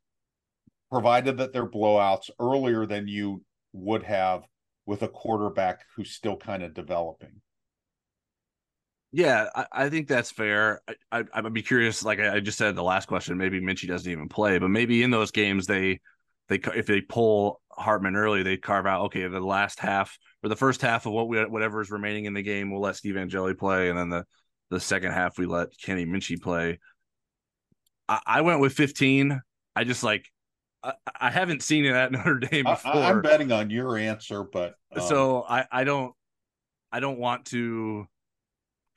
provided 0.92 1.38
that 1.38 1.54
they're 1.54 1.70
blowouts 1.70 2.30
earlier 2.40 2.86
than 2.86 3.08
you 3.08 3.44
would 3.74 4.04
have 4.04 4.44
with 4.88 5.04
a 5.04 5.08
quarterback 5.08 5.82
who's 5.96 6.10
still 6.12 6.38
kind 6.38 6.64
of 6.64 6.74
developing. 6.74 7.42
Yeah, 9.12 9.48
I, 9.54 9.66
I, 9.72 9.90
think 9.90 10.08
that's 10.08 10.32
fair. 10.32 10.82
I, 11.12 11.26
I, 11.34 11.42
would 11.42 11.54
be 11.54 11.62
curious, 11.62 12.04
like 12.04 12.20
I 12.20 12.40
just 12.40 12.58
said 12.58 12.76
the 12.76 12.84
last 12.84 13.08
question, 13.08 13.38
maybe 13.38 13.62
Minchey 13.62 13.88
doesn't 13.88 14.12
even 14.12 14.28
play, 14.28 14.58
but 14.58 14.70
maybe 14.70 15.04
in 15.04 15.12
those 15.12 15.32
games 15.32 15.68
they 15.68 16.00
they 16.50 16.60
if 16.76 16.86
they 16.86 17.02
pull 17.02 17.62
Hartman 17.72 18.16
early, 18.16 18.44
they 18.44 18.58
carve 18.58 18.86
out 18.86 19.06
okay 19.06 19.28
the 19.28 19.40
last 19.40 19.80
half 19.80 20.18
or 20.44 20.50
the 20.50 20.56
first 20.56 20.82
half 20.82 21.06
of 21.06 21.14
what 21.14 21.28
we 21.28 21.44
whatever 21.46 21.82
is 21.82 21.92
remaining 21.92 22.26
in 22.26 22.34
the 22.34 22.42
game, 22.42 22.72
we'll 22.72 22.82
let 22.82 22.96
Steve 22.96 23.18
Angeli 23.18 23.54
play, 23.54 23.90
and 23.90 23.98
then 23.98 24.10
the 24.10 24.26
the 24.70 24.80
second 24.80 25.12
half 25.12 25.38
we 25.38 25.46
let 25.46 25.70
Kenny 25.82 26.06
Minchey 26.06 26.42
play. 26.42 26.80
I, 28.08 28.20
I 28.26 28.42
went 28.42 28.60
with 28.60 28.74
fifteen. 28.74 29.42
I 29.76 29.84
just 29.84 30.04
like 30.04 30.26
I, 30.84 30.94
I 31.20 31.30
haven't 31.30 31.64
seen 31.64 31.86
it 31.86 31.94
at 31.94 32.12
Notre 32.12 32.40
Dame 32.40 32.66
before. 32.66 32.94
I, 32.94 33.10
am 33.10 33.22
betting 33.22 33.52
on 33.52 33.70
your 33.70 33.98
answer, 33.98 34.44
but 34.44 34.76
um... 34.96 35.02
so 35.08 35.44
I 35.48 35.66
I 35.72 35.84
don't 35.84 36.14
I 36.92 37.00
don't 37.00 37.20
want 37.20 37.46
to 37.48 38.08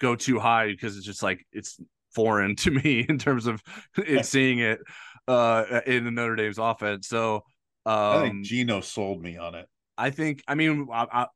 go 0.00 0.16
too 0.16 0.38
high 0.38 0.68
because 0.68 0.96
it's 0.96 1.06
just 1.06 1.22
like 1.22 1.46
it's 1.52 1.78
foreign 2.14 2.56
to 2.56 2.70
me 2.70 3.04
in 3.08 3.18
terms 3.18 3.46
of 3.46 3.62
it, 3.96 4.26
seeing 4.26 4.58
it 4.58 4.80
uh 5.28 5.80
in 5.86 6.04
the 6.04 6.10
Notre 6.10 6.36
Dame's 6.36 6.58
offense. 6.58 7.08
So 7.08 7.44
um, 7.86 7.94
I 7.94 8.20
think 8.22 8.34
um, 8.34 8.42
Gino 8.44 8.80
sold 8.80 9.22
me 9.22 9.36
on 9.36 9.54
it. 9.54 9.66
I 9.96 10.10
think 10.10 10.42
I 10.46 10.54
mean 10.54 10.88
I, 10.92 11.06
I, 11.12 11.26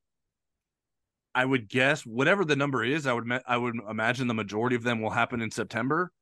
I 1.35 1.45
would 1.45 1.69
guess 1.69 2.03
whatever 2.03 2.45
the 2.45 2.57
number 2.57 2.85
is, 2.85 3.07
I 3.07 3.13
would 3.13 3.31
I 3.47 3.57
would 3.57 3.77
imagine 3.89 4.29
the 4.29 4.35
majority 4.35 4.77
of 4.77 4.83
them 4.83 5.01
will 5.01 5.11
happen 5.11 5.41
in 5.41 5.51
September 5.51 6.13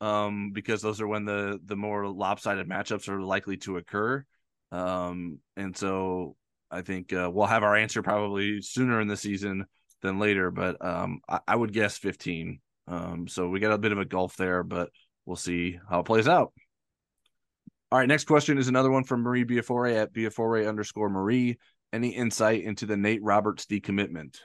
um, 0.00 0.52
because 0.52 0.82
those 0.82 1.00
are 1.00 1.06
when 1.06 1.24
the 1.24 1.60
the 1.64 1.76
more 1.76 2.08
lopsided 2.08 2.68
matchups 2.68 3.08
are 3.08 3.20
likely 3.20 3.56
to 3.58 3.76
occur. 3.76 4.24
Um, 4.72 5.38
and 5.56 5.76
so 5.76 6.36
I 6.70 6.82
think 6.82 7.12
uh, 7.12 7.30
we'll 7.32 7.46
have 7.46 7.62
our 7.62 7.76
answer 7.76 8.02
probably 8.02 8.60
sooner 8.60 9.00
in 9.00 9.08
the 9.08 9.16
season 9.16 9.66
than 10.02 10.18
later, 10.18 10.50
but 10.50 10.84
um, 10.84 11.20
I, 11.28 11.40
I, 11.46 11.56
would 11.56 11.72
guess 11.72 11.96
15. 11.96 12.58
Um, 12.88 13.28
so 13.28 13.48
we 13.48 13.60
got 13.60 13.72
a 13.72 13.78
bit 13.78 13.92
of 13.92 13.98
a 13.98 14.04
gulf 14.04 14.36
there, 14.36 14.64
but 14.64 14.90
we'll 15.24 15.36
see 15.36 15.78
how 15.88 16.00
it 16.00 16.06
plays 16.06 16.26
out. 16.26 16.52
All 17.92 17.98
right, 17.98 18.08
next 18.08 18.24
question 18.24 18.58
is 18.58 18.66
another 18.66 18.90
one 18.90 19.04
from 19.04 19.22
Marie 19.22 19.44
Biafore 19.44 19.94
at 19.94 20.12
Biafore 20.12 20.68
underscore 20.68 21.08
Marie. 21.08 21.58
Any 21.92 22.08
insight 22.08 22.64
into 22.64 22.86
the 22.86 22.96
Nate 22.96 23.22
Roberts 23.22 23.66
decommitment? 23.66 24.38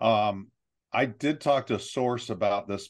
Um, 0.00 0.52
I 0.92 1.06
did 1.06 1.40
talk 1.40 1.66
to 1.66 1.74
a 1.74 1.80
source 1.80 2.30
about 2.30 2.68
this 2.68 2.88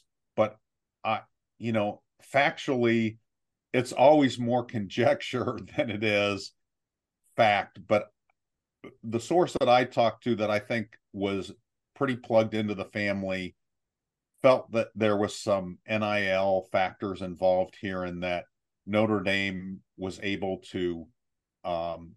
I, 1.03 1.21
you 1.57 1.71
know, 1.71 2.01
factually, 2.33 3.17
it's 3.73 3.91
always 3.91 4.39
more 4.39 4.63
conjecture 4.65 5.57
than 5.75 5.89
it 5.89 6.03
is 6.03 6.53
fact. 7.35 7.79
But 7.87 8.07
the 9.03 9.19
source 9.19 9.55
that 9.59 9.69
I 9.69 9.85
talked 9.85 10.23
to 10.23 10.35
that 10.35 10.49
I 10.49 10.59
think 10.59 10.97
was 11.13 11.51
pretty 11.95 12.15
plugged 12.15 12.53
into 12.53 12.75
the 12.75 12.85
family 12.85 13.55
felt 14.41 14.71
that 14.71 14.87
there 14.95 15.17
was 15.17 15.37
some 15.37 15.77
NIL 15.87 16.67
factors 16.71 17.21
involved 17.21 17.75
here 17.79 18.03
and 18.03 18.23
that 18.23 18.45
Notre 18.85 19.21
Dame 19.21 19.81
was 19.97 20.19
able 20.23 20.59
to 20.71 21.05
um 21.65 22.15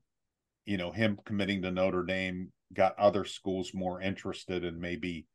you 0.67 0.77
know 0.77 0.93
him 0.93 1.19
committing 1.25 1.63
to 1.63 1.71
Notre 1.73 2.05
Dame 2.05 2.53
got 2.73 2.99
other 2.99 3.25
schools 3.25 3.73
more 3.75 4.01
interested 4.01 4.65
in 4.65 4.81
maybe 4.81 5.27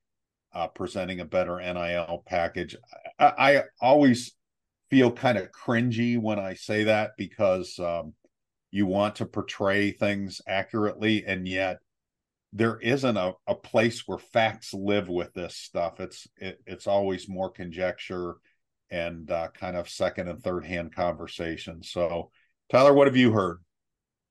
uh, 0.57 0.67
presenting 0.67 1.19
a 1.19 1.25
better 1.25 1.59
NIL 1.59 2.23
package. 2.25 2.75
I, 3.19 3.33
I 3.37 3.63
always 3.79 4.33
feel 4.89 5.11
kind 5.11 5.37
of 5.37 5.51
cringy 5.51 6.19
when 6.19 6.39
I 6.39 6.55
say 6.55 6.85
that 6.85 7.11
because 7.15 7.77
um, 7.77 8.13
you 8.71 8.87
want 8.87 9.17
to 9.17 9.27
portray 9.27 9.91
things 9.91 10.41
accurately, 10.47 11.23
and 11.27 11.47
yet 11.47 11.77
there 12.53 12.79
isn't 12.79 13.17
a, 13.17 13.33
a 13.45 13.53
place 13.53 14.07
where 14.07 14.17
facts 14.17 14.73
live 14.73 15.09
with 15.09 15.31
this 15.35 15.55
stuff. 15.55 15.99
It's 15.99 16.27
it, 16.37 16.59
it's 16.65 16.87
always 16.87 17.29
more 17.29 17.51
conjecture 17.51 18.37
and 18.89 19.29
uh, 19.29 19.49
kind 19.53 19.77
of 19.77 19.87
second 19.87 20.27
and 20.27 20.41
third 20.41 20.65
hand 20.65 20.95
conversation. 20.95 21.83
So, 21.83 22.31
Tyler, 22.71 22.93
what 22.93 23.05
have 23.05 23.17
you 23.17 23.31
heard? 23.31 23.59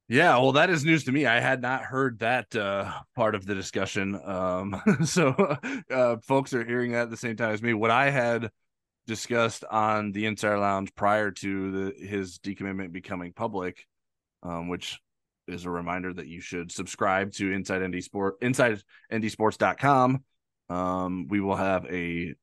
Yeah, 0.09 0.38
well, 0.38 0.53
that 0.53 0.71
is 0.71 0.85
news 0.85 1.05
to 1.05 1.12
me. 1.12 1.27
I 1.27 1.40
had 1.40 1.61
not 1.61 1.83
heard 1.83 2.21
that 2.21 2.55
uh, 2.55 2.92
part 3.16 3.35
of 3.35 3.45
the 3.45 3.57
discussion. 3.57 4.19
Um, 4.25 4.81
so, 5.05 5.57
uh, 5.90 6.19
folks 6.19 6.55
are 6.55 6.64
hearing 6.64 6.92
that 6.92 7.03
at 7.03 7.11
the 7.11 7.16
same 7.16 7.37
time 7.37 7.53
as 7.53 7.62
me. 7.62 7.75
What 7.75 7.90
I 7.90 8.11
had 8.11 8.51
discussed 9.09 9.64
on 9.64 10.12
the 10.12 10.27
Insider 10.27 10.59
Lounge 10.59 10.95
prior 10.95 11.33
to 11.33 11.71
the, 11.71 12.07
his 12.07 12.38
decommitment 12.38 12.92
becoming 12.92 13.33
public, 13.33 13.85
um, 14.45 14.69
which 14.69 15.01
is 15.49 15.64
a 15.64 15.71
reminder 15.71 16.12
that 16.12 16.29
you 16.29 16.40
should 16.40 16.71
subscribe 16.71 17.33
to 17.33 17.53
Inside 17.53 17.83
ND 17.88 18.03
Sport, 18.03 18.37
Inside 18.42 18.81
NDSports.com. 19.12 20.25
Um, 20.69 21.27
we 21.29 21.40
will 21.40 21.57
have 21.57 21.85
a 21.87 22.35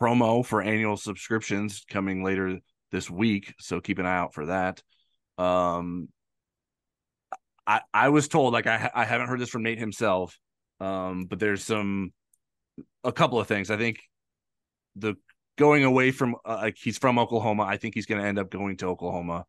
promo 0.00 0.44
for 0.44 0.62
annual 0.62 0.96
subscriptions 0.96 1.84
coming 1.88 2.24
later 2.24 2.58
this 2.90 3.08
week, 3.08 3.54
so 3.60 3.80
keep 3.80 3.98
an 4.00 4.06
eye 4.06 4.16
out 4.16 4.34
for 4.34 4.46
that. 4.46 4.82
Um, 5.36 6.08
I, 7.68 7.82
I 7.92 8.08
was 8.08 8.28
told 8.28 8.54
like 8.54 8.66
I 8.66 8.90
I 8.94 9.04
haven't 9.04 9.28
heard 9.28 9.40
this 9.40 9.50
from 9.50 9.62
Nate 9.62 9.78
himself, 9.78 10.38
um, 10.80 11.26
but 11.26 11.38
there's 11.38 11.62
some 11.62 12.12
a 13.04 13.12
couple 13.12 13.38
of 13.38 13.46
things. 13.46 13.70
I 13.70 13.76
think 13.76 14.00
the 14.96 15.16
going 15.58 15.84
away 15.84 16.10
from 16.10 16.34
uh, 16.46 16.60
like 16.62 16.78
he's 16.80 16.96
from 16.96 17.18
Oklahoma. 17.18 17.64
I 17.64 17.76
think 17.76 17.94
he's 17.94 18.06
going 18.06 18.22
to 18.22 18.26
end 18.26 18.38
up 18.38 18.50
going 18.50 18.78
to 18.78 18.86
Oklahoma. 18.86 19.44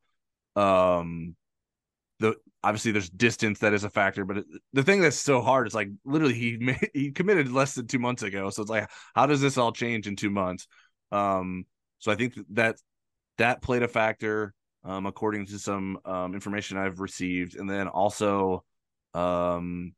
Um, 0.57 1.37
the 2.19 2.35
obviously 2.61 2.91
there's 2.91 3.09
distance 3.09 3.59
that 3.59 3.73
is 3.73 3.85
a 3.85 3.89
factor, 3.89 4.25
but 4.25 4.39
it, 4.39 4.45
the 4.73 4.83
thing 4.83 4.99
that's 4.99 5.17
so 5.17 5.41
hard 5.41 5.67
is 5.67 5.73
like 5.73 5.87
literally 6.03 6.33
he 6.33 6.57
made, 6.59 6.89
he 6.93 7.11
committed 7.11 7.49
less 7.49 7.75
than 7.75 7.87
two 7.87 7.99
months 7.99 8.21
ago. 8.21 8.49
So 8.49 8.63
it's 8.63 8.71
like 8.71 8.89
how 9.15 9.27
does 9.27 9.39
this 9.39 9.57
all 9.57 9.71
change 9.71 10.07
in 10.07 10.17
two 10.17 10.29
months? 10.29 10.67
Um, 11.13 11.65
so 11.99 12.11
I 12.11 12.15
think 12.15 12.33
that 12.51 12.75
that 13.37 13.61
played 13.61 13.83
a 13.83 13.87
factor 13.87 14.53
um, 14.83 15.05
according 15.05 15.45
to 15.47 15.59
some 15.59 15.99
um, 16.05 16.33
information 16.33 16.77
I've 16.77 16.99
received. 16.99 17.55
And 17.55 17.69
then 17.69 17.87
also, 17.87 18.63
um, 19.13 19.93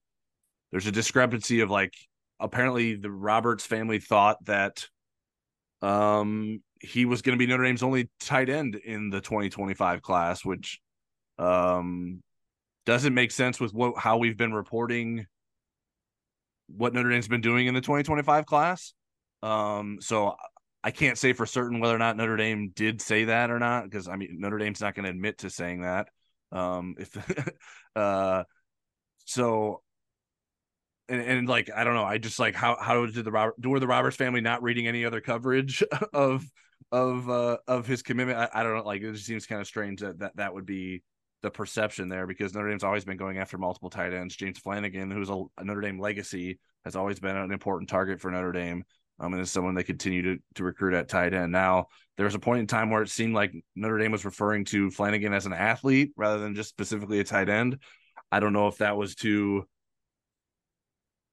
there's 0.71 0.88
a 0.88 0.91
discrepancy 0.91 1.61
of 1.61 1.69
like 1.69 1.93
apparently 2.39 2.95
the 2.95 3.11
Roberts 3.11 3.65
family 3.65 3.99
thought 3.99 4.43
that 4.45 4.88
um, 5.82 6.61
he 6.79 7.05
was 7.05 7.21
going 7.21 7.38
to 7.38 7.39
be 7.39 7.47
Notre 7.47 7.63
Dame's 7.63 7.84
only 7.84 8.09
tight 8.19 8.49
end 8.49 8.75
in 8.75 9.09
the 9.09 9.21
2025 9.21 10.01
class, 10.01 10.45
which 10.45 10.79
um, 11.38 12.21
doesn't 12.86 13.13
make 13.13 13.32
sense 13.32 13.59
with 13.59 13.73
what 13.73 13.97
how 13.97 14.17
we've 14.17 14.38
been 14.38 14.53
reporting 14.53 15.25
what 16.67 16.93
Notre 16.93 17.09
Dame's 17.09 17.27
been 17.27 17.41
doing 17.41 17.67
in 17.67 17.73
the 17.73 17.82
2025 17.82 18.45
class. 18.45 18.93
Um, 19.43 19.97
so 19.99 20.36
I 20.84 20.91
can't 20.91 21.17
say 21.17 21.34
for 21.34 21.45
certain 21.45 21.79
whether 21.79 21.95
or 21.95 21.99
not 21.99 22.17
Notre 22.17 22.38
Dame 22.38 22.71
did 22.75 23.01
say 23.01 23.25
that 23.25 23.51
or 23.51 23.59
not, 23.59 23.84
because 23.84 24.07
I 24.07 24.15
mean 24.15 24.38
Notre 24.39 24.57
Dame's 24.57 24.82
not 24.82 24.95
going 24.95 25.05
to 25.05 25.11
admit 25.11 25.39
to 25.39 25.49
saying 25.49 25.82
that. 25.82 26.07
Um, 26.51 26.95
if 26.97 27.15
uh, 27.95 28.43
so, 29.25 29.82
and, 31.07 31.21
and 31.21 31.47
like 31.47 31.69
I 31.75 31.84
don't 31.84 31.93
know, 31.93 32.03
I 32.03 32.17
just 32.17 32.39
like 32.39 32.55
how 32.55 32.77
how 32.79 33.05
did 33.05 33.25
the 33.25 33.32
Robert 33.32 33.55
were 33.65 33.79
the 33.79 33.88
Roberts 33.88 34.17
family 34.17 34.41
not 34.41 34.63
reading 34.63 34.88
any 34.88 35.05
other 35.05 35.21
coverage 35.21 35.84
of 36.13 36.43
of 36.91 37.29
uh 37.29 37.57
of 37.67 37.86
his 37.86 38.01
commitment? 38.01 38.39
I, 38.39 38.49
I 38.53 38.63
don't 38.63 38.75
know, 38.75 38.84
like 38.84 39.01
it 39.01 39.13
just 39.13 39.25
seems 39.25 39.45
kind 39.45 39.61
of 39.61 39.67
strange 39.67 40.01
that 40.01 40.19
that 40.19 40.36
that 40.38 40.53
would 40.53 40.65
be 40.65 41.03
the 41.41 41.51
perception 41.51 42.07
there 42.07 42.27
because 42.27 42.53
Notre 42.53 42.69
Dame's 42.69 42.84
always 42.84 43.05
been 43.05 43.17
going 43.17 43.38
after 43.38 43.57
multiple 43.57 43.89
tight 43.89 44.13
ends. 44.13 44.36
James 44.36 44.59
Flanagan, 44.59 45.09
who's 45.11 45.29
a, 45.29 45.43
a 45.57 45.63
Notre 45.63 45.82
Dame 45.82 45.99
legacy, 45.99 46.59
has 46.86 46.95
always 46.95 47.19
been 47.19 47.36
an 47.36 47.51
important 47.51 47.89
target 47.89 48.19
for 48.19 48.32
Notre 48.32 48.51
Dame. 48.51 48.84
Um, 49.22 49.34
and 49.34 49.41
is 49.41 49.51
someone 49.51 49.76
they 49.76 49.84
continue 49.84 50.24
to, 50.24 50.41
to 50.55 50.63
recruit 50.63 50.95
at 50.95 51.07
tight 51.07 51.36
end. 51.36 51.51
Now, 51.51 51.88
there 52.17 52.26
was 52.26 52.34
a 52.34 52.39
point 52.39 52.61
in 52.61 52.67
time 52.67 52.89
where 52.89 53.03
it 53.03 53.09
seemed 53.09 53.36
like 53.36 53.53
Notre 53.76 53.99
Dame 53.99 54.11
was 54.11 54.26
referring 54.26 54.65
to 54.65 54.89
Flanagan 54.89 55.32
as 55.32 55.45
an 55.45 55.53
athlete 55.53 56.11
rather 56.17 56.39
than 56.39 56.55
just 56.55 56.69
specifically 56.69 57.19
a 57.19 57.24
tight 57.24 57.47
end. 57.47 57.78
I 58.32 58.39
don't 58.39 58.53
know 58.53 58.67
if 58.67 58.78
that 58.78 58.97
was 58.97 59.13
to 59.17 59.65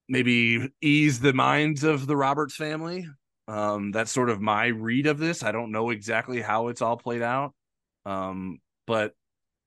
maybe 0.09 0.71
ease 0.83 1.21
the 1.21 1.33
minds 1.33 1.83
of 1.83 2.07
the 2.07 2.17
Roberts 2.17 2.57
family. 2.57 3.09
Um, 3.47 3.91
that's 3.91 4.13
sort 4.13 4.29
of 4.29 4.41
my 4.41 4.67
read 4.67 5.07
of 5.07 5.19
this. 5.19 5.43
I 5.43 5.53
don't 5.53 5.73
know 5.73 5.89
exactly 5.89 6.43
how 6.43 6.69
it's 6.69 6.83
all 6.83 6.99
played 6.99 7.23
out. 7.23 7.55
Um, 8.05 8.59
but 8.87 9.15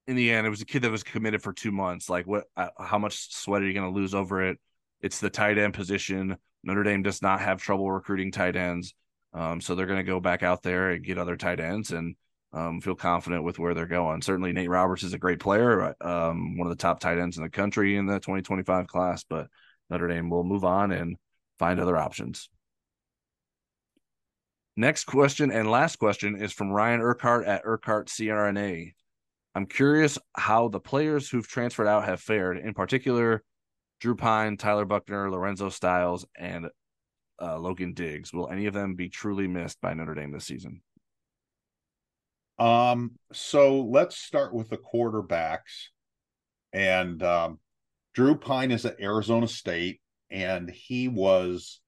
in 0.08 0.16
the 0.16 0.32
end, 0.32 0.46
it 0.46 0.52
was 0.52 0.62
a 0.62 0.66
kid 0.66 0.84
that 0.84 0.92
was 0.92 1.04
committed 1.04 1.42
for 1.42 1.54
two 1.54 1.72
months. 1.72 2.10
Like, 2.10 2.28
what? 2.28 2.46
Uh, 2.56 2.70
how 2.80 3.00
much 3.00 3.34
sweat 3.34 3.64
are 3.64 3.66
you 3.66 3.74
going 3.74 3.92
to 3.92 4.00
lose 4.00 4.14
over 4.14 4.44
it? 4.44 4.60
It's 5.02 5.20
the 5.20 5.30
tight 5.30 5.58
end 5.58 5.74
position. 5.74 6.38
Notre 6.64 6.84
Dame 6.84 7.04
does 7.04 7.22
not 7.22 7.42
have 7.42 7.62
trouble 7.62 7.92
recruiting 7.92 8.32
tight 8.32 8.56
ends, 8.56 8.94
um, 9.34 9.62
so 9.62 9.76
they're 9.76 9.86
going 9.86 9.98
to 9.98 10.04
go 10.04 10.20
back 10.20 10.44
out 10.44 10.62
there 10.62 10.92
and 10.92 11.04
get 11.04 11.18
other 11.18 11.38
tight 11.38 11.60
ends 11.60 11.92
and 11.92 12.16
um, 12.54 12.82
feel 12.82 12.96
confident 12.96 13.44
with 13.44 13.60
where 13.60 13.74
they're 13.74 13.86
going. 13.86 14.22
Certainly, 14.22 14.54
Nate 14.54 14.70
Roberts 14.70 15.04
is 15.04 15.14
a 15.14 15.18
great 15.18 15.40
player, 15.40 15.96
um, 16.02 16.58
one 16.58 16.68
of 16.68 16.76
the 16.76 16.82
top 16.82 17.00
tight 17.00 17.18
ends 17.18 17.38
in 17.38 17.44
the 17.44 17.50
country 17.50 17.96
in 17.96 18.06
the 18.06 18.20
2025 18.20 18.88
class. 18.88 19.24
But 19.24 19.48
Notre 19.90 20.08
Dame 20.08 20.30
will 20.30 20.44
move 20.44 20.64
on 20.64 20.92
and 20.92 21.18
find 21.60 21.80
other 21.80 21.98
options. 21.98 22.50
Next 24.78 25.04
question 25.04 25.52
and 25.52 25.70
last 25.70 25.98
question 25.98 26.42
is 26.42 26.54
from 26.54 26.72
Ryan 26.72 27.02
Urquhart 27.02 27.46
at 27.46 27.62
Urquhart 27.66 28.08
CRNA. 28.08 28.94
I'm 29.54 29.66
curious 29.66 30.18
how 30.34 30.70
the 30.70 30.80
players 30.80 31.30
who've 31.30 31.48
transferred 31.48 31.88
out 31.88 32.06
have 32.06 32.22
fared, 32.22 32.58
in 32.58 32.74
particular, 32.74 33.44
Drew 34.02 34.16
Pyne, 34.16 34.58
Tyler 34.58 34.86
Buchner, 34.86 35.30
Lorenzo 35.30 35.70
Styles, 35.70 36.26
and 36.36 36.68
uh, 37.40 37.60
Logan 37.60 37.94
Diggs. 37.94 38.34
Will 38.34 38.50
any 38.50 38.66
of 38.66 38.74
them 38.74 38.96
be 38.96 39.10
truly 39.10 39.48
missed 39.48 39.80
by 39.80 39.94
Notre 39.94 40.16
Dame 40.16 40.32
this 40.32 40.46
season? 40.46 40.82
Um, 42.58 43.12
so 43.32 43.82
let's 43.82 44.18
start 44.18 44.54
with 44.54 44.70
the 44.70 44.78
quarterbacks. 44.78 45.90
And 46.74 47.22
um, 47.22 47.60
Drew 48.16 48.36
Pyne 48.36 48.72
is 48.72 48.86
at 48.86 49.00
Arizona 49.00 49.48
State, 49.48 50.02
and 50.32 50.70
he 50.70 51.08
was 51.08 51.80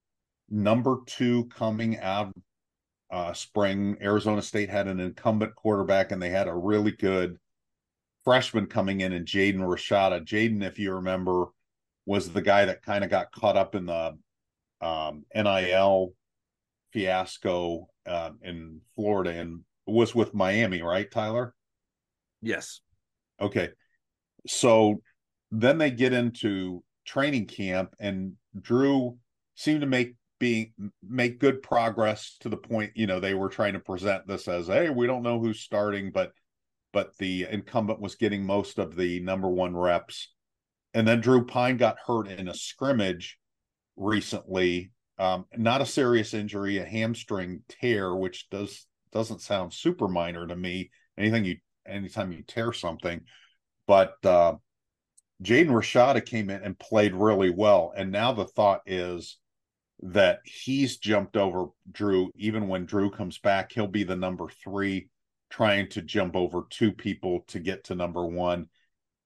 number 0.48 0.98
two 1.06 1.46
coming 1.46 1.98
out 1.98 2.32
uh, 3.10 3.32
spring. 3.32 3.96
Arizona 4.00 4.40
State 4.40 4.70
had 4.70 4.86
an 4.86 5.00
incumbent 5.00 5.56
quarterback, 5.56 6.12
and 6.12 6.22
they 6.22 6.30
had 6.30 6.46
a 6.46 6.54
really 6.54 6.92
good 6.92 7.38
freshman 8.24 8.66
coming 8.66 9.00
in 9.00 9.12
and 9.12 9.26
Jaden 9.26 9.58
Rashada. 9.58 10.24
Jaden, 10.24 10.62
if 10.62 10.78
you 10.78 10.94
remember, 10.94 11.46
was 12.06 12.30
the 12.30 12.42
guy 12.42 12.66
that 12.66 12.82
kind 12.82 13.04
of 13.04 13.10
got 13.10 13.32
caught 13.32 13.56
up 13.56 13.74
in 13.74 13.86
the 13.86 14.16
um, 14.80 15.24
NIL 15.34 16.12
fiasco 16.92 17.88
uh, 18.06 18.30
in 18.42 18.80
Florida 18.94 19.30
and 19.30 19.60
was 19.86 20.14
with 20.14 20.34
Miami, 20.34 20.82
right, 20.82 21.10
Tyler? 21.10 21.54
Yes. 22.42 22.80
Okay. 23.40 23.70
So 24.46 25.00
then 25.50 25.78
they 25.78 25.90
get 25.90 26.12
into 26.12 26.82
training 27.06 27.46
camp, 27.46 27.94
and 27.98 28.34
Drew 28.60 29.16
seemed 29.54 29.80
to 29.80 29.86
make 29.86 30.14
being 30.40 30.72
make 31.08 31.38
good 31.38 31.62
progress 31.62 32.36
to 32.40 32.48
the 32.48 32.56
point 32.56 32.90
you 32.96 33.06
know 33.06 33.20
they 33.20 33.34
were 33.34 33.48
trying 33.48 33.72
to 33.72 33.78
present 33.78 34.26
this 34.26 34.48
as 34.48 34.66
hey 34.66 34.90
we 34.90 35.06
don't 35.06 35.22
know 35.22 35.38
who's 35.38 35.60
starting 35.60 36.10
but 36.10 36.32
but 36.94 37.18
the 37.18 37.46
incumbent 37.50 38.00
was 38.00 38.14
getting 38.14 38.46
most 38.46 38.78
of 38.78 38.94
the 38.94 39.20
number 39.20 39.48
one 39.48 39.76
reps. 39.76 40.32
And 40.94 41.06
then 41.06 41.20
Drew 41.20 41.44
Pyne 41.44 41.76
got 41.76 41.96
hurt 42.06 42.28
in 42.28 42.48
a 42.48 42.54
scrimmage 42.54 43.36
recently. 43.96 44.92
Um, 45.18 45.46
not 45.56 45.80
a 45.80 45.86
serious 45.86 46.34
injury, 46.34 46.78
a 46.78 46.84
hamstring 46.84 47.62
tear, 47.68 48.14
which 48.14 48.48
does 48.50 48.86
doesn't 49.12 49.42
sound 49.42 49.72
super 49.72 50.08
minor 50.08 50.46
to 50.46 50.56
me. 50.56 50.90
Anything 51.18 51.44
you 51.44 51.56
anytime 51.86 52.32
you 52.32 52.42
tear 52.42 52.72
something, 52.72 53.20
but 53.86 54.14
uh, 54.24 54.54
Jaden 55.42 55.68
Rashada 55.68 56.24
came 56.24 56.50
in 56.50 56.62
and 56.62 56.78
played 56.78 57.14
really 57.14 57.50
well, 57.50 57.92
and 57.96 58.10
now 58.10 58.32
the 58.32 58.46
thought 58.46 58.80
is 58.86 59.38
that 60.00 60.40
he's 60.44 60.96
jumped 60.96 61.36
over 61.36 61.66
Drew. 61.90 62.30
Even 62.36 62.66
when 62.68 62.86
Drew 62.86 63.10
comes 63.10 63.38
back, 63.38 63.72
he'll 63.72 63.86
be 63.86 64.04
the 64.04 64.16
number 64.16 64.48
three 64.62 65.08
trying 65.50 65.88
to 65.88 66.02
jump 66.02 66.34
over 66.34 66.66
two 66.68 66.90
people 66.92 67.44
to 67.46 67.60
get 67.60 67.84
to 67.84 67.94
number 67.94 68.26
one. 68.26 68.68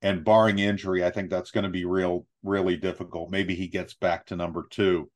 And 0.01 0.25
barring 0.25 0.59
injury, 0.61 1.05
I 1.05 1.11
think 1.11 1.29
that's 1.29 1.51
going 1.51 1.65
to 1.65 1.71
be 1.71 1.85
real, 1.85 2.27
really 2.43 2.77
difficult. 2.77 3.31
Maybe 3.31 3.55
he 3.55 3.67
gets 3.67 3.95
back 3.95 4.27
to 4.27 4.37
number 4.37 4.67
two. 4.71 5.11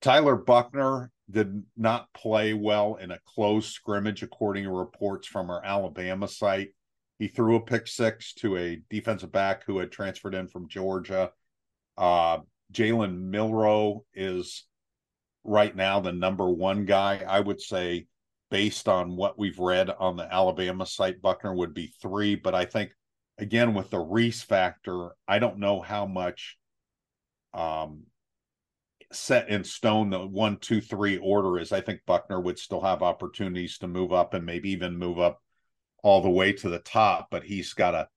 Tyler 0.00 0.36
Buchner 0.36 1.10
did 1.30 1.62
not 1.76 2.12
play 2.14 2.54
well 2.54 2.94
in 2.96 3.10
a 3.10 3.18
close 3.26 3.66
scrimmage, 3.66 4.22
according 4.22 4.64
to 4.64 4.70
reports 4.70 5.26
from 5.26 5.50
our 5.50 5.62
Alabama 5.64 6.26
site. 6.26 6.68
He 7.18 7.28
threw 7.28 7.56
a 7.56 7.60
pick 7.60 7.86
six 7.86 8.32
to 8.34 8.56
a 8.56 8.80
defensive 8.88 9.32
back 9.32 9.64
who 9.64 9.78
had 9.78 9.90
transferred 9.90 10.34
in 10.34 10.46
from 10.46 10.68
Georgia. 10.68 11.32
Uh, 11.96 12.38
Jalen 12.72 13.30
Milroe 13.30 14.04
is 14.14 14.64
right 15.44 15.74
now 15.74 16.00
the 16.00 16.12
number 16.12 16.48
one 16.48 16.84
guy. 16.84 17.24
I 17.28 17.40
would 17.40 17.60
say 17.60 18.06
based 18.50 18.88
on 18.88 19.16
what 19.16 19.38
we've 19.38 19.58
read 19.58 19.90
on 19.90 20.16
the 20.16 20.32
Alabama 20.32 20.86
site, 20.86 21.20
Buchner 21.20 21.54
would 21.54 21.74
be 21.74 21.92
three. 22.00 22.34
But 22.36 22.54
I 22.54 22.64
think, 22.64 22.92
again, 23.38 23.74
with 23.74 23.90
the 23.90 23.98
Rees 23.98 24.42
factor, 24.42 25.10
I 25.26 25.38
don't 25.38 25.58
know 25.58 25.80
how 25.80 26.06
much 26.06 26.58
um, 27.54 28.04
set 29.12 29.48
in 29.48 29.64
stone 29.64 30.10
the 30.10 30.26
one, 30.26 30.58
two, 30.58 30.80
three 30.80 31.18
order 31.18 31.58
is. 31.58 31.72
I 31.72 31.80
think 31.80 32.00
Buchner 32.06 32.40
would 32.40 32.58
still 32.58 32.82
have 32.82 33.02
opportunities 33.02 33.78
to 33.78 33.88
move 33.88 34.12
up 34.12 34.34
and 34.34 34.44
maybe 34.44 34.70
even 34.70 34.98
move 34.98 35.18
up 35.18 35.42
all 36.02 36.20
the 36.20 36.30
way 36.30 36.52
to 36.52 36.68
the 36.68 36.78
top, 36.78 37.28
but 37.30 37.44
he's 37.44 37.72
got 37.74 37.94
a 37.94 38.08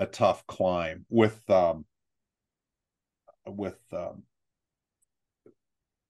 a 0.00 0.06
tough 0.06 0.46
climb 0.46 1.04
with 1.08 1.38
um 1.50 1.84
with 3.46 3.78
um 3.92 4.22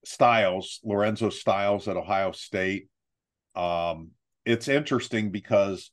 Styles, 0.05 0.81
Lorenzo 0.85 1.29
Styles 1.29 1.87
at 1.89 1.97
Ohio 1.97 2.33
State. 2.33 2.89
Um, 3.55 4.13
it's 4.47 4.69
interesting 4.69 5.31
because 5.31 5.91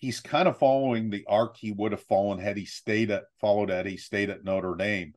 he's 0.00 0.20
kind 0.20 0.48
of 0.48 0.58
following 0.58 1.10
the 1.10 1.24
arc 1.28 1.56
he 1.56 1.72
would 1.72 1.92
have 1.92 2.02
fallen 2.02 2.38
had 2.38 2.56
he 2.56 2.64
stayed 2.64 3.10
at 3.10 3.24
followed 3.40 3.70
had 3.70 3.86
he 3.86 3.96
stayed 3.96 4.30
at 4.30 4.44
Notre 4.44 4.74
Dame. 4.74 5.14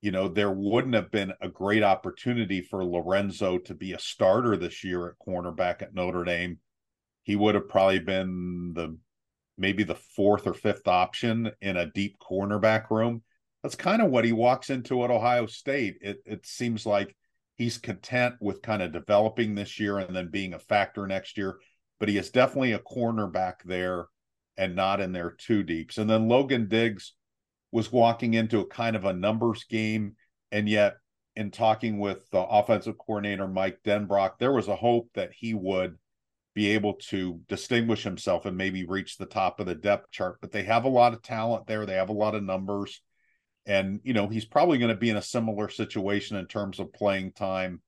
You 0.00 0.10
know, 0.10 0.28
there 0.28 0.52
wouldn't 0.52 0.94
have 0.94 1.10
been 1.10 1.32
a 1.40 1.48
great 1.48 1.82
opportunity 1.82 2.60
for 2.60 2.84
Lorenzo 2.84 3.58
to 3.58 3.74
be 3.74 3.92
a 3.92 3.98
starter 3.98 4.56
this 4.56 4.84
year 4.84 5.08
at 5.08 5.14
cornerback 5.26 5.82
at 5.82 5.94
Notre 5.94 6.24
Dame. 6.24 6.58
He 7.22 7.34
would 7.34 7.54
have 7.54 7.68
probably 7.68 7.98
been 7.98 8.72
the 8.74 8.96
maybe 9.58 9.82
the 9.82 9.94
fourth 9.94 10.46
or 10.46 10.54
fifth 10.54 10.86
option 10.86 11.50
in 11.60 11.76
a 11.76 11.90
deep 11.90 12.16
cornerback 12.18 12.90
room. 12.90 13.22
That's 13.62 13.74
kind 13.74 14.02
of 14.02 14.10
what 14.10 14.24
he 14.24 14.32
walks 14.32 14.70
into 14.70 15.02
at 15.02 15.10
Ohio 15.10 15.46
State. 15.46 15.96
It 16.00 16.18
it 16.24 16.46
seems 16.46 16.86
like 16.86 17.16
he's 17.56 17.78
content 17.78 18.34
with 18.40 18.62
kind 18.62 18.82
of 18.82 18.92
developing 18.92 19.54
this 19.54 19.80
year 19.80 19.98
and 19.98 20.14
then 20.14 20.30
being 20.30 20.54
a 20.54 20.58
factor 20.58 21.06
next 21.06 21.38
year. 21.38 21.58
But 21.98 22.10
he 22.10 22.18
is 22.18 22.30
definitely 22.30 22.72
a 22.72 22.78
cornerback 22.78 23.62
there 23.64 24.08
and 24.56 24.74
not 24.74 25.00
in 25.00 25.12
there 25.12 25.30
too 25.30 25.62
deeps. 25.62 25.98
And 25.98 26.08
then 26.08 26.28
Logan 26.28 26.68
Diggs 26.68 27.12
was 27.72 27.92
walking 27.92 28.34
into 28.34 28.60
a 28.60 28.66
kind 28.66 28.96
of 28.96 29.04
a 29.04 29.12
numbers 29.12 29.64
game. 29.64 30.16
And 30.52 30.68
yet, 30.68 30.96
in 31.34 31.50
talking 31.50 31.98
with 31.98 32.28
the 32.30 32.40
offensive 32.40 32.96
coordinator, 32.98 33.46
Mike 33.46 33.80
Denbrock, 33.84 34.38
there 34.38 34.52
was 34.52 34.68
a 34.68 34.76
hope 34.76 35.10
that 35.14 35.32
he 35.32 35.52
would 35.52 35.96
be 36.54 36.68
able 36.68 36.94
to 36.94 37.40
distinguish 37.48 38.02
himself 38.02 38.46
and 38.46 38.56
maybe 38.56 38.86
reach 38.86 39.18
the 39.18 39.26
top 39.26 39.60
of 39.60 39.66
the 39.66 39.74
depth 39.74 40.10
chart. 40.10 40.38
But 40.40 40.52
they 40.52 40.62
have 40.62 40.84
a 40.84 40.88
lot 40.88 41.12
of 41.12 41.22
talent 41.22 41.66
there, 41.66 41.84
they 41.84 41.94
have 41.94 42.08
a 42.08 42.14
lot 42.14 42.34
of 42.34 42.42
numbers 42.42 43.02
and 43.66 44.00
you 44.04 44.14
know 44.14 44.28
he's 44.28 44.44
probably 44.44 44.78
going 44.78 44.90
to 44.90 44.96
be 44.96 45.10
in 45.10 45.16
a 45.16 45.22
similar 45.22 45.68
situation 45.68 46.36
in 46.36 46.46
terms 46.46 46.78
of 46.78 46.92
playing 46.92 47.32
time 47.32 47.82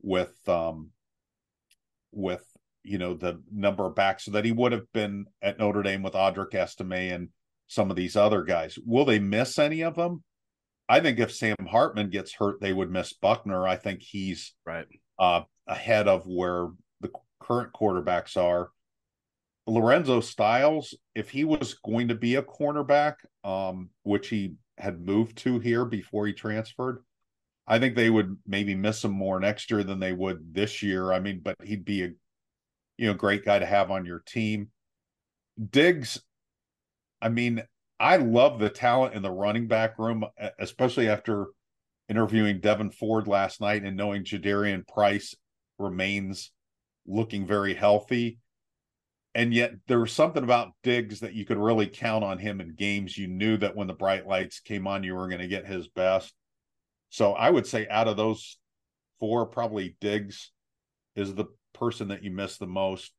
with 0.00 0.36
um 0.48 0.90
with 2.12 2.44
you 2.88 2.98
know 2.98 3.14
the 3.14 3.40
number 3.52 3.86
of 3.86 3.94
backs 3.94 4.24
so 4.24 4.30
that 4.32 4.44
he 4.44 4.52
would 4.52 4.72
have 4.72 4.90
been 4.92 5.26
at 5.42 5.58
Notre 5.58 5.82
Dame 5.82 6.02
with 6.02 6.14
Audric 6.14 6.54
Estime 6.54 7.12
and 7.12 7.28
some 7.66 7.90
of 7.90 7.96
these 7.96 8.16
other 8.16 8.42
guys. 8.42 8.78
Will 8.84 9.04
they 9.04 9.18
miss 9.18 9.58
any 9.58 9.82
of 9.82 9.94
them? 9.94 10.22
I 10.88 11.00
think 11.00 11.18
if 11.18 11.32
Sam 11.32 11.56
Hartman 11.70 12.08
gets 12.08 12.32
hurt, 12.32 12.60
they 12.60 12.72
would 12.72 12.90
miss 12.90 13.12
Buchner. 13.12 13.66
I 13.66 13.76
think 13.76 14.00
he's 14.00 14.54
right. 14.64 14.86
Uh, 15.18 15.42
ahead 15.66 16.08
of 16.08 16.26
where 16.26 16.68
the 17.00 17.10
current 17.40 17.72
quarterbacks 17.72 18.36
are. 18.36 18.70
Lorenzo 19.66 20.20
Styles, 20.20 20.94
if 21.14 21.28
he 21.28 21.44
was 21.44 21.74
going 21.74 22.08
to 22.08 22.14
be 22.14 22.36
a 22.36 22.42
cornerback, 22.42 23.16
um, 23.44 23.90
which 24.02 24.28
he 24.28 24.54
had 24.78 25.04
moved 25.04 25.36
to 25.38 25.58
here 25.58 25.84
before 25.84 26.26
he 26.26 26.32
transferred, 26.32 27.04
I 27.66 27.78
think 27.78 27.94
they 27.94 28.08
would 28.08 28.38
maybe 28.46 28.74
miss 28.74 29.04
him 29.04 29.10
more 29.10 29.38
next 29.38 29.70
year 29.70 29.84
than 29.84 30.00
they 30.00 30.14
would 30.14 30.54
this 30.54 30.82
year. 30.82 31.12
I 31.12 31.20
mean, 31.20 31.40
but 31.44 31.56
he'd 31.62 31.84
be 31.84 32.04
a 32.04 32.12
you 32.98 33.06
know 33.06 33.14
great 33.14 33.44
guy 33.44 33.58
to 33.58 33.66
have 33.66 33.90
on 33.90 34.04
your 34.04 34.20
team. 34.20 34.68
Diggs, 35.70 36.20
I 37.22 37.30
mean, 37.30 37.62
I 37.98 38.16
love 38.16 38.58
the 38.58 38.68
talent 38.68 39.14
in 39.14 39.22
the 39.22 39.30
running 39.30 39.66
back 39.66 39.98
room, 39.98 40.24
especially 40.58 41.08
after 41.08 41.46
interviewing 42.08 42.60
Devyn 42.60 42.94
Ford 42.94 43.26
last 43.26 43.60
night 43.60 43.82
and 43.84 43.96
knowing 43.96 44.24
Jadarian 44.24 44.86
Price 44.86 45.34
remains 45.78 46.50
looking 47.06 47.46
very 47.46 47.74
healthy. 47.74 48.38
And 49.34 49.52
yet 49.52 49.72
there 49.86 50.00
was 50.00 50.12
something 50.12 50.42
about 50.42 50.72
Diggs 50.82 51.20
that 51.20 51.34
you 51.34 51.44
could 51.44 51.58
really 51.58 51.86
count 51.86 52.24
on 52.24 52.38
him 52.38 52.60
in 52.60 52.74
games. 52.74 53.16
You 53.16 53.28
knew 53.28 53.56
that 53.58 53.76
when 53.76 53.86
the 53.86 53.94
bright 53.94 54.26
lights 54.26 54.60
came 54.60 54.86
on, 54.86 55.04
you 55.04 55.14
were 55.14 55.28
going 55.28 55.40
to 55.40 55.48
get 55.48 55.66
his 55.66 55.88
best. 55.88 56.32
So 57.10 57.32
I 57.32 57.50
would 57.50 57.66
say 57.66 57.86
out 57.88 58.08
of 58.08 58.16
those 58.16 58.58
four, 59.20 59.46
probably 59.46 59.96
Diggs 60.00 60.50
is 61.14 61.34
the 61.34 61.46
person 61.78 62.08
that 62.08 62.22
you 62.22 62.30
miss 62.30 62.58
the 62.58 62.66
most, 62.66 63.12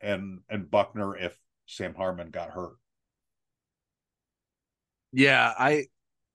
and 0.00 0.40
and 0.48 0.70
Buchner 0.70 1.16
if 1.16 1.36
Sam 1.66 1.94
Hartman 1.94 2.30
got 2.30 2.50
hurt. 2.50 2.74
Yeah, 5.12 5.52
I 5.58 5.86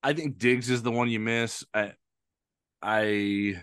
I 0.03 0.13
think 0.13 0.37
Diggs 0.37 0.69
is 0.69 0.83
the 0.83 0.91
one 0.91 1.09
you 1.09 1.19
miss. 1.19 1.63
I 1.73 1.93
I 2.81 3.61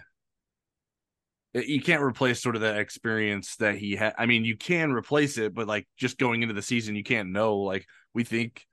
you 1.54 1.82
can't 1.82 2.02
replace 2.02 2.42
sort 2.42 2.56
of 2.56 2.62
that 2.62 2.78
experience 2.78 3.56
that 3.56 3.76
he 3.76 3.94
had. 3.94 4.14
I 4.16 4.26
mean, 4.26 4.44
you 4.44 4.56
can 4.56 4.92
replace 4.92 5.36
it, 5.36 5.54
but 5.54 5.68
like 5.68 5.86
just 5.98 6.18
going 6.18 6.42
into 6.42 6.54
the 6.54 6.62
season, 6.62 6.96
you 6.96 7.04
can't 7.04 7.30
know. 7.30 7.58
Like 7.58 7.86
we 8.14 8.24
think 8.24 8.64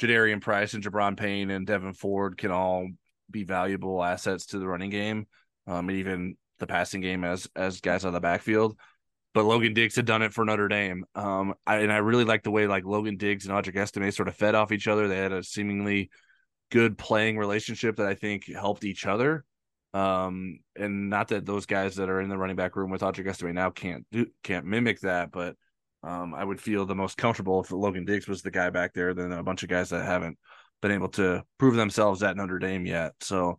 Jadarian 0.00 0.40
Price 0.40 0.74
and 0.74 0.84
Gi'Bran 0.84 1.16
Payne 1.16 1.50
and 1.50 1.66
Devyn 1.66 1.96
Ford 1.96 2.38
can 2.38 2.52
all 2.52 2.88
be 3.30 3.44
valuable 3.44 4.02
assets 4.02 4.46
to 4.46 4.58
the 4.58 4.68
running 4.68 4.90
game, 4.90 5.26
um, 5.66 5.88
and 5.88 5.98
even 5.98 6.36
the 6.58 6.66
passing 6.66 7.00
game 7.00 7.24
as 7.24 7.48
as 7.56 7.80
guys 7.80 8.04
on 8.04 8.12
the 8.12 8.20
backfield. 8.20 8.78
But 9.34 9.44
Logan 9.44 9.74
Diggs 9.74 9.94
had 9.94 10.06
done 10.06 10.22
it 10.22 10.32
for 10.32 10.44
Notre 10.44 10.68
Dame, 10.68 11.04
um, 11.14 11.54
I, 11.66 11.76
and 11.78 11.92
I 11.92 11.98
really 11.98 12.24
like 12.24 12.42
the 12.42 12.50
way 12.50 12.66
like 12.66 12.84
Logan 12.84 13.18
Diggs 13.18 13.46
and 13.46 13.54
Audric 13.54 13.76
Estime 13.76 14.10
sort 14.10 14.28
of 14.28 14.36
fed 14.36 14.54
off 14.54 14.72
each 14.72 14.88
other. 14.88 15.06
They 15.06 15.18
had 15.18 15.32
a 15.32 15.42
seemingly 15.42 16.10
good 16.70 16.98
playing 16.98 17.38
relationship 17.38 17.96
that 17.96 18.06
I 18.06 18.14
think 18.14 18.46
helped 18.46 18.84
each 18.84 19.06
other. 19.06 19.44
Um, 19.94 20.60
and 20.76 21.08
not 21.08 21.28
that 21.28 21.46
those 21.46 21.66
guys 21.66 21.96
that 21.96 22.08
are 22.08 22.20
in 22.20 22.28
the 22.28 22.36
running 22.36 22.56
back 22.56 22.76
room 22.76 22.90
with 22.90 23.02
Audric 23.02 23.28
Estime 23.28 23.54
now 23.54 23.70
can't 23.70 24.06
do 24.10 24.26
can't 24.42 24.66
mimic 24.66 25.00
that, 25.00 25.30
but 25.30 25.56
um, 26.02 26.34
I 26.34 26.44
would 26.44 26.60
feel 26.60 26.86
the 26.86 26.94
most 26.94 27.16
comfortable 27.16 27.60
if 27.60 27.70
Logan 27.70 28.04
Diggs 28.04 28.28
was 28.28 28.42
the 28.42 28.50
guy 28.50 28.70
back 28.70 28.92
there 28.92 29.14
than 29.14 29.32
a 29.32 29.42
bunch 29.42 29.62
of 29.62 29.68
guys 29.68 29.90
that 29.90 30.04
haven't 30.04 30.38
been 30.80 30.92
able 30.92 31.08
to 31.08 31.42
prove 31.58 31.74
themselves 31.74 32.22
at 32.22 32.36
Notre 32.36 32.58
Dame 32.58 32.86
yet. 32.86 33.12
So 33.20 33.58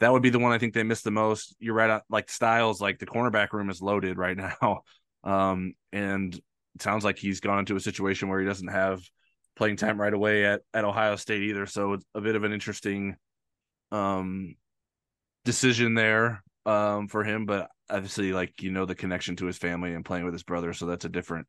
that 0.00 0.12
would 0.12 0.22
be 0.22 0.30
the 0.30 0.38
one 0.38 0.52
I 0.52 0.58
think 0.58 0.74
they 0.74 0.82
missed 0.82 1.04
the 1.04 1.10
most. 1.10 1.54
You're 1.60 1.74
right. 1.74 2.00
Like 2.08 2.30
Styles, 2.30 2.80
like 2.80 2.98
the 2.98 3.06
cornerback 3.06 3.52
room 3.52 3.70
is 3.70 3.82
loaded 3.82 4.18
right 4.18 4.36
now. 4.60 4.82
Um, 5.22 5.74
and 5.92 6.34
it 6.34 6.82
sounds 6.82 7.04
like 7.04 7.18
he's 7.18 7.40
gone 7.40 7.60
into 7.60 7.76
a 7.76 7.80
situation 7.80 8.28
where 8.28 8.40
he 8.40 8.46
doesn't 8.46 8.68
have 8.68 9.02
playing 9.56 9.76
time 9.76 10.00
right 10.00 10.14
away 10.14 10.46
at, 10.46 10.62
at 10.72 10.84
Ohio 10.84 11.16
State 11.16 11.42
either. 11.42 11.66
So 11.66 11.94
it's 11.94 12.04
a 12.14 12.20
bit 12.20 12.36
of 12.36 12.44
an 12.44 12.52
interesting 12.52 13.16
um 13.92 14.54
decision 15.44 15.94
there 15.94 16.42
um 16.64 17.08
for 17.08 17.24
him, 17.24 17.44
but 17.44 17.68
obviously 17.90 18.32
like 18.32 18.62
you 18.62 18.70
know 18.70 18.86
the 18.86 18.94
connection 18.94 19.36
to 19.36 19.46
his 19.46 19.58
family 19.58 19.92
and 19.92 20.04
playing 20.04 20.24
with 20.24 20.32
his 20.32 20.44
brother, 20.44 20.72
so 20.72 20.86
that's 20.86 21.04
a 21.04 21.10
different 21.10 21.46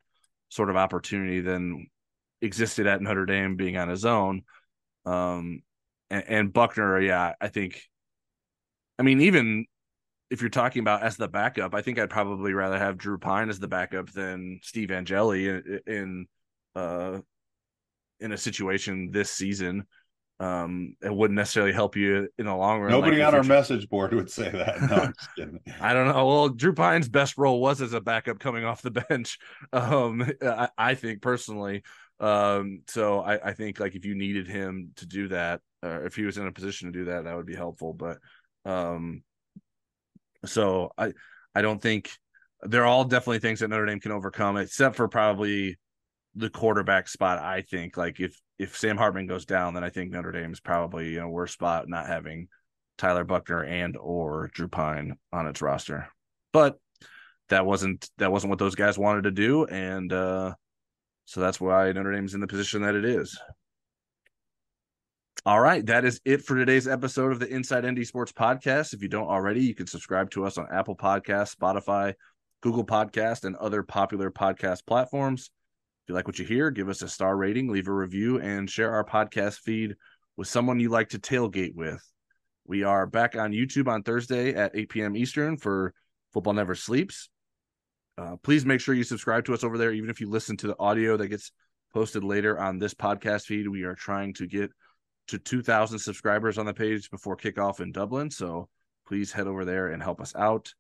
sort 0.50 0.70
of 0.70 0.76
opportunity 0.76 1.40
than 1.40 1.88
existed 2.42 2.88
at 2.88 3.02
Notre 3.02 3.26
Dame 3.26 3.56
being 3.56 3.78
on 3.78 3.88
his 3.88 4.04
own. 4.04 4.42
Um, 5.06 5.62
and, 6.10 6.24
and 6.28 6.54
Buchner, 6.54 7.00
yeah, 7.00 7.34
I 7.40 7.48
think. 7.48 7.82
I 9.02 9.04
mean, 9.04 9.22
even 9.22 9.66
if 10.30 10.42
you're 10.42 10.52
talking 10.52 10.82
about 10.82 11.02
as 11.02 11.18
the 11.18 11.28
backup, 11.28 11.74
I 11.74 11.82
think 11.82 11.98
I'd 11.98 12.12
probably 12.12 12.54
rather 12.54 12.78
have 12.78 13.00
Drew 13.00 13.18
Pyne 13.18 13.50
as 13.50 13.58
the 13.58 13.68
backup 13.68 14.12
than 14.12 14.60
Steve 14.62 14.92
Angeli 14.92 15.48
in, 15.48 15.80
in 15.88 16.26
uh 16.76 17.22
in 18.20 18.32
a 18.32 18.38
situation 18.38 19.10
this 19.10 19.32
season. 19.32 19.88
Um, 20.40 20.98
it 21.02 21.12
wouldn't 21.12 21.36
necessarily 21.36 21.74
help 21.74 21.96
you 21.96 22.30
in 22.38 22.46
the 22.46 22.56
long 22.56 22.80
run. 22.80 22.92
Nobody 22.92 23.18
like 23.18 23.30
on 23.30 23.36
our 23.36 23.44
message 23.44 23.90
board 23.90 24.14
would 24.14 24.30
say 24.30 24.50
that. 24.52 24.80
No, 24.82 25.48
i 25.82 25.94
don't 25.96 26.08
know. 26.08 26.28
Well, 26.28 26.50
Drew 26.50 26.74
Pyne's 26.74 27.10
best 27.10 27.40
role 27.40 27.60
was 27.60 27.82
as 27.82 27.94
a 27.94 28.02
backup 28.02 28.38
coming 28.38 28.66
off 28.66 28.84
the 28.84 28.92
bench. 29.10 29.40
Um, 29.74 30.32
I, 30.44 30.70
I 30.78 30.94
think 30.94 31.24
personally, 31.24 31.82
um, 32.20 32.84
so 32.88 33.22
I, 33.22 33.50
I 33.50 33.54
think 33.54 33.80
like 33.80 33.96
if 33.96 34.06
you 34.06 34.14
needed 34.14 34.48
him 34.48 34.92
to 34.98 35.08
do 35.08 35.28
that, 35.30 35.62
or 35.82 36.06
if 36.06 36.16
he 36.16 36.24
was 36.24 36.38
in 36.38 36.46
a 36.46 36.52
position 36.52 36.92
to 36.92 37.00
do 37.00 37.06
that, 37.06 37.24
that 37.24 37.36
would 37.36 37.48
be 37.48 37.56
helpful. 37.56 37.94
But 37.94 38.20
um, 38.66 39.24
so 40.46 40.92
I 40.98 41.14
I 41.54 41.62
don't 41.62 41.82
think 41.82 42.12
they're 42.64 42.86
all 42.86 43.06
definitely 43.06 43.40
things 43.40 43.60
that 43.60 43.70
Notre 43.70 43.86
Dame 43.86 44.00
can 44.00 44.12
overcome, 44.12 44.58
except 44.58 44.96
for 44.96 45.08
probably 45.08 45.78
the 46.36 46.50
quarterback 46.50 47.08
spot. 47.08 47.40
I 47.40 47.62
think 47.62 47.98
like 47.98 48.20
if 48.20 48.40
if 48.60 48.78
Sam 48.78 48.98
Hartman 48.98 49.28
goes 49.28 49.46
down, 49.46 49.74
then 49.74 49.84
I 49.84 49.90
think 49.90 50.12
Notre 50.12 50.32
Dame 50.32 50.54
is 50.54 50.60
probably 50.60 51.16
in 51.16 51.24
a 51.24 51.30
worse 51.30 51.52
spot 51.52 51.90
not 51.90 52.08
having 52.08 52.48
Tyler 52.98 53.24
Buchner 53.24 53.64
and 53.64 53.98
or 53.98 54.50
Drew 54.54 54.68
Pyne 54.68 55.18
on 55.34 55.48
its 55.48 55.62
roster. 55.62 56.08
But 56.54 56.80
that 57.50 57.66
wasn't 57.66 58.10
that 58.18 58.32
wasn't 58.32 58.50
what 58.52 58.60
those 58.60 58.76
guys 58.76 58.98
wanted 58.98 59.24
to 59.24 59.32
do, 59.32 59.66
and 59.66 60.12
uh, 60.14 60.54
so 61.26 61.42
that's 61.42 61.60
why 61.60 61.92
Notre 61.92 62.14
Dame's 62.14 62.34
in 62.34 62.42
the 62.42 62.48
position 62.48 62.84
that 62.84 62.96
it 62.96 63.06
is. 63.06 63.38
All 65.44 65.60
right, 65.60 65.84
that 65.88 66.06
is 66.06 66.22
it 66.24 66.44
for 66.44 66.56
today's 66.56 66.88
episode 66.88 67.32
of 67.32 67.40
the 67.40 67.48
Inside 67.48 67.84
ND 67.84 68.06
Sports 68.06 68.32
Podcast. 68.32 68.94
If 68.94 69.02
you 69.02 69.08
don't 69.08 69.28
already, 69.28 69.64
you 69.64 69.74
can 69.74 69.88
subscribe 69.88 70.30
to 70.32 70.46
us 70.46 70.60
on 70.60 70.68
Apple 70.72 70.96
Podcasts, 70.96 71.56
Spotify, 71.56 72.14
Google 72.62 72.86
Podcast, 72.86 73.44
and 73.44 73.56
other 73.56 73.82
popular 73.82 74.30
podcast 74.30 74.86
platforms. 74.86 75.50
If 76.04 76.10
you 76.10 76.14
like 76.14 76.28
what 76.28 76.38
you 76.38 76.46
hear, 76.46 76.70
give 76.70 76.90
us 76.90 77.02
a 77.02 77.10
star 77.10 77.36
rating, 77.36 77.70
leave 77.70 77.88
a 77.88 77.92
review, 77.92 78.40
and 78.40 78.70
share 78.70 78.92
our 78.92 79.04
podcast 79.04 79.62
feed 79.62 79.96
with 80.38 80.48
someone 80.48 80.80
you 80.80 80.90
like 80.90 81.10
to 81.10 81.18
tailgate 81.18 81.74
with. 81.74 82.08
We 82.68 82.84
are 82.84 83.08
back 83.08 83.36
on 83.36 83.52
YouTube 83.52 83.88
on 83.88 84.04
Thursday 84.04 84.54
at 84.54 84.76
8 84.76 84.90
p.m. 84.90 85.16
Eastern 85.16 85.58
for 85.58 85.96
Football 86.34 86.54
Never 86.54 86.76
Sleeps. 86.76 87.32
Uh, 88.16 88.36
please 88.44 88.64
make 88.64 88.80
sure 88.80 88.94
you 88.94 89.04
subscribe 89.04 89.46
to 89.46 89.56
us 89.56 89.64
over 89.64 89.80
there, 89.80 89.92
even 89.92 90.12
if 90.12 90.22
you 90.22 90.30
listen 90.30 90.56
to 90.58 90.68
the 90.68 90.78
audio 90.78 91.18
that 91.18 91.30
gets 91.30 91.52
posted 91.96 92.24
later 92.24 92.60
on 92.60 92.78
this 92.78 92.94
podcast 92.94 93.48
feed. 93.48 93.68
We 93.68 93.86
are 93.86 93.96
trying 93.96 94.36
to 94.36 94.46
get 94.46 94.70
to 95.28 95.38
2,000 95.38 96.00
subscribers 96.00 96.58
on 96.58 96.66
the 96.66 96.74
page 96.74 97.10
before 97.10 97.38
kickoff 97.38 97.80
in 97.80 97.92
Dublin. 97.92 98.30
So 98.32 98.68
please 99.08 99.32
head 99.32 99.48
over 99.48 99.66
there 99.66 99.88
and 99.88 100.02
help 100.02 100.22
us 100.22 100.36
out. 100.36 100.74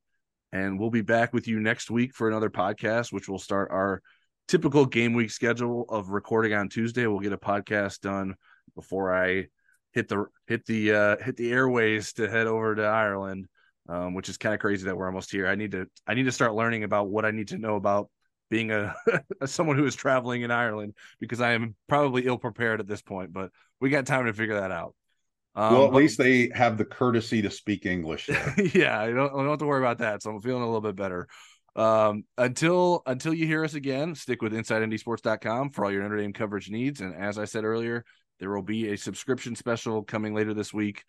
And 0.52 0.80
we'll 0.80 0.90
be 0.90 1.02
back 1.02 1.34
with 1.34 1.48
you 1.48 1.60
next 1.60 1.90
week 1.90 2.14
for 2.14 2.28
another 2.28 2.50
podcast, 2.50 3.14
which 3.14 3.30
will 3.30 3.40
start 3.40 3.72
our 3.72 4.02
typical 4.48 4.86
game 4.86 5.14
week 5.14 5.32
schedule 5.32 5.86
of 5.88 6.10
recording 6.10 6.54
on 6.54 6.68
Tuesday. 6.68 7.08
We'll 7.08 7.20
get 7.20 7.34
a 7.34 7.38
podcast 7.38 8.02
done 8.02 8.36
before 8.76 9.16
I 9.16 9.48
hit 9.94 10.10
the 10.10 10.26
hit 10.48 10.66
the 10.66 10.92
uh, 10.92 11.18
hit 11.24 11.38
the 11.38 11.52
airways 11.52 12.14
to 12.14 12.30
head 12.30 12.48
over 12.48 12.76
to 12.76 12.84
Ireland 12.84 13.48
um, 13.90 14.14
which 14.14 14.30
is 14.30 14.38
kind 14.38 14.54
of 14.54 14.62
crazy 14.62 14.86
that 14.86 14.96
we're 14.96 15.08
almost 15.08 15.32
here. 15.32 15.48
I 15.48 15.56
need 15.56 15.72
to 15.72 15.88
I 16.08 16.14
need 16.14 16.24
to 16.24 16.32
start 16.32 16.54
learning 16.54 16.84
about 16.84 17.10
what 17.10 17.26
I 17.26 17.32
need 17.32 17.50
to 17.50 17.58
know 17.58 17.76
about 17.76 18.10
being 18.52 18.70
a 18.70 18.94
someone 19.46 19.78
who 19.78 19.86
is 19.86 19.96
traveling 19.96 20.44
in 20.44 20.52
Ireland 20.52 20.94
because 21.20 21.42
I 21.42 21.54
am 21.54 21.74
probably 21.88 22.28
ill 22.28 22.38
prepared 22.38 22.80
at 22.80 22.88
this 22.88 23.02
point, 23.02 23.34
but 23.34 23.50
we 23.80 23.90
got 23.90 24.06
time 24.06 24.26
to 24.28 24.34
figure 24.34 24.60
that 24.60 24.72
out. 24.72 24.94
Um, 25.56 25.74
well, 25.74 25.86
at 25.86 25.94
least 25.94 26.18
they 26.18 26.52
have 26.54 26.78
the 26.78 26.86
courtesy 26.86 27.42
to 27.42 27.50
speak 27.50 27.86
English. 27.86 28.30
yeah, 28.74 29.02
I 29.02 29.12
don't, 29.12 29.34
I 29.34 29.38
don't 29.38 29.50
have 29.50 29.60
to 29.60 29.66
worry 29.66 29.82
about 29.82 29.98
that. 29.98 30.22
So 30.22 30.32
I'm 30.32 30.42
feeling 30.42 30.62
a 30.62 30.66
little 30.66 30.82
bit 30.82 30.96
better. 30.96 31.28
Um, 31.76 32.26
until 32.38 33.02
until 33.06 33.34
you 33.34 33.48
hear 33.48 33.64
us 33.64 33.74
again, 33.74 34.14
stick 34.16 34.42
with 34.42 34.52
InsideNDSports.com 34.54 35.72
for 35.72 35.86
all 35.86 35.92
your 35.92 36.04
Notre 36.04 36.18
Dame 36.18 36.34
coverage 36.34 36.70
needs. 36.70 37.00
And 37.00 37.16
as 37.16 37.38
I 37.38 37.46
said 37.46 37.64
earlier, 37.64 38.04
there 38.40 38.54
will 38.54 38.62
be 38.62 38.90
a 38.90 38.98
subscription 38.98 39.56
special 39.56 40.04
coming 40.04 40.34
later 40.34 40.54
this 40.54 40.74
week 40.74 41.04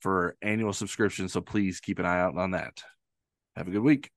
for 0.00 0.36
annual 0.40 0.72
subscription. 0.72 1.28
So 1.28 1.42
please 1.42 1.80
keep 1.80 1.98
an 1.98 2.06
eye 2.06 2.20
out 2.20 2.36
on 2.36 2.52
that. 2.52 2.82
Have 3.54 3.68
a 3.68 3.70
good 3.70 3.82
week. 3.82 4.10